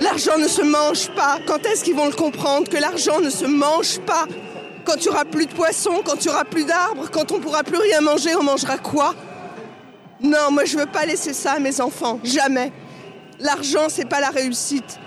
L'argent 0.00 0.38
ne 0.38 0.48
se 0.48 0.62
mange 0.62 1.10
pas. 1.10 1.38
Quand 1.46 1.64
est-ce 1.66 1.84
qu'ils 1.84 1.94
vont 1.94 2.06
le 2.06 2.12
comprendre 2.12 2.68
que 2.68 2.78
l'argent 2.78 3.20
ne 3.20 3.28
se 3.30 3.44
mange 3.44 3.98
pas? 4.00 4.26
Quand 4.84 4.96
tu 4.96 5.10
auras 5.10 5.26
plus 5.26 5.46
de 5.46 5.52
poissons, 5.52 6.02
quand 6.04 6.16
tu 6.16 6.30
auras 6.30 6.44
plus 6.44 6.64
d'arbres, 6.64 7.10
quand 7.12 7.32
on 7.32 7.40
pourra 7.40 7.62
plus 7.62 7.76
rien 7.76 8.00
manger, 8.00 8.34
on 8.34 8.42
mangera 8.42 8.78
quoi? 8.78 9.14
Non, 10.22 10.50
moi 10.50 10.64
je 10.64 10.78
veux 10.78 10.86
pas 10.86 11.04
laisser 11.04 11.34
ça 11.34 11.52
à 11.52 11.58
mes 11.58 11.80
enfants, 11.80 12.18
jamais. 12.24 12.72
L'argent 13.38 13.88
c'est 13.88 14.06
pas 14.06 14.20
la 14.20 14.30
réussite. 14.30 14.98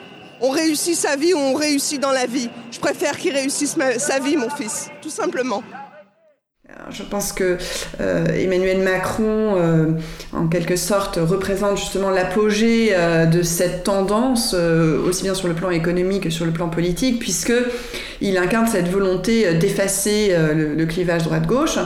On 0.41 0.49
réussit 0.49 0.95
sa 0.95 1.15
vie 1.15 1.33
ou 1.33 1.37
on 1.37 1.53
réussit 1.53 1.99
dans 1.99 2.11
la 2.11 2.25
vie. 2.25 2.49
Je 2.71 2.79
préfère 2.79 3.17
qu'il 3.17 3.33
réussisse 3.33 3.75
sa 3.97 4.19
vie, 4.19 4.37
mon 4.37 4.49
fils, 4.49 4.89
tout 5.01 5.09
simplement. 5.09 5.63
Je 6.91 7.03
pense 7.03 7.33
que 7.33 7.57
euh, 7.99 8.25
Emmanuel 8.33 8.79
Macron, 8.83 9.57
euh, 9.57 9.87
en 10.31 10.47
quelque 10.47 10.77
sorte, 10.77 11.19
représente 11.21 11.77
justement 11.77 12.09
l'apogée 12.09 12.91
euh, 12.93 13.25
de 13.25 13.41
cette 13.41 13.83
tendance, 13.83 14.55
aussi 15.05 15.23
bien 15.23 15.33
sur 15.33 15.49
le 15.49 15.55
plan 15.55 15.71
économique 15.71 16.23
que 16.23 16.29
sur 16.29 16.45
le 16.45 16.51
plan 16.51 16.69
politique, 16.69 17.19
puisque 17.19 17.51
il 18.21 18.37
incarne 18.37 18.67
cette 18.67 18.87
volonté 18.87 19.55
d'effacer 19.55 20.33
le, 20.55 20.85
clivage 20.85 21.23
droite-gauche. 21.23 21.77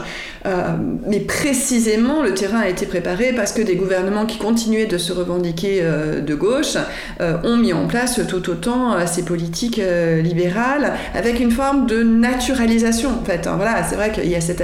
mais 1.06 1.18
précisément, 1.20 2.22
le 2.22 2.34
terrain 2.34 2.60
a 2.60 2.68
été 2.68 2.86
préparé 2.86 3.32
parce 3.32 3.52
que 3.52 3.62
des 3.62 3.74
gouvernements 3.74 4.26
qui 4.26 4.38
continuaient 4.38 4.86
de 4.86 4.98
se 4.98 5.12
revendiquer 5.12 5.82
de 5.82 6.34
gauche 6.36 6.76
ont 7.20 7.56
mis 7.56 7.72
en 7.72 7.88
place 7.88 8.20
tout 8.28 8.48
autant 8.50 9.04
ces 9.06 9.24
politiques 9.24 9.80
libérales 10.22 10.92
avec 11.14 11.40
une 11.40 11.50
forme 11.50 11.86
de 11.86 12.04
naturalisation. 12.04 13.10
En 13.20 13.24
fait, 13.24 13.48
voilà, 13.52 13.82
c'est 13.88 13.96
vrai 13.96 14.12
qu'il 14.12 14.28
y 14.28 14.36
a 14.36 14.40
cette 14.40 14.60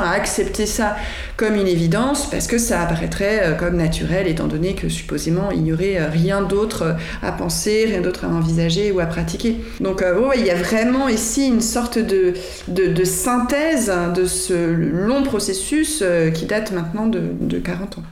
à 0.00 0.10
accepter 0.10 0.66
ça 0.66 0.96
comme 1.36 1.54
une 1.54 1.66
évidence 1.66 2.28
parce 2.30 2.46
que 2.46 2.58
ça 2.58 2.80
apparaîtrait 2.80 3.40
euh, 3.42 3.54
comme 3.54 3.76
naturel 3.76 4.26
étant 4.26 4.46
donné 4.46 4.74
que 4.74 4.88
supposément 4.88 5.50
il 5.50 5.62
n'y 5.62 5.72
aurait 5.72 5.98
euh, 5.98 6.08
rien 6.08 6.42
d'autre 6.42 6.96
à 7.22 7.32
penser, 7.32 7.84
rien 7.86 8.00
d'autre 8.00 8.24
à 8.24 8.28
envisager 8.28 8.92
ou 8.92 9.00
à 9.00 9.06
pratiquer. 9.06 9.56
Donc 9.80 10.02
euh, 10.02 10.30
il 10.36 10.44
y 10.44 10.50
a 10.50 10.54
vraiment 10.54 11.08
ici 11.08 11.46
une 11.46 11.60
sorte 11.60 11.98
de, 11.98 12.34
de, 12.68 13.04
synthèse 13.04 13.92
de 14.14 14.26
ce 14.26 14.54
long 14.54 15.22
processus 15.22 16.02
qui 16.34 16.46
date 16.46 16.72
maintenant 16.72 17.06
de, 17.06 17.20
de 17.40 17.58
40 17.58 17.98
ans. 17.98 18.02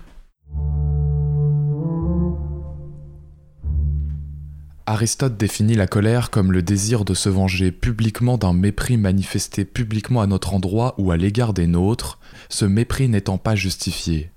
Aristote 4.87 5.37
définit 5.37 5.75
la 5.75 5.87
colère 5.87 6.31
comme 6.31 6.51
le 6.51 6.61
désir 6.61 7.05
de 7.05 7.15
se 7.15 7.29
venger 7.29 7.71
publiquement 7.71 8.37
d'un 8.37 8.53
mépris 8.53 8.97
manifesté 8.97 9.65
publiquement 9.65 10.21
à 10.21 10.27
notre 10.27 10.55
endroit 10.55 10.97
ou 10.99 11.13
à 11.13 11.17
l'égard 11.17 11.53
des 11.53 11.69
nôtres, 11.69 12.19
ce 12.49 12.65
mépris 12.65 13.09
n'étant 13.09 13.39
pas 13.39 13.55
justifié. 13.55 14.33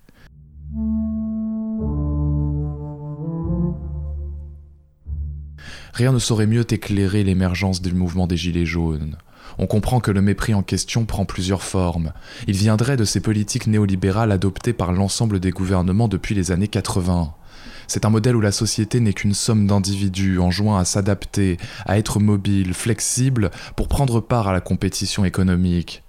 Rien 5.93 6.11
ne 6.11 6.19
saurait 6.19 6.45
mieux 6.45 6.71
éclairer 6.71 7.23
l'émergence 7.23 7.81
du 7.81 7.93
mouvement 7.93 8.27
des 8.27 8.37
Gilets 8.37 8.65
jaunes. 8.65 9.17
On 9.57 9.65
comprend 9.65 9.99
que 9.99 10.11
le 10.11 10.21
mépris 10.21 10.53
en 10.53 10.61
question 10.61 11.05
prend 11.05 11.25
plusieurs 11.25 11.63
formes. 11.63 12.11
Il 12.47 12.55
viendrait 12.55 12.97
de 12.97 13.05
ces 13.05 13.21
politiques 13.21 13.67
néolibérales 13.67 14.31
adoptées 14.31 14.73
par 14.73 14.91
l'ensemble 14.91 15.39
des 15.39 15.51
gouvernements 15.51 16.07
depuis 16.07 16.35
les 16.35 16.51
années 16.51 16.67
80. 16.67 17.33
C'est 17.87 18.05
un 18.05 18.09
modèle 18.09 18.35
où 18.35 18.41
la 18.41 18.51
société 18.51 18.99
n'est 18.99 19.13
qu'une 19.13 19.33
somme 19.33 19.67
d'individus 19.67 20.39
enjoints 20.39 20.79
à 20.79 20.85
s'adapter, 20.85 21.57
à 21.85 21.97
être 21.97 22.19
mobile, 22.19 22.73
flexible 22.73 23.51
pour 23.75 23.87
prendre 23.87 24.19
part 24.19 24.47
à 24.47 24.53
la 24.53 24.61
compétition 24.61 25.25
économique. 25.25 26.03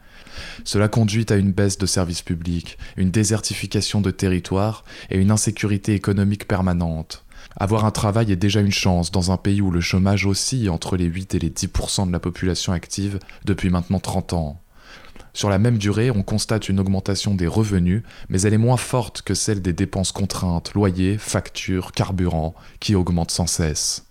Cela 0.64 0.88
conduit 0.88 1.26
à 1.30 1.36
une 1.36 1.52
baisse 1.52 1.78
de 1.78 1.86
services 1.86 2.22
publics, 2.22 2.78
une 2.96 3.10
désertification 3.10 4.00
de 4.00 4.10
territoires 4.10 4.84
et 5.10 5.18
une 5.18 5.30
insécurité 5.30 5.94
économique 5.94 6.46
permanente. 6.46 7.24
Avoir 7.56 7.84
un 7.84 7.90
travail 7.90 8.32
est 8.32 8.36
déjà 8.36 8.60
une 8.60 8.72
chance 8.72 9.10
dans 9.10 9.32
un 9.32 9.36
pays 9.36 9.62
où 9.62 9.70
le 9.70 9.80
chômage 9.80 10.26
oscille 10.26 10.68
entre 10.68 10.96
les 10.96 11.06
8 11.06 11.34
et 11.34 11.38
les 11.38 11.50
10% 11.50 12.06
de 12.06 12.12
la 12.12 12.20
population 12.20 12.72
active 12.72 13.18
depuis 13.44 13.70
maintenant 13.70 14.00
30 14.00 14.32
ans. 14.34 14.60
Sur 15.36 15.50
la 15.50 15.58
même 15.58 15.76
durée, 15.76 16.10
on 16.10 16.22
constate 16.22 16.70
une 16.70 16.80
augmentation 16.80 17.34
des 17.34 17.46
revenus, 17.46 18.02
mais 18.30 18.40
elle 18.40 18.54
est 18.54 18.58
moins 18.58 18.78
forte 18.78 19.20
que 19.20 19.34
celle 19.34 19.60
des 19.60 19.74
dépenses 19.74 20.10
contraintes, 20.10 20.72
loyers, 20.72 21.18
factures, 21.18 21.92
carburant, 21.92 22.54
qui 22.80 22.94
augmentent 22.94 23.32
sans 23.32 23.46
cesse. 23.46 24.06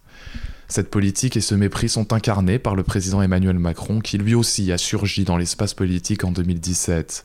Cette 0.68 0.90
politique 0.90 1.38
et 1.38 1.42
ce 1.42 1.56
mépris 1.56 1.90
sont 1.90 2.14
incarnés 2.14 2.60
par 2.60 2.76
le 2.76 2.84
président 2.84 3.22
Emmanuel 3.22 3.60
Macron, 3.60 4.00
qui 4.00 4.18
lui 4.18 4.34
aussi 4.34 4.72
a 4.72 4.78
surgi 4.78 5.24
dans 5.24 5.38
l'espace 5.38 5.74
politique 5.74 6.24
en 6.24 6.32
2017. 6.32 7.24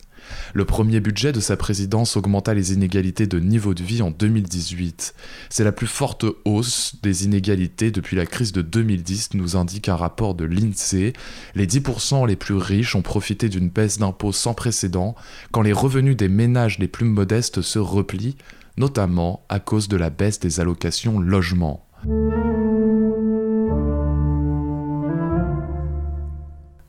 Le 0.53 0.64
premier 0.64 1.01
budget 1.01 1.32
de 1.32 1.41
sa 1.41 1.57
présidence 1.57 2.16
augmenta 2.16 2.55
les 2.55 2.72
inégalités 2.72 3.26
de 3.26 3.38
niveau 3.38 3.74
de 3.74 3.82
vie 3.82 4.03
en 4.03 4.11
2018. 4.11 5.14
C'est 5.49 5.64
la 5.64 5.72
plus 5.72 5.86
forte 5.86 6.26
hausse 6.45 6.97
des 7.03 7.24
inégalités 7.24 7.91
depuis 7.91 8.16
la 8.16 8.26
crise 8.26 8.53
de 8.53 8.62
2010, 8.62 9.34
nous 9.34 9.57
indique 9.57 9.88
un 9.88 9.97
rapport 9.97 10.34
de 10.34 10.45
l'INSEE. 10.45 11.14
Les 11.55 11.66
10% 11.66 12.26
les 12.26 12.36
plus 12.36 12.57
riches 12.57 12.95
ont 12.95 13.03
profité 13.03 13.49
d'une 13.49 13.68
baisse 13.68 13.99
d'impôts 13.99 14.32
sans 14.32 14.55
précédent 14.55 15.14
quand 15.53 15.62
les 15.62 15.72
revenus 15.72 16.16
des 16.16 16.28
ménages 16.28 16.78
les 16.78 16.88
plus 16.88 17.07
modestes 17.07 17.62
se 17.62 17.78
replient, 17.78 18.36
notamment 18.76 19.45
à 19.49 19.61
cause 19.61 19.88
de 19.88 19.97
la 19.97 20.11
baisse 20.11 20.41
des 20.41 20.61
allocations 20.61 21.18
logement. 21.18 21.86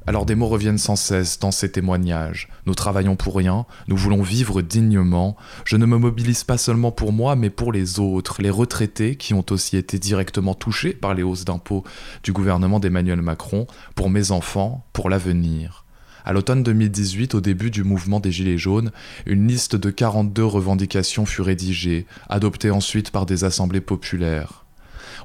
Alors 0.08 0.26
des 0.26 0.34
mots 0.34 0.48
reviennent 0.48 0.80
sans 0.80 0.96
cesse 0.96 1.38
dans 1.38 1.52
ces 1.52 1.72
témoignages. 1.72 2.50
Nous 2.66 2.74
travaillons 2.74 3.16
pour 3.16 3.36
rien, 3.36 3.66
nous 3.88 3.96
voulons 3.96 4.24
vivre 4.24 4.64
dignement. 4.64 5.38
Je 5.64 5.78
ne 5.78 5.86
me 5.86 5.98
mobilise 5.98 6.44
pas 6.44 6.58
seulement 6.58 6.92
pour 6.92 7.14
moi, 7.14 7.36
mais 7.36 7.52
pour 7.52 7.72
les 7.72 8.00
autres, 8.00 8.42
les 8.42 8.50
retraités 8.50 9.16
qui 9.16 9.36
ont 9.36 9.46
aussi 9.52 9.78
été 9.78 10.00
directement 10.00 10.56
touchés 10.56 10.94
par 10.94 11.14
les 11.14 11.22
hausses 11.22 11.46
d'impôts 11.46 11.84
du 12.24 12.34
gouvernement 12.34 12.80
d'Emmanuel 12.80 13.22
Macron, 13.22 13.68
pour 13.94 14.10
mes 14.10 14.32
enfants, 14.32 14.86
pour 14.92 15.08
l'avenir. 15.08 15.86
À 16.26 16.34
l'automne 16.34 16.64
2018, 16.64 17.36
au 17.36 17.42
début 17.42 17.70
du 17.70 17.84
mouvement 17.84 18.20
des 18.20 18.32
Gilets 18.32 18.58
jaunes, 18.58 18.92
une 19.28 19.48
liste 19.48 19.76
de 19.76 19.90
42 19.92 20.44
revendications 20.44 21.26
fut 21.26 21.42
rédigée, 21.42 22.06
adoptée 22.28 22.72
ensuite 22.72 23.12
par 23.12 23.26
des 23.26 23.44
assemblées 23.44 23.82
populaires. 23.82 24.61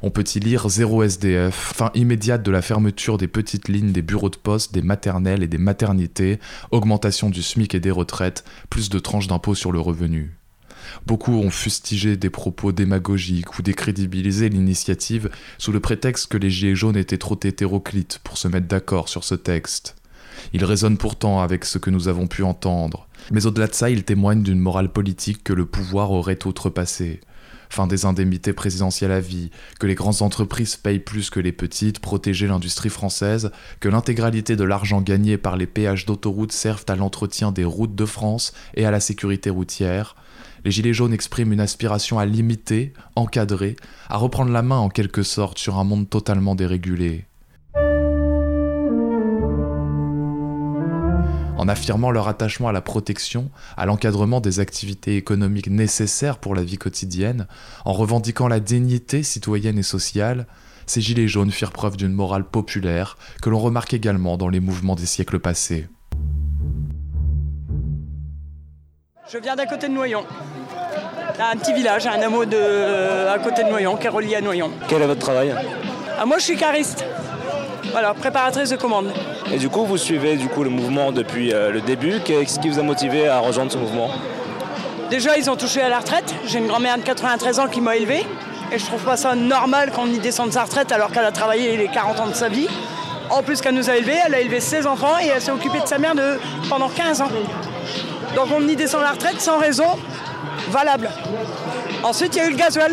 On 0.06 0.10
peut 0.10 0.24
y 0.36 0.38
lire 0.38 0.68
zéro 0.68 1.02
SDF, 1.02 1.72
fin 1.74 1.90
immédiate 1.94 2.44
de 2.44 2.52
la 2.52 2.62
fermeture 2.62 3.18
des 3.18 3.26
petites 3.26 3.66
lignes 3.66 3.90
des 3.90 4.02
bureaux 4.02 4.30
de 4.30 4.36
poste, 4.36 4.72
des 4.72 4.80
maternelles 4.80 5.42
et 5.42 5.48
des 5.48 5.58
maternités, 5.58 6.38
augmentation 6.70 7.28
du 7.28 7.42
SMIC 7.42 7.74
et 7.74 7.80
des 7.80 7.90
retraites, 7.90 8.44
plus 8.70 8.88
de 8.88 9.00
tranches 9.00 9.26
d'impôts 9.26 9.56
sur 9.56 9.72
le 9.72 9.80
revenu. 9.80 10.36
Beaucoup 11.08 11.32
ont 11.32 11.50
fustigé 11.50 12.16
des 12.16 12.30
propos 12.30 12.70
démagogiques 12.70 13.58
ou 13.58 13.62
décrédibilisé 13.62 14.48
l'initiative 14.48 15.28
sous 15.58 15.72
le 15.72 15.80
prétexte 15.80 16.28
que 16.28 16.38
les 16.38 16.50
Gilets 16.50 16.76
jaunes 16.76 16.96
étaient 16.96 17.18
trop 17.18 17.40
hétéroclites 17.42 18.20
pour 18.22 18.38
se 18.38 18.46
mettre 18.46 18.68
d'accord 18.68 19.08
sur 19.08 19.24
ce 19.24 19.34
texte. 19.34 19.96
Il 20.52 20.64
résonne 20.64 20.98
pourtant 20.98 21.40
avec 21.40 21.64
ce 21.64 21.78
que 21.78 21.90
nous 21.90 22.06
avons 22.06 22.28
pu 22.28 22.44
entendre. 22.44 23.08
Mais 23.32 23.46
au-delà 23.46 23.66
de 23.66 23.74
ça, 23.74 23.90
il 23.90 24.04
témoigne 24.04 24.44
d'une 24.44 24.60
morale 24.60 24.92
politique 24.92 25.42
que 25.42 25.52
le 25.52 25.66
pouvoir 25.66 26.12
aurait 26.12 26.46
outrepassée 26.46 27.22
fin 27.68 27.86
des 27.86 28.04
indemnités 28.04 28.52
présidentielles 28.52 29.12
à 29.12 29.20
vie, 29.20 29.50
que 29.78 29.86
les 29.86 29.94
grandes 29.94 30.22
entreprises 30.22 30.76
payent 30.76 30.98
plus 30.98 31.30
que 31.30 31.40
les 31.40 31.52
petites, 31.52 32.00
protéger 32.00 32.46
l'industrie 32.46 32.90
française, 32.90 33.50
que 33.80 33.88
l'intégralité 33.88 34.56
de 34.56 34.64
l'argent 34.64 35.00
gagné 35.00 35.38
par 35.38 35.56
les 35.56 35.66
péages 35.66 36.06
d'autoroutes 36.06 36.52
servent 36.52 36.84
à 36.88 36.96
l'entretien 36.96 37.52
des 37.52 37.64
routes 37.64 37.94
de 37.94 38.06
France 38.06 38.52
et 38.74 38.84
à 38.86 38.90
la 38.90 39.00
sécurité 39.00 39.50
routière. 39.50 40.16
Les 40.64 40.70
Gilets 40.70 40.94
jaunes 40.94 41.12
expriment 41.12 41.52
une 41.52 41.60
aspiration 41.60 42.18
à 42.18 42.26
limiter, 42.26 42.92
encadrer, 43.14 43.76
à 44.08 44.16
reprendre 44.16 44.50
la 44.50 44.62
main 44.62 44.78
en 44.78 44.88
quelque 44.88 45.22
sorte 45.22 45.58
sur 45.58 45.78
un 45.78 45.84
monde 45.84 46.10
totalement 46.10 46.54
dérégulé. 46.54 47.26
En 51.56 51.68
affirmant 51.68 52.10
leur 52.10 52.28
attachement 52.28 52.68
à 52.68 52.72
la 52.72 52.80
protection, 52.80 53.50
à 53.76 53.86
l'encadrement 53.86 54.40
des 54.40 54.60
activités 54.60 55.16
économiques 55.16 55.70
nécessaires 55.70 56.38
pour 56.38 56.54
la 56.54 56.62
vie 56.62 56.78
quotidienne, 56.78 57.46
en 57.84 57.92
revendiquant 57.92 58.48
la 58.48 58.60
dignité 58.60 59.22
citoyenne 59.22 59.78
et 59.78 59.82
sociale, 59.82 60.46
ces 60.86 61.00
Gilets 61.00 61.28
jaunes 61.28 61.50
firent 61.50 61.72
preuve 61.72 61.96
d'une 61.96 62.12
morale 62.12 62.44
populaire 62.44 63.18
que 63.42 63.50
l'on 63.50 63.58
remarque 63.58 63.94
également 63.94 64.36
dans 64.36 64.48
les 64.48 64.60
mouvements 64.60 64.94
des 64.94 65.06
siècles 65.06 65.40
passés. 65.40 65.88
Je 69.32 69.38
viens 69.38 69.56
d'à 69.56 69.66
côté 69.66 69.88
de 69.88 69.92
Noyon. 69.92 70.24
Un 71.40 71.56
petit 71.56 71.72
village, 71.72 72.06
un 72.06 72.22
hameau 72.22 72.44
de, 72.44 73.26
à 73.28 73.38
côté 73.40 73.64
de 73.64 73.68
Noyon, 73.68 73.96
qui 73.96 74.06
est 74.06 74.10
relié 74.10 74.36
à 74.36 74.40
Noyon. 74.40 74.70
Quel 74.88 75.02
est 75.02 75.06
votre 75.06 75.20
travail? 75.20 75.52
Ah, 76.18 76.24
Moi, 76.24 76.38
je 76.38 76.44
suis 76.44 76.56
cariste. 76.56 77.04
Voilà, 77.98 78.12
préparatrice 78.12 78.68
de 78.68 78.76
commande. 78.76 79.10
Et 79.50 79.56
du 79.56 79.70
coup, 79.70 79.86
vous 79.86 79.96
suivez 79.96 80.36
du 80.36 80.48
coup 80.48 80.62
le 80.62 80.68
mouvement 80.68 81.12
depuis 81.12 81.50
euh, 81.50 81.70
le 81.70 81.80
début. 81.80 82.20
Qu'est-ce 82.22 82.58
qui 82.58 82.68
vous 82.68 82.78
a 82.78 82.82
motivé 82.82 83.26
à 83.26 83.38
rejoindre 83.38 83.72
ce 83.72 83.78
mouvement? 83.78 84.10
Déjà, 85.08 85.38
ils 85.38 85.48
ont 85.48 85.56
touché 85.56 85.80
à 85.80 85.88
la 85.88 86.00
retraite. 86.00 86.34
J'ai 86.44 86.58
une 86.58 86.66
grand-mère 86.66 86.98
de 86.98 87.02
93 87.04 87.58
ans 87.58 87.68
qui 87.68 87.80
m'a 87.80 87.96
élevé. 87.96 88.26
Et 88.70 88.78
je 88.78 88.84
trouve 88.84 89.02
pas 89.02 89.16
ça 89.16 89.34
normal 89.34 89.92
qu'on 89.92 90.08
y 90.08 90.18
descende 90.18 90.52
sa 90.52 90.64
retraite 90.64 90.92
alors 90.92 91.10
qu'elle 91.10 91.24
a 91.24 91.32
travaillé 91.32 91.74
les 91.78 91.88
40 91.88 92.20
ans 92.20 92.26
de 92.26 92.34
sa 92.34 92.50
vie. 92.50 92.68
En 93.30 93.42
plus 93.42 93.62
qu'elle 93.62 93.74
nous 93.74 93.88
a 93.88 93.96
élevés, 93.96 94.18
elle 94.26 94.34
a 94.34 94.40
élevé 94.40 94.60
ses 94.60 94.86
enfants 94.86 95.16
et 95.18 95.28
elle 95.28 95.40
s'est 95.40 95.50
occupée 95.50 95.80
de 95.80 95.86
sa 95.86 95.96
mère 95.96 96.14
de, 96.14 96.38
pendant 96.68 96.90
15 96.90 97.22
ans. 97.22 97.30
Donc 98.34 98.48
on 98.54 98.68
y 98.68 98.76
descend 98.76 99.00
la 99.00 99.12
retraite 99.12 99.40
sans 99.40 99.58
raison 99.58 99.96
valable. 100.68 101.08
Ensuite, 102.02 102.36
il 102.36 102.40
y 102.40 102.42
a 102.42 102.46
eu 102.48 102.50
le 102.50 102.58
gasoil. 102.58 102.92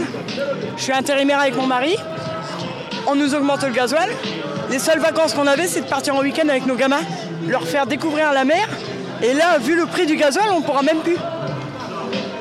Je 0.77 0.81
suis 0.81 0.93
intérimaire 0.93 1.41
avec 1.41 1.57
mon 1.57 1.67
mari. 1.67 1.97
On 3.07 3.15
nous 3.15 3.35
augmente 3.35 3.63
le 3.63 3.71
gasoil. 3.71 4.09
Les 4.69 4.79
seules 4.79 4.99
vacances 4.99 5.33
qu'on 5.33 5.47
avait, 5.47 5.67
c'est 5.67 5.81
de 5.81 5.87
partir 5.87 6.15
en 6.15 6.21
week-end 6.21 6.47
avec 6.47 6.65
nos 6.65 6.75
gamins, 6.75 7.01
leur 7.47 7.67
faire 7.67 7.85
découvrir 7.85 8.31
la 8.31 8.45
mer. 8.45 8.67
Et 9.21 9.33
là, 9.33 9.57
vu 9.57 9.75
le 9.75 9.85
prix 9.85 10.05
du 10.05 10.15
gasoil, 10.15 10.45
on 10.51 10.61
ne 10.61 10.65
pourra 10.65 10.81
même 10.81 10.99
plus. 10.99 11.17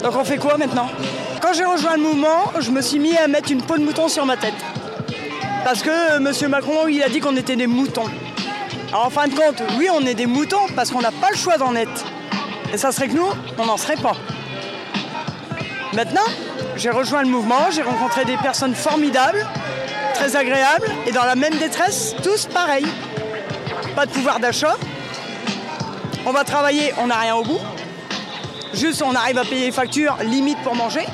Donc 0.03 0.17
on 0.17 0.25
fait 0.25 0.39
quoi 0.39 0.57
maintenant? 0.57 0.89
Quand 1.41 1.53
j'ai 1.53 1.65
rejoint 1.65 1.97
le 1.97 2.03
mouvement, 2.03 2.53
je 2.61 2.71
me 2.71 2.81
suis 2.81 2.99
mis 2.99 3.17
à 3.17 3.27
mettre 3.29 3.51
une 3.51 3.63
peau 3.63 3.77
de 3.77 3.85
mouton 3.85 4.09
sur 4.09 4.25
ma 4.25 4.37
tête. 4.37 4.55
Parce 5.65 5.83
que 5.83 5.91
euh, 5.91 6.17
M. 6.19 6.51
Macron, 6.51 6.89
il 6.89 7.03
a 7.03 7.09
dit 7.09 7.21
qu'on 7.21 7.37
était 7.37 7.57
des 7.57 7.67
moutons. 7.67 8.07
Alors 8.89 9.07
en 9.07 9.11
fin 9.11 9.27
de 9.27 9.35
compte, 9.35 9.63
oui, 9.79 9.89
on 9.93 10.05
est 10.07 10.15
des 10.15 10.27
moutons 10.27 10.67
parce 10.75 10.91
qu'on 10.91 11.01
n'a 11.01 11.13
pas 11.13 11.31
le 11.31 11.37
choix 11.37 11.57
d'en 11.57 11.75
être. 11.75 12.05
Et 12.73 12.77
ça 12.77 12.91
serait 12.91 13.09
que 13.09 13.15
nous, 13.15 13.29
on 13.59 13.67
n'en 13.67 13.77
serait 13.77 13.97
pas. 13.97 14.17
Maintenant, 15.93 16.25
j'ai 16.77 16.91
rejoint 16.91 17.23
le 17.23 17.29
mouvement, 17.29 17.71
j'ai 17.71 17.83
rencontré 17.83 18.25
des 18.25 18.37
personnes 18.39 18.75
formidables, 18.75 19.47
très 20.13 20.37
agréable 20.37 20.87
et 21.07 21.13
dans 21.13 21.25
la 21.25 21.35
même 21.35 21.55
détresse, 21.59 22.15
tous 22.23 22.47
pareils. 22.47 22.87
Pas 23.97 24.07
de 24.07 24.11
pouvoir 24.11 24.41
d'achat. 24.41 24.77
On 26.25 26.33
va 26.33 26.45
travailler, 26.45 26.93
on 26.99 27.07
n'a 27.09 27.17
rien 27.17 27.35
au 27.35 27.43
bout. 27.43 27.61
Juste 28.75 29.03
on 29.03 29.15
arrive 29.15 29.39
à 29.39 29.45
payer 29.45 29.67
les 29.67 29.73
factures, 29.73 30.17
limite 30.23 30.59
pour 30.63 30.75
manger. 30.75 31.05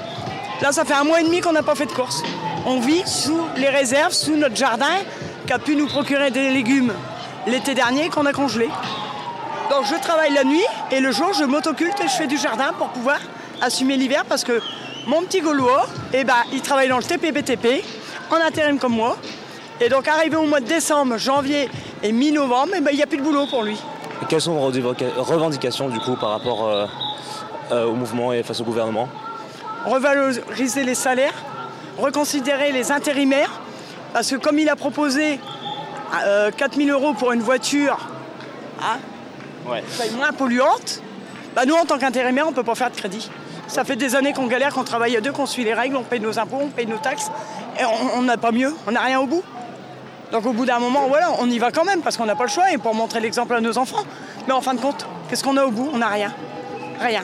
Là 0.61 0.73
ça 0.73 0.85
fait 0.85 0.95
un 0.95 1.05
mois 1.05 1.21
et 1.21 1.25
demi 1.25 1.41
qu'on 1.41 1.53
n'a 1.53 1.63
pas 1.63 1.75
fait 1.75 1.87
de 1.87 1.93
course. 1.93 2.23
On 2.67 2.81
vit 2.81 3.03
sous 3.07 3.41
les 3.57 3.69
réserves, 3.69 4.13
sous 4.13 4.37
notre 4.37 4.57
jardin, 4.57 4.97
qui 5.47 5.53
a 5.53 5.59
pu 5.59 5.77
nous 5.77 5.87
procurer 5.87 6.31
des 6.31 6.51
légumes 6.51 6.93
l'été 7.47 7.75
dernier 7.75 8.11
qu'on 8.11 8.27
a 8.27 8.33
congelé. 8.33 8.69
Donc 9.71 9.85
je 9.87 9.95
travaille 10.01 10.33
la 10.33 10.45
nuit 10.45 10.65
et 10.91 11.01
le 11.01 11.13
jour 11.13 11.33
je 11.33 11.45
m'autoculte 11.45 12.01
et 12.01 12.09
je 12.09 12.15
fais 12.15 12.27
du 12.27 12.37
jardin 12.37 12.73
pour 12.77 12.89
pouvoir 12.89 13.19
assumer 13.61 13.97
l'hiver 13.97 14.25
parce 14.29 14.45
que 14.45 14.61
mon 15.07 15.23
petit 15.23 15.41
Gaulois, 15.41 15.87
eh 16.13 16.25
ben, 16.25 16.35
il 16.53 16.61
travaille 16.61 16.89
dans 16.89 16.99
le 16.99 17.03
TPPTP, 17.03 17.83
en 18.31 18.47
intérim 18.47 18.79
comme 18.79 18.95
moi. 18.95 19.17
Et 19.81 19.89
donc 19.89 20.09
arrivé 20.09 20.37
au 20.37 20.45
mois 20.45 20.61
de 20.61 20.67
décembre, 20.67 21.19
janvier 21.19 21.69
et 22.03 22.13
mi-novembre, 22.13 22.73
eh 22.77 22.81
ben, 22.81 22.91
il 22.93 22.97
n'y 22.97 23.03
a 23.03 23.07
plus 23.07 23.19
de 23.19 23.23
boulot 23.23 23.47
pour 23.47 23.63
lui. 23.63 23.79
Et 24.23 24.27
quelles 24.27 24.41
sont 24.41 24.55
vos 24.55 24.67
revendications 25.23 25.89
du 25.89 26.01
coup 26.01 26.17
par 26.17 26.31
rapport 26.31 26.67
euh, 26.67 26.87
euh, 27.71 27.87
au 27.87 27.95
mouvement 27.95 28.33
et 28.33 28.43
face 28.43 28.61
au 28.61 28.65
gouvernement? 28.65 29.09
Revaloriser 29.85 30.83
les 30.83 30.97
salaires, 30.97 31.45
reconsidérer 31.97 32.73
les 32.73 32.91
intérimaires, 32.91 33.61
Parce 34.13 34.31
que 34.31 34.37
comme 34.37 34.59
il 34.59 34.69
a 34.69 34.77
proposé 34.77 35.39
4000 36.57 36.91
euros 36.91 37.13
pour 37.15 37.33
une 37.33 37.43
voiture 37.43 38.09
hein, 38.83 38.99
moins 40.17 40.33
polluante, 40.33 41.03
bah 41.55 41.65
nous 41.67 41.75
en 41.75 41.85
tant 41.85 41.99
qu'intérimaires, 41.99 42.47
on 42.47 42.51
ne 42.51 42.57
peut 42.57 42.65
pas 42.65 42.75
faire 42.75 42.91
de 42.91 42.97
crédit. 42.97 43.31
Ça 43.69 43.85
fait 43.85 43.97
des 43.97 44.17
années 44.17 44.33
qu'on 44.33 44.47
galère, 44.47 44.73
qu'on 44.73 44.85
travaille 44.85 45.17
à 45.17 45.21
deux, 45.21 45.31
qu'on 45.31 45.47
suit 45.47 45.63
les 45.65 45.75
règles, 45.75 45.97
on 45.97 46.03
paye 46.03 46.21
nos 46.21 46.39
impôts, 46.39 46.59
on 46.63 46.69
paye 46.69 46.87
nos 46.87 46.97
taxes, 46.97 47.31
et 47.79 47.85
on 48.17 48.23
n'a 48.23 48.37
pas 48.37 48.53
mieux, 48.53 48.75
on 48.87 48.93
n'a 48.93 49.01
rien 49.01 49.21
au 49.21 49.27
bout. 49.27 49.43
Donc 50.33 50.45
au 50.45 50.53
bout 50.53 50.67
d'un 50.67 50.79
moment, 50.79 51.07
voilà, 51.09 51.31
on 51.41 51.49
y 51.49 51.59
va 51.59 51.71
quand 51.71 51.85
même 51.85 52.01
parce 52.01 52.17
qu'on 52.17 52.27
n'a 52.27 52.37
pas 52.37 52.45
le 52.45 52.51
choix 52.51 52.71
et 52.73 52.79
pour 52.79 52.95
montrer 52.95 53.21
l'exemple 53.21 53.55
à 53.55 53.61
nos 53.61 53.79
enfants. 53.79 54.05
Mais 54.47 54.53
en 54.53 54.61
fin 54.61 54.75
de 54.75 54.81
compte, 54.81 55.07
qu'est-ce 55.29 55.43
qu'on 55.43 55.57
a 55.57 55.65
au 55.65 55.71
bout? 55.71 55.91
On 55.93 55.99
n'a 55.99 56.09
rien. 56.09 56.33
Rien. 57.01 57.23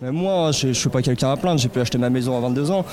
Mais 0.00 0.10
moi, 0.10 0.50
je 0.52 0.68
ne 0.68 0.72
suis 0.72 0.88
pas 0.88 1.02
quelqu'un 1.02 1.30
à 1.30 1.36
plaindre, 1.36 1.58
j'ai 1.58 1.68
pu 1.68 1.80
acheter 1.80 1.98
ma 1.98 2.10
maison 2.10 2.36
à 2.36 2.40
22 2.40 2.70
ans. 2.70 2.84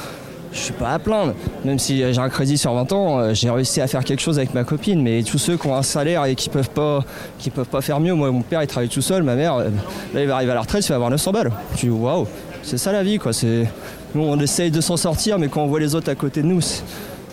Je 0.53 0.59
suis 0.59 0.73
pas 0.73 0.93
à 0.93 0.99
plaindre. 0.99 1.33
Même 1.65 1.79
si 1.79 1.97
j'ai 1.97 2.19
un 2.19 2.29
crédit 2.29 2.59
sur 2.59 2.73
20 2.73 2.91
ans, 2.91 3.19
euh, 3.19 3.33
j'ai 3.33 3.49
réussi 3.49 3.81
à 3.81 3.87
faire 3.87 4.03
quelque 4.03 4.21
chose 4.21 4.37
avec 4.37 4.53
ma 4.53 4.63
copine. 4.63 5.01
Mais 5.01 5.23
tous 5.23 5.39
ceux 5.39 5.57
qui 5.57 5.65
ont 5.65 5.75
un 5.75 5.81
salaire 5.81 6.25
et 6.25 6.35
qui 6.35 6.49
peuvent 6.49 6.69
pas, 6.69 7.03
qui 7.39 7.49
peuvent 7.49 7.67
pas 7.67 7.81
faire 7.81 7.99
mieux, 7.99 8.13
moi 8.13 8.29
mon 8.29 8.43
père 8.43 8.61
il 8.61 8.67
travaille 8.67 8.89
tout 8.89 9.01
seul, 9.01 9.23
ma 9.23 9.33
mère, 9.33 9.55
euh, 9.55 9.69
là 10.13 10.21
il 10.21 10.27
va 10.27 10.35
arriver 10.35 10.51
à 10.51 10.55
la 10.55 10.61
retraite, 10.61 10.85
il 10.85 10.89
va 10.89 10.95
avoir 10.95 11.09
900 11.09 11.31
balles. 11.31 11.51
Tu 11.75 11.87
dis 11.87 11.91
waouh, 11.91 12.27
c'est 12.61 12.77
ça 12.77 12.91
la 12.91 13.01
vie 13.01 13.17
quoi. 13.17 13.33
C'est, 13.33 13.67
nous 14.15 14.23
on 14.23 14.39
essaye 14.39 14.71
de 14.71 14.81
s'en 14.81 14.97
sortir, 14.97 15.39
mais 15.39 15.47
quand 15.47 15.63
on 15.63 15.67
voit 15.67 15.79
les 15.79 15.95
autres 15.95 16.09
à 16.09 16.15
côté 16.15 16.41
de 16.41 16.47
nous, 16.47 16.61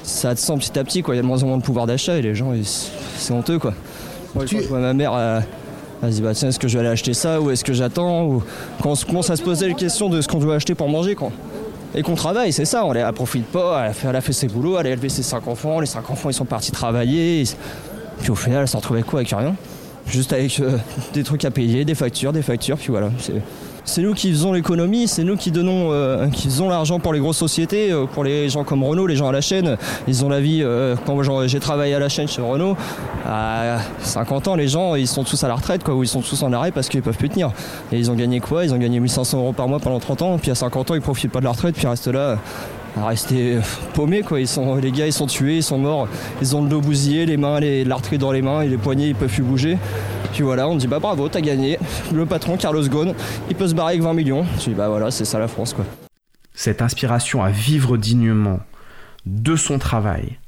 ça 0.03 0.35
descend 0.35 0.61
petit 0.61 0.79
à 0.79 0.85
petit 0.85 1.03
quoi. 1.03 1.15
Il 1.15 1.19
y 1.19 1.21
a 1.21 1.23
de 1.23 1.27
moins 1.27 1.43
en 1.43 1.47
moins 1.47 1.59
de 1.59 1.63
pouvoir 1.63 1.87
d'achat 1.87 2.17
et 2.17 2.23
les 2.23 2.35
gens, 2.35 2.53
c'est 3.17 3.33
honteux 3.33 3.59
quoi. 3.59 3.75
Moi, 4.35 4.47
je 4.47 4.59
vois 4.59 4.79
ma 4.79 4.95
mère. 4.95 5.13
Euh, 5.15 5.41
Vas-y, 6.03 6.23
bah 6.23 6.33
tiens, 6.33 6.49
est-ce 6.49 6.59
que 6.59 6.67
je 6.67 6.79
vais 6.79 6.81
aller 6.81 6.89
acheter 6.93 7.13
ça 7.13 7.41
ou 7.43 7.51
est-ce 7.51 7.63
que 7.63 7.75
j'attends 7.75 8.25
ou... 8.25 8.43
Quand 8.83 8.93
on 8.93 9.07
commence 9.07 9.29
à 9.29 9.37
se 9.37 9.43
poser 9.43 9.69
la 9.69 9.75
question 9.75 10.09
de 10.09 10.23
ce 10.23 10.29
qu'on 10.29 10.39
doit 10.39 10.55
acheter 10.55 10.75
pour 10.75 10.89
manger, 10.89 11.15
quoi. 11.15 11.31
Et 11.95 12.03
qu'on 12.03 12.15
travaille, 12.15 12.53
c'est 12.53 12.65
ça, 12.65 12.87
on 12.87 12.95
ne 12.95 13.11
profite 13.11 13.45
pas, 13.47 13.83
elle 13.83 13.91
a, 13.91 13.93
fait, 13.93 14.09
elle 14.09 14.17
a 14.17 14.21
fait 14.21 14.33
ses 14.33 14.47
boulots, 14.47 14.79
elle 14.79 14.87
a 14.87 14.91
élevé 14.91 15.09
ses 15.09 15.23
cinq 15.23 15.47
enfants, 15.47 15.81
les 15.81 15.87
cinq 15.87 16.09
enfants 16.09 16.31
ils 16.31 16.35
sont 16.35 16.45
partis 16.45 16.71
travailler, 16.71 17.45
puis 18.21 18.31
au 18.31 18.35
final 18.35 18.63
elle 18.63 18.69
s'en 18.69 18.79
retrouvait 18.79 19.03
quoi? 19.03 19.21
Avec 19.21 19.31
rien 19.31 19.55
Juste 20.07 20.33
avec 20.33 20.59
euh, 20.61 20.79
des 21.13 21.23
trucs 21.25 21.45
à 21.45 21.51
payer, 21.51 21.85
des 21.85 21.95
factures, 21.95 22.33
des 22.33 22.43
factures, 22.43 22.79
puis 22.79 22.89
voilà. 22.91 23.11
C'est 23.19 23.43
nous 23.99 24.15
qui 24.15 24.31
faisons 24.31 24.53
l'économie, 24.53 25.09
c'est 25.09 25.25
nous 25.25 25.37
qui 25.37 25.51
donnons, 25.51 25.93
euh, 25.93 26.29
qui 26.29 26.45
faisons 26.45 26.69
l'argent 26.69 27.01
pour 27.01 27.13
les 27.13 27.19
grosses 27.19 27.39
sociétés, 27.39 27.91
euh, 27.91 28.07
pour 28.07 28.25
les 28.25 28.49
gens 28.49 28.63
comme 28.63 28.85
Renault, 28.85 29.07
les 29.07 29.17
gens 29.17 29.29
à 29.29 29.33
la 29.33 29.41
chaîne. 29.41 29.77
Ils 30.07 30.25
ont 30.25 30.29
la 30.29 30.41
vie. 30.41 30.61
Euh, 30.63 30.95
quand 31.07 31.21
j'ai 31.47 31.61
travaillé 31.61 31.95
à 31.95 31.99
la 31.99 32.09
chaîne 32.09 32.29
chez 32.29 32.41
Renault, 32.41 32.77
à 33.27 33.79
50 34.03 34.49
ans, 34.49 34.55
les 34.55 34.69
gens, 34.69 34.95
ils 34.95 35.09
sont 35.09 35.25
tous 35.25 35.43
à 35.43 35.49
la 35.49 35.55
retraite, 35.55 35.83
quoi, 35.83 35.95
ou 35.95 36.05
ils 36.05 36.09
sont 36.09 36.23
tous 36.23 36.43
en 36.43 36.53
arrêt 36.53 36.71
parce 36.71 36.89
qu'ils 36.89 37.03
peuvent 37.03 37.17
plus 37.17 37.29
tenir. 37.29 37.51
Et 37.91 37.99
ils 37.99 38.11
ont 38.11 38.15
gagné 38.15 38.41
quoi? 38.41 38.65
Ils 38.65 38.73
ont 38.73 38.79
gagné 38.79 39.01
1500 39.01 39.39
euros 39.39 39.53
par 39.53 39.67
mois 39.67 39.81
pendant 39.81 39.99
30 39.99 40.23
ans, 40.23 40.39
puis 40.39 40.51
à 40.51 40.55
50 40.55 40.93
ans, 40.93 40.95
ils 40.95 41.01
profitent 41.01 41.33
pas 41.33 41.41
de 41.41 41.45
la 41.45 41.51
retraite, 41.51 41.75
puis 41.75 41.85
ils 41.85 41.89
restent 41.89 42.09
là 42.09 42.39
rester 42.97 43.59
paumés 43.95 44.23
quoi. 44.23 44.41
Ils 44.41 44.49
sont, 44.49 44.77
les 44.77 44.93
gars 44.93 45.07
ils 45.07 45.13
sont 45.13 45.27
tués, 45.27 45.59
ils 45.59 45.63
sont 45.63 45.79
morts, 45.79 46.09
ils 46.41 46.57
ont 46.57 46.63
le 46.63 46.69
dos 46.69 46.81
bousillé, 46.81 47.27
les 47.27 47.37
mains, 47.37 47.61
les, 47.61 47.85
dans 47.85 48.33
les 48.33 48.43
mains 48.43 48.63
et 48.63 48.69
les 48.69 48.79
poignets 48.79 49.09
ils 49.09 49.15
peuvent 49.15 49.33
plus 49.33 49.43
bouger. 49.43 49.79
Puis 50.33 50.43
voilà, 50.43 50.69
on 50.69 50.77
dit 50.77 50.87
bah 50.87 50.99
bravo, 50.99 51.29
t'as 51.29 51.41
gagné. 51.41 51.79
Le 52.13 52.27
patron 52.27 52.57
Carlos 52.57 52.87
Ghosn, 52.89 53.15
il 53.49 53.57
peut 53.57 53.69
se 53.69 53.75
barrer 53.75 53.95
avec 53.95 54.03
20 54.03 54.15
millions. 54.15 54.45
Je 54.59 54.71
dis 54.71 54.75
bah 54.75 54.89
voilà, 54.89 55.11
c'est 55.11 55.25
ça 55.25 55.39
la 55.39 55.49
France 55.49 55.75
quoi. 55.75 55.85
Cette 56.55 56.83
inspiration 56.83 57.43
à 57.43 57.51
vivre 57.51 57.97
dignement 57.97 58.61
de 59.27 59.57
son 59.57 59.79
travail 59.79 60.39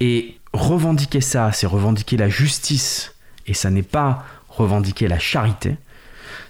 et 0.00 0.38
revendiquer 0.52 1.20
ça, 1.20 1.52
c'est 1.52 1.66
revendiquer 1.66 2.16
la 2.16 2.28
justice 2.28 3.14
et 3.46 3.54
ça 3.54 3.70
n'est 3.70 3.82
pas 3.82 4.24
revendiquer 4.48 5.08
la 5.08 5.18
charité. 5.18 5.76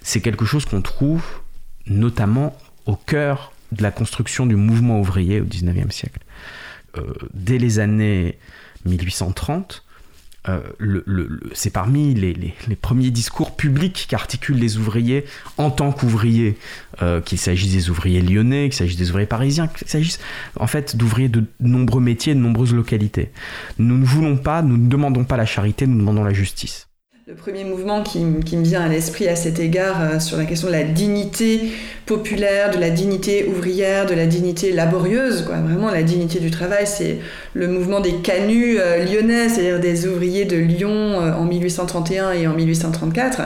C'est 0.01 0.21
quelque 0.21 0.45
chose 0.45 0.65
qu'on 0.65 0.81
trouve 0.81 1.23
notamment 1.87 2.55
au 2.85 2.95
cœur 2.95 3.52
de 3.73 3.83
la 3.83 3.91
construction 3.91 4.45
du 4.45 4.55
mouvement 4.55 4.99
ouvrier 4.99 5.41
au 5.41 5.45
XIXe 5.45 5.93
siècle. 5.93 6.19
Euh, 6.97 7.13
dès 7.33 7.57
les 7.57 7.79
années 7.79 8.37
1830, 8.85 9.83
euh, 10.49 10.59
c'est 11.53 11.69
parmi 11.69 12.13
les, 12.13 12.53
premiers 12.81 13.11
discours 13.11 13.55
publics 13.55 14.07
qu'articulent 14.09 14.57
les 14.57 14.77
ouvriers 14.77 15.23
en 15.57 15.71
tant 15.71 15.93
qu'ouvriers, 15.93 16.57
euh, 17.01 17.21
qu'il 17.21 17.37
s'agisse 17.37 17.71
des 17.71 17.89
ouvriers 17.89 18.21
lyonnais, 18.21 18.65
qu'il 18.65 18.73
s'agisse 18.73 18.97
des 18.97 19.09
ouvriers 19.09 19.25
parisiens, 19.25 19.67
qu'il 19.67 19.87
s'agisse 19.87 20.19
en 20.59 20.67
fait 20.67 20.97
d'ouvriers 20.97 21.29
de 21.29 21.45
nombreux 21.61 22.01
métiers, 22.01 22.35
de 22.35 22.39
nombreuses 22.39 22.73
localités. 22.73 23.31
Nous 23.79 23.97
ne 23.97 24.05
voulons 24.05 24.35
pas, 24.35 24.61
nous 24.61 24.77
ne 24.77 24.89
demandons 24.89 25.23
pas 25.23 25.37
la 25.37 25.45
charité, 25.45 25.87
nous 25.87 25.97
demandons 25.97 26.25
la 26.25 26.33
justice. 26.33 26.89
Le 27.25 27.35
premier 27.35 27.63
mouvement 27.63 28.03
qui, 28.03 28.19
me 28.19 28.63
vient 28.63 28.81
à 28.81 28.89
l'esprit 28.89 29.29
à 29.29 29.37
cet 29.37 29.57
égard 29.57 30.01
euh, 30.01 30.19
sur 30.19 30.35
la 30.35 30.43
question 30.43 30.67
de 30.67 30.73
la 30.73 30.83
dignité 30.83 31.71
populaire, 32.05 32.69
de 32.69 32.77
la 32.77 32.89
dignité 32.89 33.45
ouvrière, 33.47 34.05
de 34.05 34.13
la 34.13 34.25
dignité 34.25 34.73
laborieuse, 34.73 35.43
quoi. 35.43 35.55
vraiment 35.59 35.89
la 35.89 36.03
dignité 36.03 36.41
du 36.41 36.51
travail, 36.51 36.85
c'est 36.85 37.19
le 37.53 37.69
mouvement 37.69 38.01
des 38.01 38.15
canuts 38.15 38.77
euh, 38.77 39.05
lyonnais, 39.05 39.47
c'est-à-dire 39.47 39.79
des 39.79 40.05
ouvriers 40.05 40.43
de 40.43 40.57
Lyon 40.57 40.91
euh, 40.91 41.31
en 41.31 41.45
1831 41.45 42.33
et 42.33 42.45
en 42.45 42.55
1834, 42.55 43.43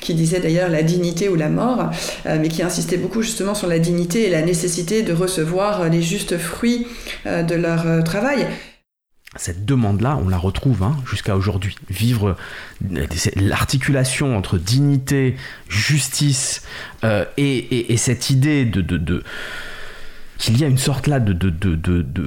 qui 0.00 0.14
disaient 0.14 0.40
d'ailleurs 0.40 0.70
la 0.70 0.82
dignité 0.82 1.28
ou 1.28 1.34
la 1.34 1.50
mort, 1.50 1.90
mais 2.24 2.48
qui 2.48 2.62
insistaient 2.62 2.96
beaucoup 2.96 3.20
justement 3.20 3.54
sur 3.54 3.68
la 3.68 3.78
dignité 3.78 4.26
et 4.26 4.30
la 4.30 4.40
nécessité 4.40 5.02
de 5.02 5.12
recevoir 5.12 5.90
les 5.90 6.00
justes 6.00 6.38
fruits 6.38 6.86
de 7.26 7.54
leur 7.54 8.04
travail 8.04 8.46
cette 9.36 9.64
demande-là, 9.66 10.18
on 10.22 10.28
la 10.28 10.38
retrouve 10.38 10.82
hein, 10.82 10.96
jusqu'à 11.08 11.36
aujourd'hui. 11.36 11.76
Vivre 11.90 12.36
l'articulation 13.36 14.36
entre 14.36 14.56
dignité, 14.58 15.36
justice 15.68 16.62
euh, 17.04 17.24
et, 17.36 17.96
cette 17.98 18.30
idée 18.30 18.64
de, 18.64 19.22
qu'il 20.38 20.58
y 20.58 20.64
a 20.64 20.68
une 20.68 20.78
sorte 20.78 21.06
là 21.06 21.20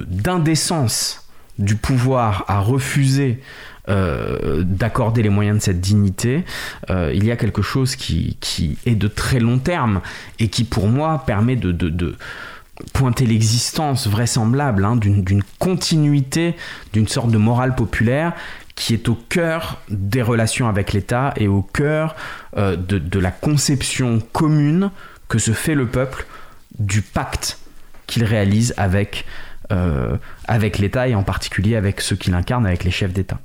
d'indécence 0.04 1.28
du 1.58 1.74
pouvoir 1.76 2.44
à 2.48 2.60
refuser 2.60 3.40
euh, 3.88 4.62
d'accorder 4.62 5.24
les 5.24 5.28
moyens 5.28 5.58
de 5.58 5.62
cette 5.62 5.80
dignité, 5.80 6.44
euh, 6.88 7.10
il 7.12 7.24
y 7.24 7.32
a 7.32 7.36
quelque 7.36 7.62
chose 7.62 7.96
qui, 7.96 8.36
qui, 8.40 8.78
est 8.86 8.94
de 8.94 9.08
très 9.08 9.40
long 9.40 9.58
terme 9.58 10.02
et 10.38 10.46
qui 10.46 10.62
pour 10.62 10.86
moi 10.86 11.24
permet 11.26 11.56
de, 11.56 11.72
de 11.72 12.16
pointer 12.92 13.26
l'existence 13.26 14.06
vraisemblable 14.06 14.84
hein, 14.84 14.96
d'une 14.96 15.42
continuité, 15.58 16.56
d'une 16.92 17.08
sorte 17.08 17.30
de 17.30 17.38
morale 17.38 17.74
populaire 17.74 18.32
qui 18.74 18.94
est 18.94 19.08
au 19.08 19.14
cœur 19.14 19.80
des 19.90 20.22
relations 20.22 20.68
avec 20.68 20.92
l'État 20.92 21.34
et 21.36 21.48
au 21.48 21.62
cœur 21.62 22.16
euh, 22.56 22.76
de, 22.76 23.18
la 23.18 23.30
conception 23.30 24.20
commune 24.32 24.90
que 25.28 25.38
se 25.38 25.52
fait 25.52 25.74
le 25.74 25.86
peuple 25.86 26.26
du 26.78 27.02
pacte 27.02 27.58
qu'il 28.06 28.24
réalise 28.24 28.74
avec, 28.76 29.26
euh, 29.70 30.16
avec 30.48 30.78
l'État 30.78 31.06
et 31.08 31.14
en 31.14 31.22
particulier 31.22 31.76
avec 31.76 32.00
ceux 32.00 32.16
qu'il 32.16 32.34
incarne, 32.34 32.66
avec 32.66 32.84
les 32.84 32.90
chefs 32.90 33.12
d'État 33.12 33.38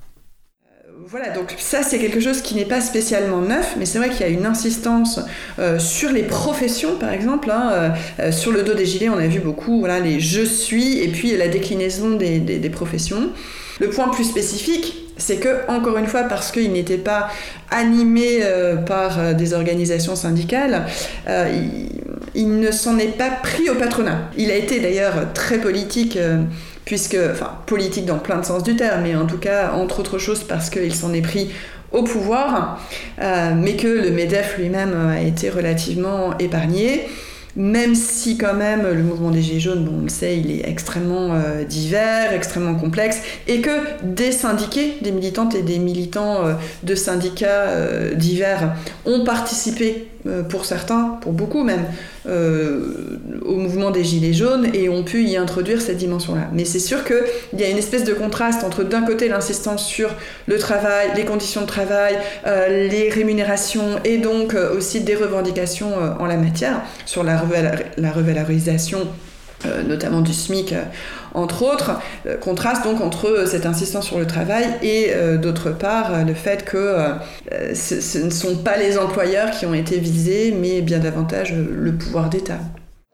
voilà, 1.09 1.29
donc 1.29 1.55
ça 1.57 1.83
c'est 1.83 1.99
quelque 1.99 2.19
chose 2.19 2.41
qui 2.41 2.53
n'est 2.53 2.65
pas 2.65 2.81
spécialement 2.81 3.39
neuf, 3.39 3.75
mais 3.79 3.85
c'est 3.85 3.97
vrai 3.97 4.09
qu'il 4.09 4.19
y 4.19 4.23
a 4.25 4.27
une 4.27 4.45
insistance 4.45 5.21
euh, 5.57 5.79
sur 5.79 6.11
les 6.11 6.23
professions, 6.23 6.97
par 6.97 7.13
exemple. 7.13 7.49
Hein, 7.49 7.69
euh, 7.71 7.89
euh, 8.19 8.31
sur 8.33 8.51
le 8.51 8.61
dos 8.63 8.73
des 8.73 8.85
gilets, 8.85 9.07
on 9.07 9.17
a 9.17 9.27
vu 9.27 9.39
beaucoup 9.39 9.79
voilà, 9.79 10.01
les 10.01 10.19
je 10.19 10.41
suis 10.41 10.99
et 10.99 11.07
puis 11.07 11.37
la 11.37 11.47
déclinaison 11.47 12.17
des, 12.17 12.69
professions. 12.73 13.29
Le 13.79 13.89
point 13.89 14.09
plus 14.09 14.25
spécifique, 14.25 14.95
c'est 15.15 15.37
que, 15.37 15.69
encore 15.69 15.97
une 15.97 16.07
fois, 16.07 16.23
parce 16.23 16.51
qu'il 16.51 16.73
n'était 16.73 16.97
pas 16.97 17.29
animé 17.71 18.41
par 18.85 19.35
des 19.35 19.53
organisations 19.53 20.15
syndicales, 20.15 20.87
il, 22.35 22.59
ne 22.59 22.71
s'en 22.71 22.97
est 22.97 23.17
pas 23.17 23.29
pris 23.29 23.69
au 23.69 23.75
patronat. 23.75 24.29
Il 24.37 24.51
a 24.51 24.55
été 24.55 24.79
d'ailleurs 24.79 25.31
très 25.33 25.59
politique 25.59 26.17
puisque, 26.87 27.17
enfin, 27.31 27.51
politique 27.65 28.05
dans 28.05 28.17
plein 28.17 28.37
de 28.37 28.45
sens 28.45 28.63
du 28.63 28.77
terme, 28.77 29.01
mais 29.03 29.13
en 29.13 29.25
tout 29.25 29.37
cas, 29.37 29.73
entre 29.73 29.99
autres 29.99 30.17
choses, 30.19 30.45
parce 30.45 30.69
qu'il 30.69 30.95
s'en 30.95 31.13
est 31.13 31.21
pris 31.21 31.51
au 31.91 32.03
pouvoir, 32.03 32.81
euh, 33.21 33.51
mais 33.53 33.75
que 33.75 33.87
le 33.87 34.09
MEDEF 34.09 34.57
lui-même 34.57 34.95
a 35.09 35.19
été 35.19 35.49
relativement 35.49 36.37
épargné 36.37 37.07
même 37.59 37.95
si 37.95 38.37
quand 38.37 38.53
même 38.53 38.83
le 38.83 39.01
mouvement 39.01 39.31
des 39.31 39.41
Gilets 39.41 39.59
jaunes, 39.59 39.89
on 39.91 40.03
le 40.03 40.09
sait, 40.09 40.37
il 40.37 40.51
est 40.51 40.69
extrêmement 40.69 41.33
euh, 41.33 41.63
divers, 41.63 42.31
extrêmement 42.31 42.75
complexe, 42.75 43.19
et 43.47 43.61
que 43.61 43.71
des 44.03 44.31
syndiqués, 44.31 44.97
des 45.01 45.11
militantes 45.11 45.55
et 45.55 45.63
des 45.63 45.79
militants 45.79 46.45
euh, 46.45 46.53
de 46.83 46.93
syndicats 46.93 47.65
divers 48.13 48.75
ont 49.07 49.23
participé 49.23 50.07
pour 50.49 50.65
certains, 50.65 51.17
pour 51.21 51.33
beaucoup 51.33 51.63
même, 51.63 51.85
euh, 52.27 53.19
au 53.45 53.55
mouvement 53.55 53.91
des 53.91 54.03
Gilets 54.03 54.33
jaunes 54.33 54.67
et 54.73 54.89
ont 54.89 55.03
pu 55.03 55.23
y 55.23 55.37
introduire 55.37 55.81
cette 55.81 55.97
dimension-là. 55.97 56.49
Mais 56.53 56.65
c'est 56.65 56.79
sûr 56.79 57.03
qu'il 57.03 57.59
y 57.59 57.63
a 57.63 57.69
une 57.69 57.77
espèce 57.77 58.03
de 58.03 58.13
contraste 58.13 58.63
entre 58.63 58.83
d'un 58.83 59.03
côté 59.03 59.27
l'insistance 59.27 59.85
sur 59.85 60.09
le 60.47 60.57
travail, 60.57 61.09
les 61.15 61.25
conditions 61.25 61.61
de 61.61 61.67
travail, 61.67 62.17
euh, 62.45 62.87
les 62.89 63.09
rémunérations 63.09 63.99
et 64.03 64.17
donc 64.17 64.53
aussi 64.53 65.01
des 65.01 65.15
revendications 65.15 65.93
en 66.19 66.25
la 66.25 66.37
matière, 66.37 66.81
sur 67.05 67.23
la, 67.23 67.41
la 67.97 68.11
revalorisation 68.11 69.07
notamment 69.87 70.21
du 70.21 70.33
SMIC 70.33 70.73
entre 71.37 71.63
autres, 71.63 71.91
euh, 72.25 72.37
contraste 72.37 72.83
donc 72.83 72.99
entre 72.99 73.27
euh, 73.27 73.45
cette 73.45 73.65
insistance 73.65 74.05
sur 74.05 74.17
le 74.17 74.25
travail 74.25 74.65
et 74.81 75.11
euh, 75.11 75.37
d'autre 75.37 75.69
part 75.69 76.25
le 76.25 76.33
fait 76.33 76.65
que 76.65 76.97
ce, 77.73 78.17
ne 78.17 78.29
sont 78.29 78.57
pas 78.57 78.77
les 78.77 78.97
employeurs 78.97 79.51
qui 79.51 79.65
ont 79.65 79.73
été 79.73 79.99
visés, 79.99 80.51
mais 80.51 80.81
bien 80.81 80.99
davantage 80.99 81.53
le 81.53 81.93
pouvoir 81.93 82.29
d'État. 82.29 82.59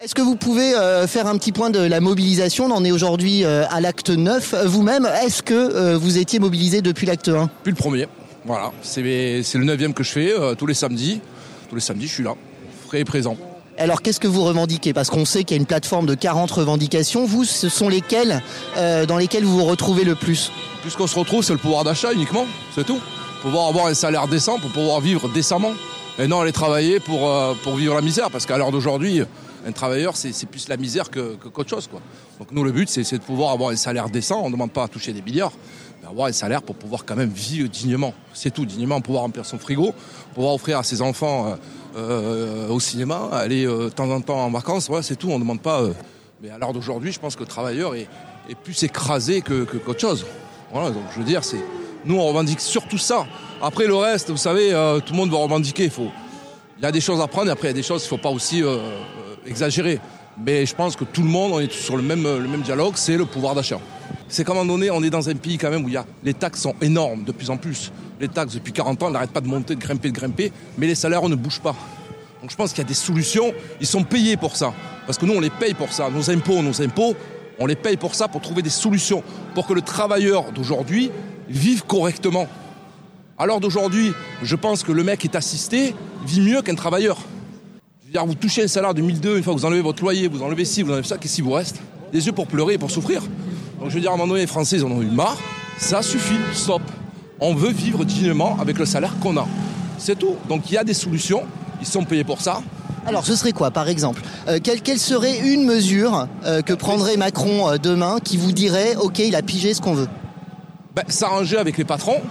Est-ce 0.01 0.15
que 0.15 0.21
vous 0.21 0.35
pouvez 0.35 0.73
euh, 0.73 1.07
faire 1.07 1.27
un 1.27 1.37
petit 1.37 1.51
point 1.51 1.69
de 1.69 1.79
la 1.79 2.01
mobilisation? 2.01 2.65
On 2.65 2.71
en 2.71 2.83
est 2.83 2.91
aujourd'hui 2.91 3.45
euh, 3.45 3.63
à 3.69 3.79
l'acte 3.79 4.09
9. 4.09 4.65
Vous-même, 4.65 5.07
est-ce 5.23 5.41
que 5.41 5.53
euh, 5.53 5.97
vous 5.97 6.17
étiez 6.17 6.39
mobilisé 6.39 6.81
depuis 6.81 7.07
l'acte 7.07 7.29
1 7.29 7.43
Depuis 7.43 7.71
le 7.71 7.75
premier. 7.75 8.07
Voilà, 8.45 8.71
c'est 8.81 9.01
le 9.01 9.63
neuvième 9.63 9.93
que 9.93 10.03
je 10.03 10.11
fais 10.11 10.33
tous 10.57 10.65
les 10.65 10.73
samedis. 10.73 11.21
Tous 11.69 11.75
les 11.75 11.81
samedis, 11.81 12.07
je 12.07 12.13
suis 12.13 12.23
là, 12.23 12.35
frais 12.85 12.99
et 12.99 13.05
présent. 13.05 13.37
Alors 13.77 14.01
qu'est-ce 14.01 14.19
que 14.19 14.27
vous 14.27 14.43
revendiquez? 14.43 14.93
Parce 14.93 15.09
qu'on 15.09 15.25
sait 15.25 15.43
qu'il 15.43 15.55
y 15.55 15.59
a 15.59 15.61
une 15.61 15.65
plateforme 15.65 16.05
de 16.05 16.15
40 16.15 16.51
revendications. 16.51 17.25
Vous, 17.25 17.43
ce 17.43 17.69
sont 17.69 17.89
lesquelles 17.89 18.41
dans 18.75 19.17
lesquelles 19.17 19.45
vous 19.45 19.57
vous 19.59 19.65
retrouvez 19.65 20.03
le 20.03 20.15
plus? 20.15 20.51
Puisqu'on 20.81 21.07
se 21.07 21.17
retrouve, 21.17 21.43
c'est 21.43 21.53
le 21.53 21.59
pouvoir 21.59 21.83
d'achat 21.83 22.13
uniquement, 22.13 22.45
c'est 22.75 22.85
tout. 22.85 22.99
Pouvoir 23.41 23.67
avoir 23.67 23.87
un 23.87 23.93
salaire 23.93 24.27
décent 24.27 24.59
pour 24.59 24.69
pouvoir 24.71 25.01
vivre 25.01 25.27
décemment. 25.29 25.71
Et 26.19 26.27
non 26.27 26.41
aller 26.41 26.51
travailler 26.51 26.99
pour, 26.99 27.31
pour 27.63 27.75
vivre 27.75 27.95
la 27.95 28.01
misère. 28.01 28.29
Parce 28.29 28.45
qu'à 28.45 28.57
l'heure 28.57 28.71
d'aujourd'hui, 28.71 29.23
un 29.65 29.71
travailleur, 29.71 30.15
c'est 30.17 30.45
plus 30.45 30.67
la 30.67 30.77
misère 30.77 31.09
que 31.09 31.35
qu'autre 31.35 31.69
chose. 31.69 31.89
Donc 32.39 32.51
nous, 32.51 32.63
le 32.63 32.71
but, 32.71 32.89
c'est 32.89 33.17
de 33.17 33.23
pouvoir 33.23 33.51
avoir 33.51 33.69
un 33.69 33.75
salaire 33.75 34.09
décent. 34.09 34.41
On 34.43 34.47
ne 34.47 34.53
demande 34.53 34.71
pas 34.71 34.83
à 34.83 34.87
toucher 34.87 35.13
des 35.13 35.21
milliards, 35.21 35.53
mais 36.01 36.09
avoir 36.09 36.27
un 36.27 36.33
salaire 36.33 36.61
pour 36.61 36.75
pouvoir 36.75 37.05
quand 37.05 37.15
même 37.15 37.29
vivre 37.29 37.69
dignement. 37.69 38.13
C'est 38.33 38.53
tout, 38.53 38.65
dignement, 38.65 39.01
pouvoir 39.01 39.23
remplir 39.23 39.45
son 39.45 39.57
frigo, 39.57 39.93
pouvoir 40.33 40.53
offrir 40.53 40.79
à 40.79 40.83
ses 40.83 41.01
enfants 41.01 41.47
euh, 41.47 41.55
euh, 41.95 42.69
au 42.69 42.79
cinéma, 42.79 43.29
aller 43.31 43.65
euh, 43.65 43.85
de 43.85 43.89
temps 43.89 44.09
en 44.09 44.21
temps 44.21 44.45
en 44.45 44.49
vacances. 44.49 44.87
Voilà, 44.87 45.03
c'est 45.03 45.15
tout. 45.15 45.29
On 45.29 45.35
ne 45.35 45.43
demande 45.43 45.61
pas. 45.61 45.81
mais 46.41 46.49
à 46.49 46.57
l'heure 46.57 46.73
d'aujourd'hui, 46.73 47.11
je 47.11 47.19
pense 47.19 47.35
que 47.35 47.41
le 47.41 47.47
travailleur 47.47 47.95
est, 47.95 48.07
plus 48.63 48.83
écrasé 48.83 49.41
que 49.41 49.63
qu'autre 49.63 50.01
chose. 50.01 50.25
Voilà, 50.71 50.89
donc 50.89 51.03
je 51.13 51.19
veux 51.19 51.25
dire, 51.25 51.43
c'est 51.43 51.63
nous, 52.05 52.17
on 52.17 52.27
revendique 52.27 52.59
surtout 52.59 52.97
ça. 52.97 53.25
Après 53.61 53.87
le 53.87 53.95
reste, 53.95 54.29
vous 54.29 54.37
savez, 54.37 54.71
tout 55.05 55.13
le 55.13 55.17
monde 55.17 55.31
va 55.31 55.37
revendiquer. 55.37 55.85
Il 55.85 55.89
faut, 55.89 56.11
il 56.77 56.83
y 56.83 56.85
a 56.85 56.91
des 56.91 56.99
choses 56.99 57.21
à 57.21 57.27
prendre. 57.27 57.49
Après, 57.49 57.67
il 57.67 57.71
y 57.71 57.73
a 57.73 57.75
des 57.75 57.83
choses, 57.83 58.01
il 58.01 58.05
ne 58.05 58.09
faut 58.09 58.17
pas 58.17 58.29
aussi 58.29 58.61
exagéré. 59.45 59.99
Mais 60.37 60.65
je 60.65 60.75
pense 60.75 60.95
que 60.95 61.05
tout 61.05 61.21
le 61.21 61.29
monde, 61.29 61.53
on 61.53 61.59
est 61.59 61.71
sur 61.71 61.95
le 61.95 62.03
même, 62.03 62.23
le 62.23 62.47
même 62.47 62.63
dialogue, 62.63 62.93
c'est 62.95 63.15
le 63.15 63.25
pouvoir 63.25 63.55
d'achat. 63.55 63.79
C'est 64.29 64.43
qu'à 64.43 64.51
un 64.51 64.55
moment 64.55 64.73
donné, 64.73 64.89
on 64.89 65.03
est 65.03 65.09
dans 65.09 65.29
un 65.29 65.35
pays 65.35 65.57
quand 65.57 65.69
même 65.69 65.85
où 65.85 65.89
les 66.23 66.33
taxes 66.33 66.61
sont 66.61 66.75
énormes 66.81 67.23
de 67.23 67.31
plus 67.31 67.49
en 67.49 67.57
plus. 67.57 67.91
Les 68.19 68.27
taxes, 68.27 68.55
depuis 68.55 68.73
40 68.73 69.03
ans, 69.03 69.11
n'arrêtent 69.11 69.31
pas 69.31 69.41
de 69.41 69.47
monter, 69.47 69.75
de 69.75 69.79
grimper, 69.79 70.09
de 70.09 70.15
grimper, 70.15 70.51
mais 70.77 70.87
les 70.87 70.95
salaires 70.95 71.27
ne 71.27 71.35
bougent 71.35 71.61
pas. 71.61 71.75
Donc 72.41 72.49
je 72.49 72.55
pense 72.55 72.71
qu'il 72.71 72.79
y 72.79 72.85
a 72.85 72.87
des 72.87 72.93
solutions, 72.93 73.53
ils 73.79 73.87
sont 73.87 74.03
payés 74.03 74.37
pour 74.37 74.55
ça. 74.55 74.73
Parce 75.05 75.17
que 75.17 75.25
nous, 75.25 75.33
on 75.33 75.39
les 75.39 75.49
paye 75.49 75.73
pour 75.73 75.91
ça. 75.93 76.09
Nos 76.09 76.29
impôts, 76.29 76.61
nos 76.61 76.81
impôts, 76.81 77.15
on 77.59 77.65
les 77.65 77.75
paye 77.75 77.97
pour 77.97 78.15
ça, 78.15 78.27
pour 78.27 78.41
trouver 78.41 78.61
des 78.61 78.69
solutions, 78.69 79.23
pour 79.53 79.67
que 79.67 79.73
le 79.73 79.81
travailleur 79.81 80.51
d'aujourd'hui 80.51 81.11
vive 81.47 81.83
correctement. 81.83 82.47
Alors 83.37 83.59
d'aujourd'hui, 83.59 84.13
je 84.41 84.55
pense 84.55 84.83
que 84.83 84.91
le 84.91 85.03
mec 85.03 85.19
qui 85.19 85.27
est 85.27 85.35
assisté 85.35 85.95
vit 86.25 86.41
mieux 86.41 86.61
qu'un 86.61 86.75
travailleur 86.75 87.17
vous 88.25 88.35
touchez 88.35 88.63
un 88.63 88.67
salaire 88.67 88.93
de 88.93 89.01
1002, 89.01 89.37
une 89.37 89.43
fois 89.43 89.53
que 89.53 89.59
vous 89.59 89.65
enlevez 89.65 89.81
votre 89.81 90.03
loyer, 90.03 90.27
vous 90.27 90.43
enlevez 90.43 90.65
ci, 90.65 90.83
vous 90.83 90.91
enlevez 90.91 91.07
ça, 91.07 91.17
qu'est-ce 91.17 91.35
qui 91.35 91.41
vous 91.41 91.51
reste? 91.51 91.81
Des 92.11 92.25
yeux 92.25 92.31
pour 92.31 92.45
pleurer 92.45 92.75
et 92.75 92.77
pour 92.77 92.91
souffrir. 92.91 93.23
Donc 93.79 93.89
je 93.89 93.95
veux 93.95 94.01
dire, 94.01 94.11
à 94.11 94.13
un 94.13 94.17
moment 94.17 94.29
donné, 94.29 94.41
les 94.41 94.47
Français, 94.47 94.77
ils 94.77 94.85
en 94.85 94.91
ont 94.91 95.01
eu 95.01 95.07
marre. 95.07 95.37
Ça 95.77 96.01
suffit, 96.01 96.37
stop. 96.53 96.81
On 97.39 97.53
veut 97.53 97.71
vivre 97.71 98.05
dignement 98.05 98.57
avec 98.59 98.77
le 98.77 98.85
salaire 98.85 99.15
qu'on 99.19 99.37
a. 99.37 99.47
C'est 99.97 100.17
tout. 100.17 100.35
Donc 100.47 100.69
il 100.69 100.73
y 100.73 100.77
a 100.77 100.83
des 100.83 100.93
solutions, 100.93 101.43
ils 101.81 101.87
sont 101.87 102.03
payés 102.03 102.23
pour 102.23 102.41
ça. 102.41 102.61
Alors 103.05 103.25
ce 103.25 103.35
serait 103.35 103.51
quoi 103.51 103.69
par 103.69 103.89
exemple 103.89 104.21
euh, 104.47 104.59
quelle, 104.63 104.97
serait 104.97 105.37
une 105.39 105.65
mesure 105.65 106.27
euh, 106.45 106.61
que 106.61 106.73
prendrait 106.73 107.17
Macron 107.17 107.69
euh, 107.69 107.77
demain 107.77 108.19
qui 108.23 108.37
vous 108.37 108.53
dirait 108.53 108.95
ok 108.95 109.19
il 109.19 109.35
a 109.35 109.41
pigé 109.41 109.73
ce 109.73 109.81
qu'on 109.81 109.93
veut? 109.93 110.07
Ben, 110.95 111.03
S'arranger 111.09 111.57
avec 111.57 111.77
les 111.77 111.83
patrons, 111.83 112.21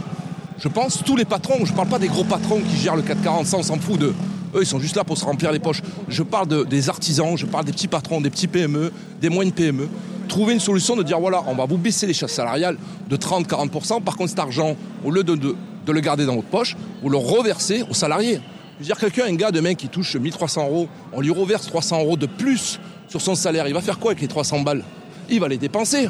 je 0.58 0.68
pense, 0.68 1.02
tous 1.04 1.16
les 1.16 1.26
patrons, 1.26 1.64
je 1.64 1.72
ne 1.72 1.76
parle 1.76 1.88
pas 1.88 1.98
des 1.98 2.08
gros 2.08 2.24
patrons 2.24 2.60
qui 2.60 2.76
gèrent 2.76 2.96
le 2.96 3.02
440, 3.02 3.46
ça 3.46 3.58
on 3.58 3.62
s'en 3.62 3.78
fout 3.78 3.98
de, 3.98 4.14
eux, 4.54 4.62
ils 4.62 4.66
sont 4.66 4.78
juste 4.78 4.96
là 4.96 5.04
pour 5.04 5.18
se 5.18 5.24
remplir 5.24 5.50
les 5.50 5.58
poches. 5.58 5.82
Je 6.08 6.22
parle 6.22 6.66
des 6.66 6.88
artisans, 6.88 7.36
je 7.36 7.46
parle 7.46 7.64
des 7.64 7.72
petits 7.72 7.88
patrons, 7.88 8.20
des 8.20 8.30
petits 8.30 8.46
PME, 8.46 8.92
des 9.20 9.28
moyennes 9.28 9.52
PME. 9.52 9.88
Trouver 10.28 10.54
une 10.54 10.60
solution 10.60 10.96
de 10.96 11.02
dire 11.02 11.20
voilà, 11.20 11.42
on 11.46 11.54
va 11.54 11.66
vous 11.66 11.78
baisser 11.78 12.06
les 12.06 12.14
charges 12.14 12.32
salariales 12.32 12.76
de 13.08 13.16
30-40%. 13.16 14.02
Par 14.02 14.16
contre, 14.16 14.30
cet 14.30 14.38
argent, 14.38 14.76
au 15.04 15.10
lieu 15.10 15.24
de, 15.24 15.34
de, 15.34 15.54
le 15.92 16.00
garder 16.00 16.24
dans 16.24 16.36
votre 16.36 16.48
poche, 16.48 16.76
vous 17.02 17.08
le 17.08 17.18
reversez 17.18 17.84
aux 17.90 17.94
salariés. 17.94 18.40
Je 18.74 18.78
veux 18.78 18.84
dire, 18.86 18.98
quelqu'un, 18.98 19.24
un 19.26 19.34
gars 19.34 19.50
demain 19.50 19.74
qui 19.74 19.88
touche 19.88 20.16
1300 20.16 20.66
euros, 20.66 20.88
on 21.12 21.20
lui 21.20 21.30
reverse 21.30 21.66
300 21.66 22.00
euros 22.00 22.16
de 22.16 22.26
plus 22.26 22.80
sur 23.08 23.20
son 23.20 23.34
salaire. 23.34 23.66
Il 23.68 23.74
va 23.74 23.82
faire 23.82 23.98
quoi 23.98 24.12
avec 24.12 24.22
les 24.22 24.28
300 24.28 24.60
balles? 24.60 24.84
Il 25.28 25.40
va 25.40 25.48
les 25.48 25.58
dépenser. 25.58 26.08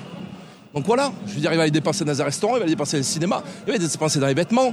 Donc 0.74 0.86
voilà, 0.86 1.12
je 1.26 1.34
veux 1.34 1.40
dire, 1.40 1.52
il 1.52 1.58
va 1.58 1.64
les 1.64 1.70
dépenser 1.70 2.04
dans 2.04 2.20
un 2.20 2.24
restaurant, 2.24 2.56
il 2.56 2.60
va 2.60 2.64
les 2.64 2.72
dépenser 2.72 2.96
dans 2.96 3.00
le 3.00 3.04
cinéma, 3.04 3.42
il 3.66 3.72
va 3.72 3.78
les 3.78 3.86
dépenser 3.86 4.20
dans 4.20 4.26
les 4.26 4.34
vêtements. 4.34 4.72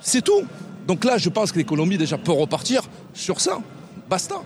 C'est 0.00 0.22
tout. 0.22 0.44
Donc 0.86 1.04
là, 1.04 1.18
je 1.18 1.28
pense 1.28 1.50
que 1.50 1.58
l'économie 1.58 1.98
déjà 1.98 2.16
peut 2.16 2.32
repartir 2.32 2.82
sur 3.14 3.40
ça. 3.40 3.58
Basta. 4.08 4.36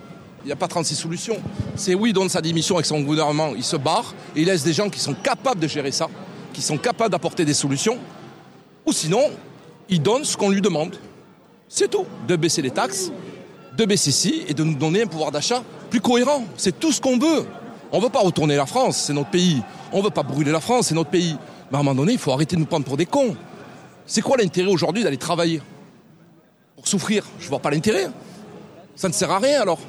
Il 0.43 0.47
n'y 0.47 0.51
a 0.51 0.57
pas 0.57 0.67
36 0.67 0.95
solutions. 0.95 1.37
C'est 1.75 1.93
oui, 1.93 2.09
il 2.09 2.13
donne 2.13 2.29
sa 2.29 2.41
démission 2.41 2.75
avec 2.75 2.85
son 2.85 3.01
gouvernement, 3.01 3.53
il 3.55 3.63
se 3.63 3.77
barre 3.77 4.13
et 4.35 4.41
il 4.41 4.47
laisse 4.47 4.63
des 4.63 4.73
gens 4.73 4.89
qui 4.89 4.99
sont 4.99 5.13
capables 5.13 5.59
de 5.59 5.67
gérer 5.67 5.91
ça, 5.91 6.09
qui 6.51 6.61
sont 6.61 6.77
capables 6.77 7.11
d'apporter 7.11 7.45
des 7.45 7.53
solutions. 7.53 7.97
Ou 8.85 8.91
sinon, 8.91 9.23
il 9.89 10.01
donne 10.01 10.25
ce 10.25 10.35
qu'on 10.35 10.49
lui 10.49 10.61
demande. 10.61 10.97
C'est 11.69 11.89
tout. 11.89 12.05
De 12.27 12.35
baisser 12.35 12.61
les 12.61 12.71
taxes, 12.71 13.11
de 13.77 13.85
baisser 13.85 14.11
ci 14.11 14.43
et 14.47 14.53
de 14.53 14.63
nous 14.63 14.75
donner 14.75 15.03
un 15.03 15.07
pouvoir 15.07 15.31
d'achat 15.31 15.63
plus 15.89 16.01
cohérent. 16.01 16.43
C'est 16.57 16.77
tout 16.77 16.91
ce 16.91 16.99
qu'on 16.99 17.17
veut. 17.17 17.45
On 17.91 17.99
ne 17.99 18.03
veut 18.03 18.09
pas 18.09 18.19
retourner 18.19 18.55
la 18.55 18.65
France, 18.65 18.97
c'est 18.97 19.13
notre 19.13 19.29
pays. 19.29 19.61
On 19.91 19.99
ne 19.99 20.03
veut 20.03 20.09
pas 20.09 20.23
brûler 20.23 20.51
la 20.51 20.59
France, 20.59 20.87
c'est 20.87 20.95
notre 20.95 21.09
pays. 21.09 21.37
Mais 21.71 21.77
à 21.77 21.79
un 21.79 21.83
moment 21.83 21.95
donné, 21.95 22.13
il 22.13 22.19
faut 22.19 22.31
arrêter 22.31 22.55
de 22.55 22.59
nous 22.59 22.67
prendre 22.67 22.85
pour 22.85 22.97
des 22.97 23.05
cons. 23.05 23.35
C'est 24.05 24.21
quoi 24.21 24.35
l'intérêt 24.37 24.69
aujourd'hui 24.69 25.03
d'aller 25.03 25.17
travailler? 25.17 25.61
Souffrir. 26.83 27.23
Je 27.39 27.47
vois 27.47 27.59
pas 27.59 27.71
l'intérêt. 27.71 28.09
Ça 28.95 29.07
ne 29.07 29.13
sert 29.13 29.31
à 29.31 29.39
rien 29.39 29.61
alors. 29.61 29.79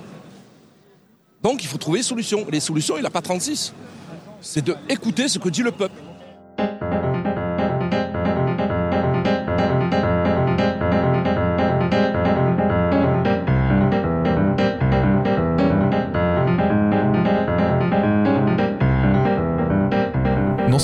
Donc 1.45 1.63
il 1.63 1.67
faut 1.69 1.77
trouver 1.77 1.99
des 1.99 2.05
solutions. 2.05 2.47
les 2.51 2.59
solutions, 2.59 2.97
il 2.97 3.03
n'a 3.03 3.11
pas 3.11 3.21
36. 3.21 3.75
C'est 4.41 4.65
de 4.65 4.75
écouter 4.89 5.29
ce 5.29 5.39
que 5.39 5.51
dit 5.51 5.63
le 5.63 5.73
peuple. 5.73 6.01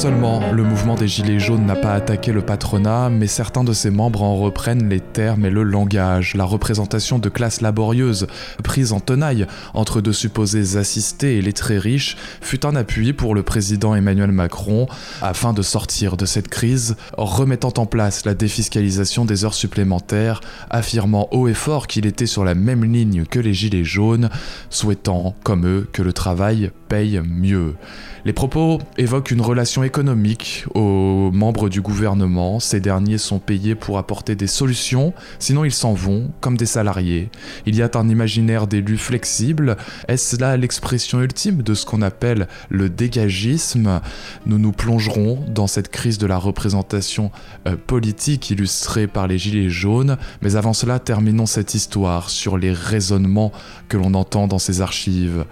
Seulement 0.01 0.51
le 0.51 0.62
mouvement 0.62 0.94
des 0.94 1.09
Gilets 1.09 1.38
jaunes 1.38 1.66
n'a 1.66 1.76
pas 1.76 1.92
attaqué 1.92 2.32
le 2.32 2.40
patronat, 2.40 3.11
mais 3.11 3.26
certains 3.26 3.64
de 3.64 3.74
ses 3.74 3.90
membres 3.90 4.22
en 4.22 4.34
reprennent 4.34 4.88
les 4.88 5.01
termes 5.01 5.44
et 5.44 5.51
le 5.51 5.62
langage. 5.62 6.34
La 6.36 6.44
représentation 6.44 7.18
de 7.18 7.28
classes 7.28 7.61
laborieuses, 7.61 8.26
prise 8.64 8.94
en 8.94 9.01
tenaille 9.01 9.46
entre 9.74 10.01
de 10.01 10.11
supposés 10.11 10.78
assistés 10.78 11.36
et 11.36 11.42
les 11.42 11.53
très 11.53 11.76
riches, 11.76 12.16
fut 12.40 12.64
un 12.64 12.76
appui 12.76 13.12
pour 13.12 13.34
le 13.34 13.42
président 13.42 13.94
Emmanuel 13.94 14.32
Macron 14.32 14.86
afin 15.20 15.53
de 15.53 15.61
sortir 15.61 16.16
de 16.16 16.24
cette 16.24 16.48
crise, 16.48 16.96
remettant 17.18 17.74
en 17.76 17.84
place 17.84 18.24
la 18.24 18.32
défiscalisation 18.32 19.26
des 19.26 19.44
heures 19.44 19.53
supplémentaires, 19.53 20.40
affirmant 20.70 21.28
haut 21.30 21.46
et 21.46 21.53
fort 21.53 21.86
qu'il 21.86 22.07
était 22.07 22.24
sur 22.24 22.42
la 22.42 22.55
même 22.55 22.90
ligne 22.90 23.26
que 23.26 23.38
les 23.38 23.53
Gilets 23.53 23.84
jaunes, 23.84 24.30
souhaitant, 24.70 25.34
comme 25.44 25.66
eux, 25.66 25.86
que 25.92 26.01
le 26.01 26.14
travail 26.14 26.70
paye 26.91 27.22
mieux. 27.24 27.76
Les 28.26 28.34
propos 28.34 28.80
évoquent 28.99 29.30
une 29.30 29.41
relation 29.41 29.82
économique 29.82 30.66
aux 30.74 31.30
membres 31.32 31.70
du 31.70 31.80
gouvernement. 31.80 32.61
Ces 32.61 32.80
derniers 32.80 33.16
sont 33.16 33.38
payés 33.38 33.74
pour 33.74 33.97
apporter 33.97 34.34
des 34.34 34.47
solutions, 34.47 35.14
sinon 35.38 35.64
ils 35.64 35.72
s'en 35.72 35.95
vont 35.95 36.30
comme 36.41 36.59
des 36.59 36.66
salariés. 36.66 37.30
Il 37.64 37.76
y 37.76 37.82
a 37.82 37.88
un 37.95 38.09
imaginaire 38.09 38.66
d'élus 38.66 38.99
flexibles. 38.99 39.76
Est-ce 40.09 40.36
là 40.36 40.57
l'expression 40.57 41.22
ultime 41.22 41.62
de 41.62 41.72
ce 41.74 41.86
qu'on 41.86 42.03
appelle 42.03 42.47
le 42.68 42.91
dégagisme? 42.91 44.01
Nous 44.45 44.59
nous 44.59 44.72
plongerons 44.72 45.45
dans 45.49 45.66
cette 45.66 45.88
crise 45.88 46.18
de 46.18 46.26
la 46.26 46.36
représentation 46.36 47.30
euh, 47.66 47.76
politique 47.76 48.51
illustrée 48.51 49.07
par 49.07 49.28
les 49.28 49.38
Gilets 49.38 49.70
jaunes, 49.70 50.18
mais 50.43 50.57
avant 50.57 50.72
cela, 50.72 50.99
terminons 50.99 51.47
cette 51.47 51.74
histoire 51.74 52.30
sur 52.30 52.59
les 52.59 52.72
raisonnements 52.72 53.53
que 53.88 53.97
l'on 53.97 54.14
entend 54.14 54.47
dans 54.47 54.59
ces 54.59 54.80
archives. 54.80 55.45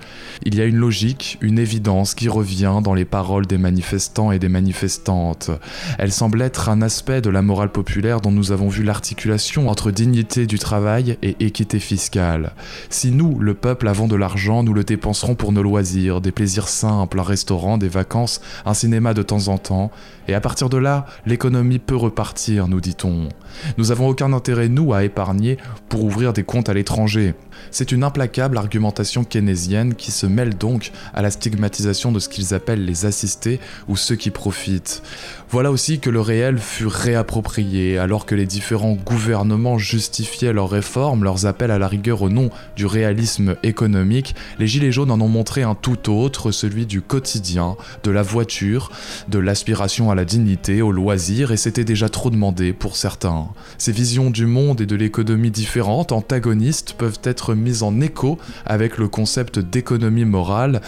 Il 0.44 0.54
y 0.54 0.60
a 0.60 0.64
une 0.64 0.76
logique, 0.76 1.27
une 1.40 1.58
évidence 1.58 2.14
qui 2.14 2.28
revient 2.28 2.80
dans 2.82 2.94
les 2.94 3.04
paroles 3.04 3.46
des 3.46 3.58
manifestants 3.58 4.32
et 4.32 4.38
des 4.38 4.48
manifestantes. 4.48 5.50
Elle 5.98 6.12
semble 6.12 6.40
être 6.42 6.68
un 6.68 6.82
aspect 6.82 7.20
de 7.20 7.30
la 7.30 7.42
morale 7.42 7.70
populaire 7.70 8.20
dont 8.20 8.30
nous 8.30 8.52
avons 8.52 8.68
vu 8.68 8.82
l'articulation 8.82 9.68
entre 9.68 9.90
dignité 9.90 10.46
du 10.46 10.58
travail 10.58 11.18
et 11.22 11.36
équité 11.40 11.78
fiscale. 11.78 12.52
Si 12.90 13.10
nous, 13.10 13.38
le 13.38 13.54
peuple, 13.54 13.88
avons 13.88 14.08
de 14.08 14.16
l'argent, 14.16 14.62
nous 14.62 14.74
le 14.74 14.84
dépenserons 14.84 15.34
pour 15.34 15.52
nos 15.52 15.62
loisirs, 15.62 16.20
des 16.20 16.32
plaisirs 16.32 16.68
simples, 16.68 17.20
un 17.20 17.24
restaurant, 17.24 17.78
des 17.78 17.88
vacances, 17.88 18.40
un 18.64 18.74
cinéma 18.74 19.14
de 19.14 19.22
temps 19.22 19.48
en 19.48 19.58
temps, 19.58 19.90
et 20.28 20.34
à 20.34 20.40
partir 20.40 20.68
de 20.68 20.76
là, 20.76 21.06
l'économie 21.26 21.78
peut 21.78 21.96
repartir, 21.96 22.68
nous 22.68 22.80
dit-on. 22.80 23.28
Nous 23.76 23.90
avons 23.90 24.08
aucun 24.08 24.32
intérêt, 24.32 24.68
nous, 24.68 24.92
à 24.92 25.04
épargner 25.04 25.58
pour 25.88 26.04
ouvrir 26.04 26.32
des 26.32 26.44
comptes 26.44 26.68
à 26.68 26.74
l'étranger. 26.74 27.34
C'est 27.70 27.92
une 27.92 28.04
implacable 28.04 28.56
argumentation 28.56 29.24
keynésienne 29.24 29.94
qui 29.94 30.10
se 30.10 30.26
mêle 30.26 30.56
donc 30.56 30.92
à 31.14 31.22
la 31.22 31.30
stigmatisation 31.30 32.12
de 32.12 32.18
ce 32.18 32.28
qu'ils 32.28 32.54
appellent 32.54 32.84
les 32.84 33.04
assistés 33.04 33.60
ou 33.88 33.96
ceux 33.96 34.16
qui 34.16 34.30
profitent. 34.30 35.02
Voilà 35.50 35.70
aussi 35.70 35.98
que 35.98 36.10
le 36.10 36.20
réel 36.20 36.58
fut 36.58 36.86
réapproprié, 36.86 37.98
alors 37.98 38.26
que 38.26 38.34
les 38.34 38.46
différents 38.46 38.92
gouvernements 38.94 39.78
justifiaient 39.78 40.52
leurs 40.52 40.70
réformes, 40.70 41.24
leurs 41.24 41.46
appels 41.46 41.70
à 41.70 41.78
la 41.78 41.88
rigueur 41.88 42.22
au 42.22 42.28
nom 42.28 42.50
du 42.76 42.86
réalisme 42.86 43.56
économique, 43.62 44.34
les 44.58 44.66
Gilets 44.66 44.92
jaunes 44.92 45.10
en 45.10 45.20
ont 45.20 45.28
montré 45.28 45.62
un 45.62 45.74
tout 45.74 46.10
autre, 46.10 46.50
celui 46.50 46.86
du 46.86 47.00
quotidien, 47.00 47.76
de 48.04 48.10
la 48.10 48.22
voiture, 48.22 48.90
de 49.28 49.38
l'aspiration 49.38 50.10
à 50.10 50.14
la 50.14 50.24
dignité, 50.24 50.82
au 50.82 50.92
loisir, 50.92 51.50
et 51.52 51.56
c'était 51.56 51.84
déjà 51.84 52.08
trop 52.08 52.30
demandé 52.30 52.72
pour 52.72 52.96
certains. 52.96 53.47
Ces 53.78 53.92
visions 53.92 54.30
du 54.30 54.46
monde 54.46 54.80
et 54.80 54.86
de 54.86 54.96
l'économie 54.96 55.50
différentes, 55.50 56.12
antagonistes, 56.12 56.94
peuvent 56.96 57.20
être 57.24 57.54
mises 57.54 57.82
en 57.82 58.00
écho 58.00 58.38
avec 58.66 58.98
le 58.98 59.08
concept 59.08 59.58
d'économie 59.58 60.24
morale, 60.24 60.80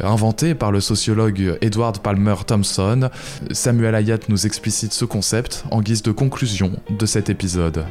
inventé 0.00 0.54
par 0.54 0.72
le 0.72 0.80
sociologue 0.80 1.58
Edward 1.60 1.98
Palmer 1.98 2.36
Thompson. 2.46 3.10
Samuel 3.50 3.94
Ayat 3.94 4.18
nous 4.28 4.46
explicite 4.46 4.92
ce 4.92 5.04
concept 5.04 5.64
en 5.70 5.80
guise 5.80 6.02
de 6.02 6.12
conclusion 6.12 6.72
de 6.90 7.06
cet 7.06 7.30
épisode. 7.30 7.84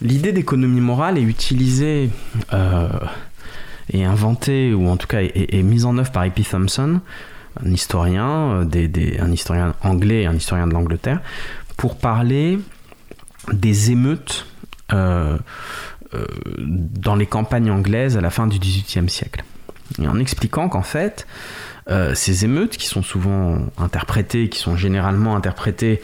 L'idée 0.00 0.32
d'économie 0.32 0.80
morale 0.80 1.18
est 1.18 1.22
utilisée 1.22 2.10
euh, 2.52 2.88
et 3.92 4.04
inventée, 4.04 4.72
ou 4.72 4.88
en 4.88 4.96
tout 4.96 5.08
cas 5.08 5.20
est, 5.22 5.62
mise 5.62 5.84
en 5.84 5.98
œuvre 5.98 6.12
par 6.12 6.24
E.P. 6.24 6.44
Thompson, 6.44 7.00
un 7.64 7.70
historien, 7.70 8.64
euh, 8.74 9.16
un 9.20 9.32
historien 9.32 9.74
anglais 9.82 10.22
et 10.22 10.26
un 10.26 10.36
historien 10.36 10.68
de 10.68 10.72
l'Angleterre, 10.72 11.20
pour 11.76 11.96
parler 11.96 12.60
des 13.52 13.90
émeutes 13.90 14.46
euh, 14.92 15.36
dans 16.58 17.16
les 17.16 17.26
campagnes 17.26 17.70
anglaises 17.70 18.16
à 18.16 18.20
la 18.20 18.30
fin 18.30 18.46
du 18.46 18.58
XVIIIe 18.58 19.10
siècle. 19.10 19.42
Et 20.00 20.06
en 20.06 20.18
expliquant 20.18 20.68
qu'en 20.68 20.82
fait, 20.82 21.26
ces 22.14 22.44
émeutes, 22.44 22.76
qui 22.76 22.86
sont 22.86 23.02
souvent 23.02 23.58
interprétées, 23.78 24.50
qui 24.50 24.58
sont 24.58 24.76
généralement 24.76 25.34
interprétées 25.34 26.02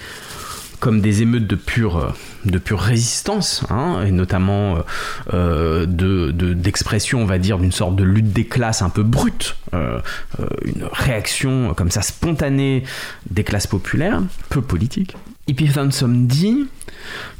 comme 0.85 1.01
des 1.01 1.23
émeutes 1.23 1.47
de 1.47 1.57
pure, 1.57 2.15
de 2.45 2.59
pure 2.59 2.79
résistance, 2.79 3.65
hein, 3.71 4.05
et 4.07 4.11
notamment 4.11 4.85
euh, 5.33 5.87
de, 5.87 6.31
d'expression, 6.53 7.23
on 7.23 7.25
va 7.25 7.39
dire, 7.39 7.59
d'une 7.59 7.73
sorte 7.73 7.97
de 7.97 8.05
lutte 8.05 8.35
des 8.35 8.47
classes 8.47 8.83
un 8.83 8.91
peu 8.91 9.03
brute, 9.03 9.57
euh, 9.73 9.99
euh, 10.41 10.47
une 10.63 10.85
réaction 10.93 11.73
comme 11.73 11.91
ça 11.91 12.03
spontanée 12.03 12.83
des 13.31 13.45
classes 13.45 13.67
populaires, 13.67 14.21
peu 14.51 14.61
politique. 14.61 15.17
Hippie 15.47 15.71
dit 16.07 16.67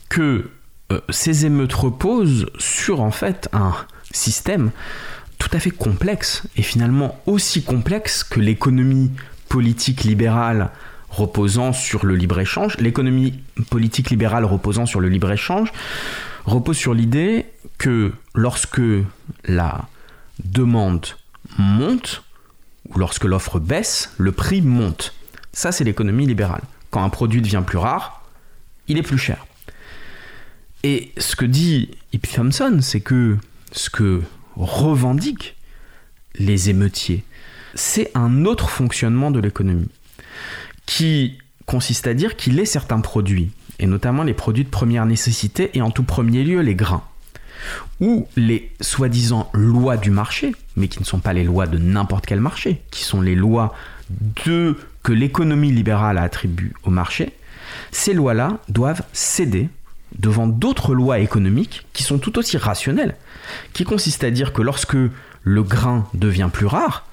que 0.09 0.49
ces 1.11 1.45
émeutes 1.45 1.75
reposent 1.75 2.47
sur 2.57 3.03
en 3.03 3.11
fait 3.11 3.51
un 3.53 3.75
système 4.11 4.71
tout 5.37 5.51
à 5.53 5.59
fait 5.59 5.71
complexe, 5.71 6.45
et 6.57 6.63
finalement 6.63 7.21
aussi 7.27 7.63
complexe 7.63 8.25
que 8.25 8.41
l'économie 8.41 9.11
politique 9.51 10.05
libérale 10.05 10.71
reposant 11.15 11.73
sur 11.73 12.05
le 12.05 12.17
libre-échange, 12.17 12.77
l'économie 12.79 13.35
politique 13.71 14.11
libérale 14.11 14.45
reposant 14.45 14.87
sur 14.87 15.01
le 15.01 15.09
libre-échange, 15.09 15.73
repose 16.45 16.77
sur 16.77 16.95
l'idée 16.95 17.47
que 17.79 18.13
lorsque 18.35 18.83
la 19.45 19.89
demande 20.45 21.07
monte, 21.59 22.23
ou 22.89 22.99
lorsque 22.99 23.25
l'offre 23.25 23.61
baisse, 23.61 24.13
le 24.19 24.33
prix 24.33 24.61
monte. 24.61 25.15
Ça, 25.53 25.73
c'est 25.73 25.85
l'économie 25.85 26.27
libérale. 26.27 26.63
Quand 26.91 27.03
un 27.03 27.09
produit 27.09 27.41
devient 27.41 27.63
plus 27.67 27.79
rare, 27.79 28.25
il 28.89 28.99
est 28.99 29.03
plus 29.03 29.19
cher. 29.19 29.47
Et 30.83 31.13
ce 31.17 31.35
que 31.37 31.47
dit 31.47 31.93
Hippie 32.13 32.35
Thompson, 32.35 32.79
c'est 32.83 33.01
que 33.01 33.39
ce 33.73 33.89
que 33.89 34.23
revendiquent 34.57 35.57
les 36.35 36.69
émeutiers, 36.69 37.25
c'est 37.75 38.11
un 38.15 38.45
autre 38.45 38.69
fonctionnement 38.69 39.31
de 39.31 39.41
l'économie 39.41 39.89
qui 40.87 41.39
consiste 41.67 42.07
à 42.07 42.15
dire 42.15 42.37
qu'il 42.37 42.59
est 42.61 42.67
certains 42.67 43.01
produits, 43.01 43.51
et 43.79 43.87
notamment 43.87 44.23
les 44.23 44.35
produits 44.35 44.65
de 44.65 44.71
première 44.71 45.07
nécessité, 45.07 45.71
et 45.75 45.83
en 45.83 45.91
tout 45.91 46.03
premier 46.03 46.45
lieu 46.45 46.61
les 46.61 46.75
grains, 46.75 47.05
ou 48.01 48.29
les 48.37 48.71
soi-disant 48.81 49.51
lois 49.53 49.97
du 49.97 50.11
marché, 50.11 50.55
mais 50.77 50.89
qui 50.89 51.01
ne 51.01 51.05
sont 51.05 51.21
pas 51.21 51.33
les 51.33 51.45
lois 51.45 51.67
de 51.67 51.79
n'importe 51.79 52.27
quel 52.27 52.41
marché, 52.41 52.83
qui 52.91 53.03
sont 53.05 53.21
les 53.21 53.35
lois 53.35 53.75
de, 54.11 54.77
que 55.03 55.13
l'économie 55.13 55.73
libérale 55.73 56.19
attribue 56.19 56.75
au 56.85 56.91
marché, 56.91 57.33
ces 57.91 58.13
lois-là 58.13 58.59
doivent 58.69 59.03
céder 59.13 59.69
devant 60.19 60.47
d'autres 60.47 60.95
lois 60.95 61.19
économiques 61.19 61.87
qui 61.93 62.03
sont 62.03 62.19
tout 62.19 62.39
aussi 62.39 62.57
rationnelles, 62.57 63.17
qui 63.73 63.85
consistent 63.85 64.25
à 64.25 64.31
dire 64.31 64.53
que 64.53 64.63
lorsque 64.63 64.97
le 65.43 65.63
grain 65.63 66.09
devient 66.15 66.51
plus 66.53 66.67
rare, 66.67 67.07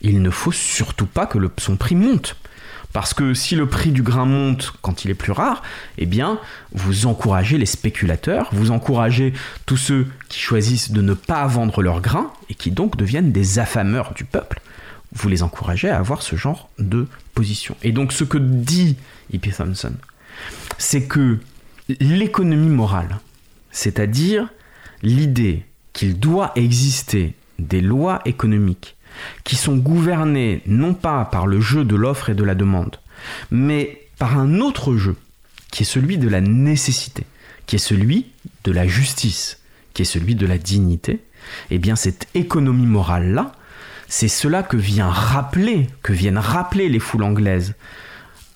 il 0.00 0.22
ne 0.22 0.30
faut 0.30 0.52
surtout 0.52 1.06
pas 1.06 1.26
que 1.26 1.38
son 1.58 1.76
prix 1.76 1.94
monte. 1.94 2.36
Parce 2.92 3.12
que 3.14 3.34
si 3.34 3.54
le 3.54 3.66
prix 3.66 3.92
du 3.92 4.02
grain 4.02 4.24
monte 4.24 4.72
quand 4.80 5.04
il 5.04 5.10
est 5.10 5.14
plus 5.14 5.32
rare, 5.32 5.62
eh 5.98 6.06
bien, 6.06 6.38
vous 6.72 7.06
encouragez 7.06 7.58
les 7.58 7.66
spéculateurs, 7.66 8.48
vous 8.52 8.70
encouragez 8.70 9.34
tous 9.66 9.76
ceux 9.76 10.06
qui 10.28 10.40
choisissent 10.40 10.90
de 10.90 11.02
ne 11.02 11.14
pas 11.14 11.46
vendre 11.46 11.82
leur 11.82 12.00
grain 12.00 12.32
et 12.48 12.54
qui 12.54 12.70
donc 12.70 12.96
deviennent 12.96 13.32
des 13.32 13.58
affameurs 13.58 14.14
du 14.14 14.24
peuple. 14.24 14.60
Vous 15.12 15.28
les 15.28 15.42
encouragez 15.42 15.88
à 15.88 15.98
avoir 15.98 16.22
ce 16.22 16.36
genre 16.36 16.70
de 16.78 17.06
position. 17.34 17.76
Et 17.82 17.92
donc, 17.92 18.12
ce 18.12 18.24
que 18.24 18.38
dit 18.38 18.96
Hippie 19.32 19.52
Thompson, 19.52 19.94
c'est 20.78 21.04
que 21.04 21.38
l'économie 22.00 22.68
morale, 22.68 23.18
c'est-à-dire 23.70 24.48
l'idée 25.02 25.64
qu'il 25.92 26.18
doit 26.18 26.52
exister 26.56 27.34
des 27.58 27.80
lois 27.80 28.20
économiques 28.24 28.96
qui 29.44 29.56
sont 29.56 29.76
gouvernés 29.76 30.62
non 30.66 30.94
pas 30.94 31.24
par 31.24 31.46
le 31.46 31.60
jeu 31.60 31.84
de 31.84 31.96
l'offre 31.96 32.30
et 32.30 32.34
de 32.34 32.44
la 32.44 32.54
demande, 32.54 32.96
mais 33.50 34.08
par 34.18 34.38
un 34.38 34.60
autre 34.60 34.96
jeu, 34.96 35.16
qui 35.70 35.82
est 35.82 35.86
celui 35.86 36.18
de 36.18 36.28
la 36.28 36.40
nécessité, 36.40 37.24
qui 37.66 37.76
est 37.76 37.78
celui 37.78 38.26
de 38.64 38.72
la 38.72 38.86
justice, 38.86 39.60
qui 39.94 40.02
est 40.02 40.06
celui 40.06 40.34
de 40.34 40.46
la 40.46 40.58
dignité, 40.58 41.20
eh 41.70 41.78
bien 41.78 41.96
cette 41.96 42.28
économie 42.34 42.86
morale-là, 42.86 43.52
c'est 44.08 44.28
cela 44.28 44.62
que 44.62 44.76
vient 44.76 45.10
rappeler, 45.10 45.88
que 46.02 46.12
viennent 46.12 46.38
rappeler 46.38 46.88
les 46.88 46.98
foules 46.98 47.22
anglaises 47.22 47.74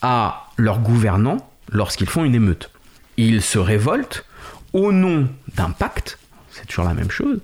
à 0.01 0.49
leurs 0.57 0.81
gouvernants 0.81 1.49
lorsqu'ils 1.71 2.09
font 2.09 2.25
une 2.25 2.35
émeute. 2.35 2.71
Ils 3.19 3.43
se 3.43 3.59
révoltent 3.59 4.25
au 4.73 4.93
nom 4.93 5.29
d'un 5.55 5.71
pacte, 5.71 6.19
c'est 6.51 6.67
toujours 6.67 6.85
la 6.85 6.95
même 6.95 7.11
chose, 7.11 7.41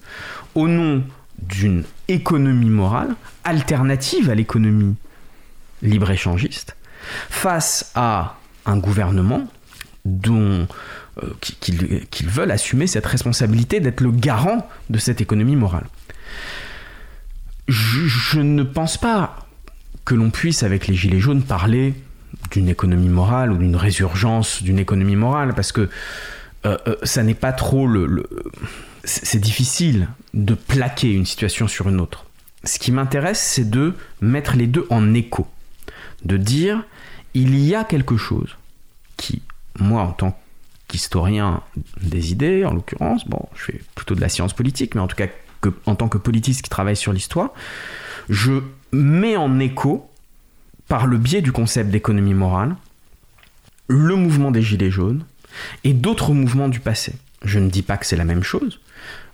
au 0.54 0.66
nom 0.68 1.02
d'une 1.38 1.84
économie 2.08 2.70
morale 2.70 3.14
alternative 3.44 4.30
à 4.30 4.34
l'économie 4.34 4.96
libre-échangiste 5.82 6.76
face 7.30 7.92
à 7.94 8.36
un 8.66 8.76
gouvernement 8.78 9.46
dont 10.04 10.66
euh, 11.22 11.30
qu'ils 11.40 12.28
veulent 12.28 12.50
assumer 12.50 12.86
cette 12.86 13.06
responsabilité 13.06 13.80
d'être 13.80 14.00
le 14.00 14.10
garant 14.10 14.68
de 14.90 14.98
cette 14.98 15.20
économie 15.20 15.56
morale. 15.56 15.86
Je, 17.68 18.40
ne 18.40 18.62
pense 18.62 18.96
pas 18.96 19.46
que 20.04 20.14
l'on 20.14 20.30
puisse, 20.30 20.62
avec 20.62 20.86
les 20.86 20.94
Gilets 20.94 21.20
jaunes, 21.20 21.42
parler 21.42 21.94
d'une 22.50 22.68
économie 22.68 23.08
morale 23.08 23.52
ou 23.52 23.58
d'une 23.58 23.76
résurgence 23.76 24.62
d'une 24.62 24.78
économie 24.78 25.16
morale, 25.16 25.54
parce 25.54 25.72
que 25.72 25.88
euh, 26.66 26.78
euh, 26.86 26.96
ça 27.02 27.22
n'est 27.22 27.34
pas 27.34 27.52
trop 27.52 27.86
le 27.86 28.26
c'est 29.04 29.38
difficile 29.38 30.08
de 30.34 30.54
plaquer 30.54 31.12
une 31.12 31.26
situation 31.26 31.68
sur 31.68 31.88
une 31.88 32.00
autre. 32.00 32.26
Ce 32.64 32.78
qui 32.78 32.92
m'intéresse, 32.92 33.40
c'est 33.40 33.68
de 33.68 33.94
mettre 34.20 34.56
les 34.56 34.66
deux 34.66 34.86
en 34.90 35.14
écho. 35.14 35.46
De 36.24 36.36
dire, 36.36 36.84
il 37.34 37.58
y 37.58 37.74
a 37.74 37.84
quelque 37.84 38.16
chose 38.16 38.56
qui, 39.16 39.42
moi, 39.78 40.02
en 40.02 40.12
tant 40.12 40.38
qu'historien 40.88 41.62
des 42.00 42.32
idées, 42.32 42.64
en 42.64 42.74
l'occurrence, 42.74 43.28
bon, 43.28 43.46
je 43.54 43.64
fais 43.64 43.80
plutôt 43.94 44.14
de 44.14 44.20
la 44.20 44.28
science 44.28 44.54
politique, 44.54 44.94
mais 44.94 45.00
en 45.00 45.06
tout 45.06 45.16
cas, 45.16 45.28
en 45.86 45.94
tant 45.94 46.08
que 46.08 46.18
politiste 46.18 46.62
qui 46.62 46.70
travaille 46.70 46.96
sur 46.96 47.12
l'histoire, 47.12 47.50
je 48.28 48.62
mets 48.92 49.36
en 49.36 49.58
écho, 49.58 50.10
par 50.88 51.06
le 51.06 51.18
biais 51.18 51.42
du 51.42 51.52
concept 51.52 51.90
d'économie 51.90 52.34
morale, 52.34 52.74
le 53.88 54.16
mouvement 54.16 54.50
des 54.50 54.62
Gilets 54.62 54.90
jaunes 54.90 55.24
et 55.84 55.92
d'autres 55.92 56.32
mouvements 56.32 56.68
du 56.68 56.80
passé. 56.80 57.14
Je 57.44 57.58
ne 57.58 57.70
dis 57.70 57.82
pas 57.82 57.96
que 57.96 58.06
c'est 58.06 58.16
la 58.16 58.24
même 58.24 58.42
chose, 58.42 58.80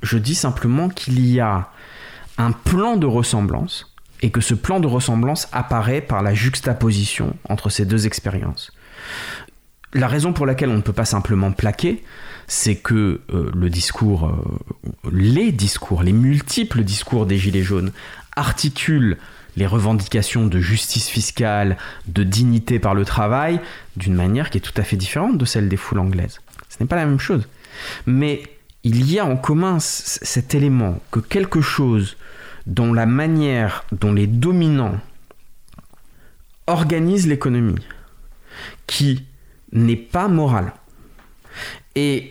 je 0.02 0.18
dis 0.18 0.34
simplement 0.34 0.88
qu'il 0.88 1.26
y 1.26 1.40
a 1.40 1.70
un 2.38 2.52
plan 2.52 2.96
de 2.96 3.06
ressemblance 3.06 3.94
et 4.22 4.30
que 4.30 4.40
ce 4.40 4.54
plan 4.54 4.80
de 4.80 4.86
ressemblance 4.86 5.48
apparaît 5.52 6.00
par 6.00 6.22
la 6.22 6.34
juxtaposition 6.34 7.36
entre 7.48 7.70
ces 7.70 7.84
deux 7.84 8.06
expériences. 8.06 8.72
La 9.92 10.08
raison 10.08 10.32
pour 10.32 10.44
laquelle 10.44 10.70
on 10.70 10.76
ne 10.76 10.82
peut 10.82 10.92
pas 10.92 11.04
simplement 11.04 11.52
plaquer, 11.52 12.02
c'est 12.46 12.74
que 12.74 13.20
euh, 13.32 13.50
le 13.54 13.70
discours, 13.70 14.26
euh, 14.26 15.10
les 15.12 15.52
discours, 15.52 16.02
les 16.02 16.12
multiples 16.12 16.82
discours 16.82 17.26
des 17.26 17.38
Gilets 17.38 17.62
jaunes 17.62 17.92
articulent 18.34 19.18
les 19.56 19.66
revendications 19.66 20.46
de 20.46 20.58
justice 20.58 21.08
fiscale, 21.08 21.76
de 22.08 22.24
dignité 22.24 22.80
par 22.80 22.94
le 22.94 23.04
travail, 23.04 23.60
d'une 23.96 24.14
manière 24.14 24.50
qui 24.50 24.58
est 24.58 24.60
tout 24.60 24.72
à 24.76 24.82
fait 24.82 24.96
différente 24.96 25.38
de 25.38 25.44
celle 25.44 25.68
des 25.68 25.76
foules 25.76 26.00
anglaises. 26.00 26.40
Ce 26.68 26.76
n'est 26.80 26.88
pas 26.88 26.96
la 26.96 27.06
même 27.06 27.20
chose. 27.20 27.46
Mais 28.06 28.42
il 28.82 29.10
y 29.10 29.18
a 29.18 29.24
en 29.24 29.36
commun 29.36 29.78
cet 29.80 30.54
élément 30.54 31.00
que 31.10 31.20
quelque 31.20 31.60
chose 31.60 32.16
dont 32.66 32.92
la 32.92 33.06
manière 33.06 33.84
dont 33.92 34.12
les 34.12 34.26
dominants 34.26 34.98
organisent 36.66 37.26
l'économie, 37.26 37.86
qui 38.86 39.26
n'est 39.72 39.96
pas 39.96 40.28
morale, 40.28 40.72
et 41.94 42.30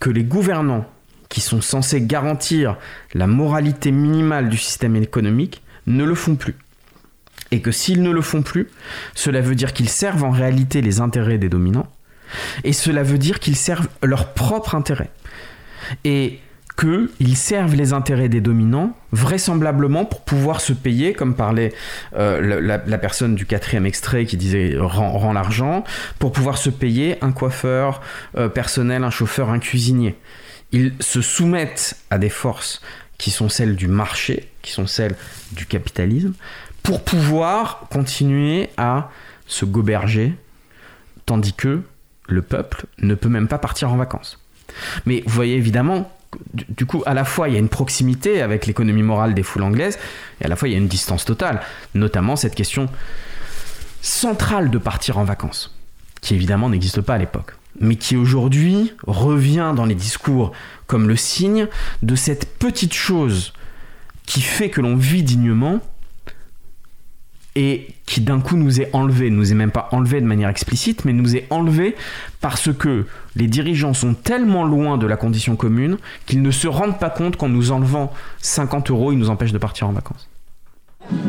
que 0.00 0.10
les 0.10 0.24
gouvernants, 0.24 0.86
qui 1.28 1.40
sont 1.40 1.60
censés 1.60 2.00
garantir 2.00 2.76
la 3.14 3.26
moralité 3.26 3.90
minimale 3.90 4.48
du 4.48 4.56
système 4.56 4.96
économique, 4.96 5.62
ne 5.86 6.04
le 6.04 6.14
font 6.14 6.36
plus. 6.36 6.56
Et 7.50 7.60
que 7.60 7.70
s'ils 7.70 8.02
ne 8.02 8.10
le 8.10 8.20
font 8.20 8.42
plus, 8.42 8.68
cela 9.14 9.40
veut 9.40 9.54
dire 9.54 9.72
qu'ils 9.72 9.88
servent 9.88 10.24
en 10.24 10.30
réalité 10.30 10.80
les 10.82 11.00
intérêts 11.00 11.38
des 11.38 11.48
dominants, 11.48 11.90
et 12.64 12.72
cela 12.72 13.02
veut 13.02 13.18
dire 13.18 13.40
qu'ils 13.40 13.56
servent 13.56 13.88
leurs 14.02 14.32
propres 14.32 14.74
intérêts. 14.74 15.10
Et 16.04 16.40
qu'ils 16.78 17.36
servent 17.36 17.74
les 17.74 17.92
intérêts 17.92 18.28
des 18.28 18.40
dominants, 18.40 18.96
vraisemblablement 19.10 20.04
pour 20.04 20.20
pouvoir 20.20 20.60
se 20.60 20.72
payer, 20.72 21.12
comme 21.12 21.34
parlait 21.34 21.72
euh, 22.14 22.60
la, 22.60 22.98
personne 22.98 23.34
du 23.34 23.46
quatrième 23.46 23.84
extrait 23.84 24.26
qui 24.26 24.36
disait 24.36 24.76
rend, 24.78 25.32
l'argent, 25.32 25.82
pour 26.20 26.30
pouvoir 26.30 26.56
se 26.56 26.70
payer 26.70 27.16
un 27.20 27.32
coiffeur 27.32 28.00
euh, 28.36 28.48
personnel, 28.48 29.02
un 29.02 29.10
chauffeur, 29.10 29.50
un 29.50 29.58
cuisinier. 29.58 30.16
Ils 30.70 30.92
se 31.00 31.20
soumettent 31.20 31.96
à 32.10 32.18
des 32.18 32.28
forces 32.28 32.80
qui 33.16 33.32
sont 33.32 33.48
celles 33.48 33.74
du 33.74 33.88
marché, 33.88 34.48
qui 34.62 34.70
sont 34.70 34.86
celles 34.86 35.16
du 35.52 35.66
capitalisme, 35.66 36.34
pour 36.84 37.02
pouvoir 37.02 37.88
continuer 37.90 38.70
à 38.76 39.10
se 39.46 39.64
goberger, 39.64 40.34
tandis 41.26 41.54
que 41.54 41.82
le 42.28 42.42
peuple 42.42 42.86
ne 42.98 43.14
peut 43.14 43.28
même 43.28 43.48
pas 43.48 43.58
partir 43.58 43.92
en 43.92 43.96
vacances. 43.96 44.38
Mais 45.06 45.22
vous 45.26 45.34
voyez 45.34 45.56
évidemment, 45.56 46.10
du 46.48 46.86
coup, 46.86 47.02
à 47.06 47.14
la 47.14 47.24
fois 47.24 47.48
il 47.48 47.54
y 47.54 47.56
a 47.56 47.60
une 47.60 47.68
proximité 47.68 48.42
avec 48.42 48.66
l'économie 48.66 49.02
morale 49.02 49.34
des 49.34 49.42
foules 49.42 49.62
anglaises, 49.62 49.98
et 50.40 50.44
à 50.44 50.48
la 50.48 50.56
fois 50.56 50.68
il 50.68 50.72
y 50.72 50.74
a 50.74 50.78
une 50.78 50.88
distance 50.88 51.24
totale, 51.24 51.60
notamment 51.94 52.36
cette 52.36 52.54
question 52.54 52.88
centrale 54.00 54.70
de 54.70 54.78
partir 54.78 55.18
en 55.18 55.24
vacances, 55.24 55.76
qui 56.20 56.34
évidemment 56.34 56.68
n'existe 56.68 57.00
pas 57.00 57.14
à 57.14 57.18
l'époque, 57.18 57.56
mais 57.80 57.96
qui 57.96 58.16
aujourd'hui 58.16 58.92
revient 59.06 59.72
dans 59.74 59.86
les 59.86 59.94
discours 59.94 60.52
comme 60.86 61.08
le 61.08 61.16
signe 61.16 61.66
de 62.02 62.14
cette 62.14 62.58
petite 62.58 62.94
chose 62.94 63.52
qui 64.26 64.42
fait 64.42 64.68
que 64.68 64.80
l'on 64.80 64.96
vit 64.96 65.22
dignement 65.22 65.80
et 67.58 67.88
qui 68.06 68.20
d'un 68.20 68.38
coup 68.38 68.56
nous 68.56 68.80
est 68.80 68.88
enlevé, 68.92 69.30
nous 69.30 69.50
est 69.50 69.54
même 69.56 69.72
pas 69.72 69.88
enlevé 69.90 70.20
de 70.20 70.26
manière 70.26 70.48
explicite, 70.48 71.04
mais 71.04 71.12
nous 71.12 71.34
est 71.34 71.48
enlevé 71.50 71.96
parce 72.40 72.72
que 72.72 73.04
les 73.34 73.48
dirigeants 73.48 73.94
sont 73.94 74.14
tellement 74.14 74.64
loin 74.64 74.96
de 74.96 75.08
la 75.08 75.16
condition 75.16 75.56
commune 75.56 75.98
qu'ils 76.24 76.40
ne 76.40 76.52
se 76.52 76.68
rendent 76.68 77.00
pas 77.00 77.10
compte 77.10 77.36
qu'en 77.36 77.48
nous 77.48 77.72
enlevant 77.72 78.12
50 78.42 78.92
euros, 78.92 79.10
ils 79.10 79.18
nous 79.18 79.28
empêchent 79.28 79.52
de 79.52 79.58
partir 79.58 79.88
en 79.88 79.92
vacances. 79.92 80.28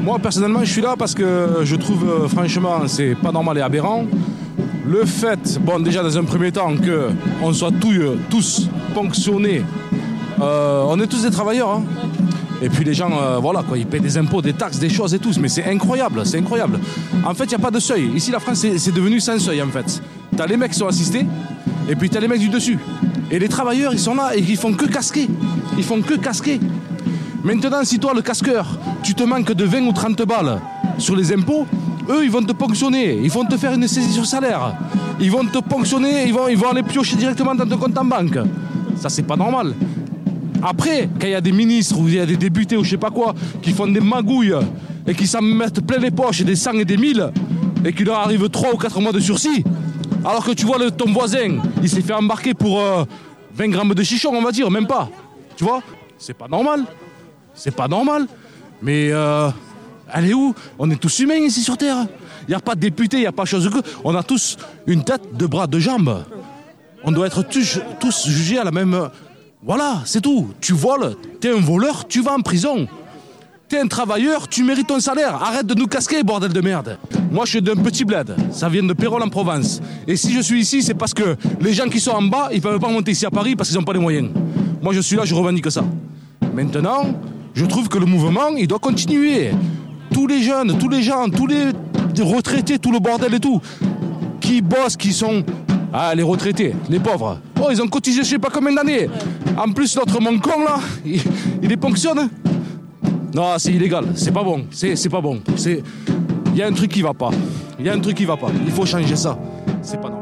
Moi 0.04 0.20
personnellement, 0.20 0.60
je 0.60 0.72
suis 0.72 0.82
là 0.82 0.94
parce 1.00 1.16
que 1.16 1.62
je 1.64 1.76
trouve 1.76 2.08
euh, 2.08 2.28
franchement 2.28 2.88
c'est 2.88 3.16
pas 3.16 3.32
normal 3.32 3.58
et 3.58 3.62
aberrant. 3.62 4.06
Le 4.86 5.06
fait, 5.06 5.58
bon 5.60 5.80
déjà 5.80 6.04
dans 6.04 6.16
un 6.16 6.26
premier 6.26 6.52
temps 6.52 6.76
que 6.78 7.10
on 7.42 7.52
soit 7.54 7.72
tous, 7.72 7.90
euh, 7.98 8.94
ponctionnés, 8.94 9.64
euh, 10.40 10.84
on 10.88 11.00
est 11.00 11.08
tous 11.08 11.24
des 11.24 11.32
travailleurs. 11.32 11.72
Hein. 11.72 11.84
Et 12.62 12.70
puis 12.70 12.84
les 12.84 12.94
gens, 12.94 13.12
euh, 13.12 13.38
voilà, 13.38 13.64
quoi, 13.64 13.78
ils 13.78 13.86
paient 13.86 14.00
des 14.00 14.18
impôts, 14.18 14.42
des 14.42 14.54
taxes, 14.54 14.80
des 14.80 14.90
choses 14.90 15.14
et 15.14 15.20
tout. 15.20 15.32
Mais 15.40 15.48
c'est 15.48 15.66
incroyable, 15.66 16.26
c'est 16.26 16.38
incroyable. 16.38 16.80
En 17.26 17.34
fait, 17.34 17.46
il 17.46 17.50
n'y 17.50 17.56
a 17.56 17.60
pas 17.60 17.72
de 17.72 17.80
seuil. 17.80 18.12
Ici, 18.16 18.32
la 18.32 18.40
France, 18.40 18.66
c'est 18.78 18.94
devenu 18.94 19.20
sans 19.20 19.40
seuil, 19.40 19.62
en 19.62 19.68
fait. 19.68 20.02
T'as 20.36 20.46
les 20.46 20.58
mecs 20.58 20.72
qui 20.72 20.78
sont 20.78 20.88
assistés, 20.88 21.26
et 21.90 21.96
puis 21.96 22.10
t'as 22.10 22.20
les 22.20 22.28
mecs 22.28 22.40
du 22.40 22.50
dessus. 22.50 22.78
Et 23.32 23.40
les 23.40 23.48
travailleurs, 23.48 23.94
ils 23.94 24.00
sont 24.00 24.16
là 24.16 24.36
et 24.36 24.40
ils 24.40 24.58
font 24.58 24.74
que 24.74 24.86
casquer. 24.86 25.28
Ils 25.78 25.84
font 25.84 26.02
que 26.02 26.16
casquer. 26.16 26.60
Maintenant, 27.44 27.84
si 27.84 28.00
toi, 28.00 28.14
le 28.14 28.22
casqueur, 28.22 28.68
tu 29.04 29.14
te 29.14 29.24
manques 29.24 29.54
de 29.54 29.64
20 29.64 29.88
ou 29.88 29.94
30 29.94 30.24
balles 30.24 30.60
sur 30.98 31.16
les 31.16 31.32
impôts, 31.34 31.66
eux, 32.10 32.24
ils 32.24 32.32
vont 32.32 32.42
te 32.42 32.52
ponctionner. 32.52 33.20
Ils 33.24 33.32
vont 33.32 33.46
te 33.46 33.56
faire 33.56 33.74
une 33.74 33.88
saisie 33.88 34.12
sur 34.12 34.26
salaire. 34.26 34.76
Ils 35.20 35.32
vont 35.32 35.46
te 35.46 35.60
ponctionner, 35.60 36.26
ils 36.28 36.34
vont, 36.34 36.48
ils 36.48 36.58
vont 36.58 36.70
aller 36.70 36.84
piocher 36.84 37.16
directement 37.16 37.54
dans 37.56 37.68
ton 37.68 37.78
compte 37.78 37.98
en 37.98 38.06
banque. 38.06 38.40
Ça, 38.96 39.10
c'est 39.10 39.24
pas 39.24 39.36
normal. 39.36 39.74
Après, 40.62 41.10
quand 41.20 41.28
il 41.28 41.32
y 41.32 41.36
a 41.36 41.42
des 41.42 41.52
ministres 41.52 41.98
ou 42.00 42.08
il 42.08 42.16
y 42.16 42.20
a 42.20 42.26
des 42.26 42.38
députés 42.38 42.76
ou 42.76 42.84
je 42.84 42.92
sais 42.92 42.98
pas 42.98 43.12
quoi 43.12 43.34
qui 43.62 43.72
font 43.72 43.88
des 43.88 44.02
magouilles 44.02 44.56
et 45.08 45.16
qui 45.16 45.26
s'en 45.26 45.42
mettent 45.42 45.86
plein 45.86 45.98
les 45.98 46.12
poches, 46.12 46.42
des 46.42 46.56
100 46.56 46.74
et 46.74 46.86
des 46.86 46.98
1000, 46.98 47.32
et 47.86 47.94
qu'il 47.94 48.06
leur 48.06 48.20
arrive 48.20 48.50
3 48.50 48.74
ou 48.74 48.78
4 48.78 49.00
mois 49.00 49.12
de 49.12 49.20
sursis, 49.20 49.64
alors 50.26 50.46
que 50.46 50.52
tu 50.52 50.66
vois 50.66 50.78
le, 50.78 50.92
ton 50.92 51.12
voisin, 51.12 51.60
il 51.82 51.90
s'est 51.90 52.02
fait 52.02 52.14
embarquer 52.14 52.54
pour 52.54 52.80
20 52.80 53.06
euh, 53.64 53.68
grammes 53.68 53.94
de 53.94 54.04
chichon, 54.04 54.32
on 54.34 54.42
va 54.42 54.52
dire, 54.52 54.70
même 54.70 54.88
pas. 54.88 55.10
Tu 55.56 55.64
vois? 55.64 55.82
C'est 56.18 56.34
pas 56.34 56.48
normal. 56.48 56.84
C'est 57.54 57.74
pas 57.74 57.88
normal. 57.88 58.28
Mais 58.82 59.10
euh, 59.12 59.50
elle 60.14 60.30
est 60.30 60.34
où? 60.34 60.54
On 60.78 60.90
est 60.92 60.98
tous 60.98 61.20
humains 61.20 61.36
ici 61.36 61.62
sur 61.62 61.78
Terre. 61.78 62.06
Il 62.48 62.52
n'y 62.52 62.56
a 62.56 62.60
pas 62.60 62.76
de 62.76 62.82
député, 62.82 63.18
il 63.18 63.22
n'y 63.22 63.28
a 63.28 63.32
pas 63.32 63.46
chose 63.46 63.70
que. 63.70 63.80
On 64.04 64.16
a 64.16 64.24
tous 64.24 64.58
une 64.88 65.04
tête, 65.04 65.22
deux 65.34 65.48
bras, 65.48 65.68
deux 65.68 65.80
jambes. 65.80 66.24
On 67.04 67.12
doit 67.12 67.28
être 67.28 67.44
tous, 67.44 67.80
tous 68.00 68.28
jugés 68.28 68.58
à 68.58 68.64
la 68.66 68.72
même 68.72 69.10
voilà, 69.62 70.04
c'est 70.06 70.22
tout. 70.22 70.48
Tu 70.62 70.72
voles, 70.72 71.18
t'es 71.42 71.50
un 71.50 71.60
voleur, 71.60 72.08
tu 72.08 72.22
vas 72.22 72.34
en 72.34 72.40
prison. 72.40 72.88
T'es 73.68 73.78
un 73.78 73.88
travailleur, 73.88 74.48
tu 74.48 74.64
mérites 74.64 74.88
ton 74.88 75.02
salaire. 75.02 75.36
Arrête 75.36 75.66
de 75.66 75.74
nous 75.74 75.86
casquer, 75.86 76.24
bordel 76.24 76.54
de 76.54 76.62
merde. 76.62 76.98
Moi, 77.30 77.44
je 77.44 77.52
suis 77.52 77.62
d'un 77.62 77.76
petit 77.76 78.06
bled. 78.06 78.34
Ça 78.52 78.70
vient 78.70 78.84
de 78.84 78.94
Pérol 78.94 79.22
en 79.22 79.28
Provence. 79.28 79.82
Et 80.08 80.16
si 80.16 80.34
je 80.34 80.40
suis 80.40 80.62
ici, 80.62 80.82
c'est 80.82 80.94
parce 80.94 81.14
que 81.14 81.36
les 81.60 81.74
gens 81.74 81.90
qui 81.90 82.00
sont 82.00 82.12
en 82.12 82.22
bas, 82.22 82.50
ils 82.54 82.62
peuvent 82.62 82.80
pas 82.80 82.88
monter 82.88 83.12
ici 83.12 83.26
à 83.26 83.30
Paris 83.30 83.58
parce 83.58 83.70
qu'ils 83.70 83.78
n'ont 83.78 83.84
pas 83.84 83.94
les 83.94 84.00
moyens. 84.00 84.30
Moi, 84.82 84.94
je 84.94 85.02
suis 85.02 85.18
là, 85.18 85.26
je 85.26 85.36
revendique 85.36 85.70
ça. 85.70 85.84
Maintenant, 86.56 87.08
je 87.54 87.66
trouve 87.66 87.90
que 87.90 87.98
le 87.98 88.06
mouvement, 88.06 88.56
il 88.58 88.66
doit 88.66 88.80
continuer. 88.80 89.52
Tous 90.14 90.26
les 90.26 90.42
jeunes, 90.42 90.78
tous 90.78 90.90
les 90.90 91.04
gens, 91.04 91.28
tous 91.28 91.48
les 91.48 91.66
retraités, 92.24 92.80
tout 92.80 92.94
le 92.94 93.00
bordel 93.00 93.34
et 93.34 93.40
tout, 93.42 93.62
qui 94.40 94.62
bossent, 94.62 94.96
qui 94.98 95.12
sont 95.12 95.44
ah, 95.92 96.14
les 96.16 96.24
retraités, 96.24 96.76
les 96.90 97.00
pauvres. 97.00 97.40
Oh, 97.62 97.68
ils 97.72 97.82
ont 97.82 97.88
cotisé 97.88 98.24
je 98.24 98.30
sais 98.30 98.40
pas 98.40 98.50
combien 98.50 98.74
d'années. 98.74 99.10
En 99.60 99.74
plus, 99.74 99.94
notre 99.98 100.22
mon 100.22 100.40
con 100.40 100.64
là, 100.64 100.80
il, 101.06 101.22
il 101.62 101.68
les 101.68 101.76
ponctionne. 101.76 102.30
Non, 103.36 103.56
c'est 103.58 103.74
illégal, 103.74 104.06
c'est 104.16 104.32
pas 104.32 104.42
bon, 104.42 104.66
c'est 104.72 105.10
pas 105.10 105.20
bon. 105.20 105.42
Il 106.54 106.56
y 106.56 106.62
a 106.62 106.68
un 106.68 106.72
truc 106.72 106.90
qui 106.92 107.02
va 107.02 107.14
pas. 107.14 107.32
Il 107.78 107.86
y 107.86 107.90
a 107.90 107.94
un 107.94 108.00
truc 108.00 108.16
qui 108.16 108.24
va 108.24 108.38
pas. 108.38 108.48
Il 108.66 108.72
faut 108.72 108.86
changer 108.86 109.18
ça. 109.18 109.38
C'est 109.82 110.00
pas 110.00 110.10
normal. 110.10 110.19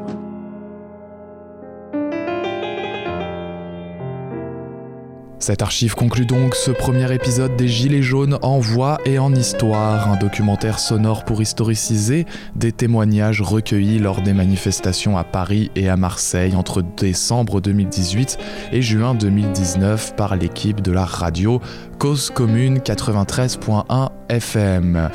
Cette 5.47 5.61
archive 5.61 5.95
conclut 5.95 6.25
donc 6.25 6.55
ce 6.55 6.71
premier 6.71 7.09
épisode 7.13 7.55
des 7.55 7.69
Gilets 7.69 8.01
jaunes 8.01 8.37
en 8.41 8.59
voix 8.59 8.97
et 9.05 9.17
en 9.17 9.33
histoire, 9.33 10.11
un 10.11 10.17
documentaire 10.17 10.77
sonore 10.77 11.23
pour 11.23 11.41
historiciser 11.41 12.25
des 12.57 12.73
témoignages 12.73 13.41
recueillis 13.41 13.97
lors 13.97 14.21
des 14.21 14.33
manifestations 14.33 15.17
à 15.17 15.23
Paris 15.23 15.71
et 15.77 15.87
à 15.87 15.95
Marseille 15.95 16.53
entre 16.53 16.81
décembre 16.81 17.61
2018 17.61 18.37
et 18.73 18.81
juin 18.81 19.15
2019 19.15 20.17
par 20.17 20.35
l'équipe 20.35 20.81
de 20.81 20.91
la 20.91 21.05
radio 21.05 21.61
Cause 21.97 22.29
Commune 22.29 22.79
93.1 22.79 24.09
FM. 24.27 25.09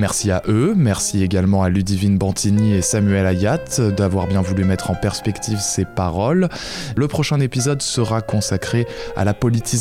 Merci 0.00 0.32
à 0.32 0.42
eux, 0.48 0.74
merci 0.76 1.22
également 1.22 1.62
à 1.62 1.68
Ludivine 1.68 2.18
Bantini 2.18 2.74
et 2.74 2.82
Samuel 2.82 3.24
Ayat 3.24 3.60
d'avoir 3.96 4.26
bien 4.26 4.42
voulu 4.42 4.64
mettre 4.64 4.90
en 4.90 4.96
perspective 4.96 5.60
ces 5.60 5.84
paroles. 5.84 6.48
Le 6.96 7.06
prochain 7.06 7.38
épisode 7.38 7.80
sera 7.80 8.20
consacré 8.20 8.86
à 9.14 9.24
la 9.24 9.32
politique 9.32 9.75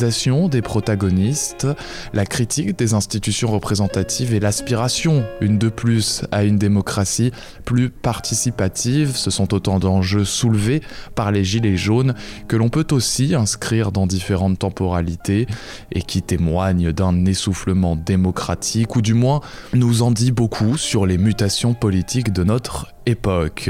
des 0.49 0.61
protagonistes, 0.61 1.67
la 2.13 2.25
critique 2.25 2.77
des 2.77 2.93
institutions 2.93 3.49
représentatives 3.49 4.33
et 4.33 4.39
l'aspiration, 4.39 5.23
une 5.41 5.57
de 5.57 5.69
plus, 5.69 6.23
à 6.31 6.43
une 6.43 6.57
démocratie 6.57 7.31
plus 7.63 7.89
participative. 7.89 9.15
Ce 9.15 9.31
sont 9.31 9.53
autant 9.53 9.79
d'enjeux 9.79 10.25
soulevés 10.25 10.81
par 11.15 11.31
les 11.31 11.43
Gilets 11.43 11.77
jaunes 11.77 12.13
que 12.47 12.55
l'on 12.55 12.69
peut 12.69 12.87
aussi 12.91 13.35
inscrire 13.35 13.91
dans 13.91 14.07
différentes 14.07 14.59
temporalités 14.59 15.47
et 15.91 16.01
qui 16.01 16.21
témoignent 16.21 16.91
d'un 16.91 17.25
essoufflement 17.25 17.95
démocratique 17.95 18.95
ou 18.95 19.01
du 19.01 19.13
moins 19.13 19.41
nous 19.73 20.01
en 20.01 20.11
dit 20.11 20.31
beaucoup 20.31 20.77
sur 20.77 21.05
les 21.05 21.17
mutations 21.17 21.73
politiques 21.73 22.33
de 22.33 22.43
notre 22.43 22.94
époque. 23.05 23.69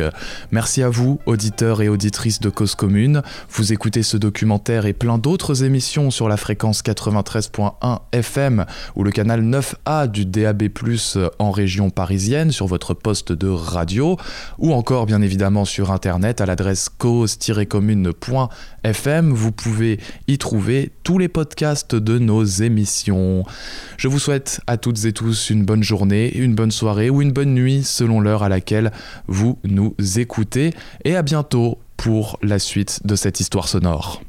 Merci 0.51 0.83
à 0.83 0.89
vous, 0.89 1.19
auditeurs 1.25 1.81
et 1.81 1.89
auditrices 1.89 2.39
de 2.39 2.49
Cause 2.49 2.75
Commune. 2.75 3.21
Vous 3.49 3.73
écoutez 3.73 4.03
ce 4.03 4.17
documentaire 4.17 4.85
et 4.85 4.93
plein 4.93 5.17
d'autres 5.17 5.63
émissions 5.63 6.11
sur 6.11 6.27
la 6.27 6.37
fréquence 6.37 6.83
93.1 6.83 7.99
FM 8.11 8.65
ou 8.95 9.03
le 9.03 9.11
canal 9.11 9.41
9A 9.41 10.09
du 10.09 10.25
DAB+, 10.25 10.69
en 11.39 11.51
région 11.51 11.89
parisienne 11.89 12.51
sur 12.51 12.67
votre 12.67 12.93
poste 12.93 13.31
de 13.31 13.47
radio 13.47 14.17
ou 14.57 14.73
encore 14.73 15.05
bien 15.05 15.21
évidemment 15.21 15.65
sur 15.65 15.91
internet 15.91 16.41
à 16.41 16.45
l'adresse 16.45 16.89
cause-commune.fm. 16.89 19.31
Vous 19.31 19.51
pouvez 19.51 19.99
y 20.27 20.37
trouver 20.37 20.91
tous 21.03 21.17
les 21.17 21.27
podcasts 21.27 21.95
de 21.95 22.19
nos 22.19 22.43
émissions. 22.43 23.43
Je 23.97 24.07
vous 24.07 24.19
souhaite 24.19 24.61
à 24.67 24.77
toutes 24.77 25.05
et 25.05 25.13
tous 25.13 25.49
une 25.49 25.65
bonne 25.65 25.83
journée, 25.83 26.35
une 26.37 26.55
bonne 26.55 26.71
soirée 26.71 27.09
ou 27.09 27.21
une 27.21 27.31
bonne 27.31 27.53
nuit 27.53 27.83
selon 27.83 28.19
l'heure 28.19 28.43
à 28.43 28.49
laquelle 28.49 28.91
vous 29.27 29.57
nous 29.63 29.95
écoutez 30.17 30.71
et 31.03 31.15
à 31.15 31.21
bientôt 31.21 31.79
pour 31.97 32.37
la 32.41 32.59
suite 32.59 33.05
de 33.05 33.15
cette 33.15 33.39
histoire 33.39 33.67
sonore. 33.67 34.21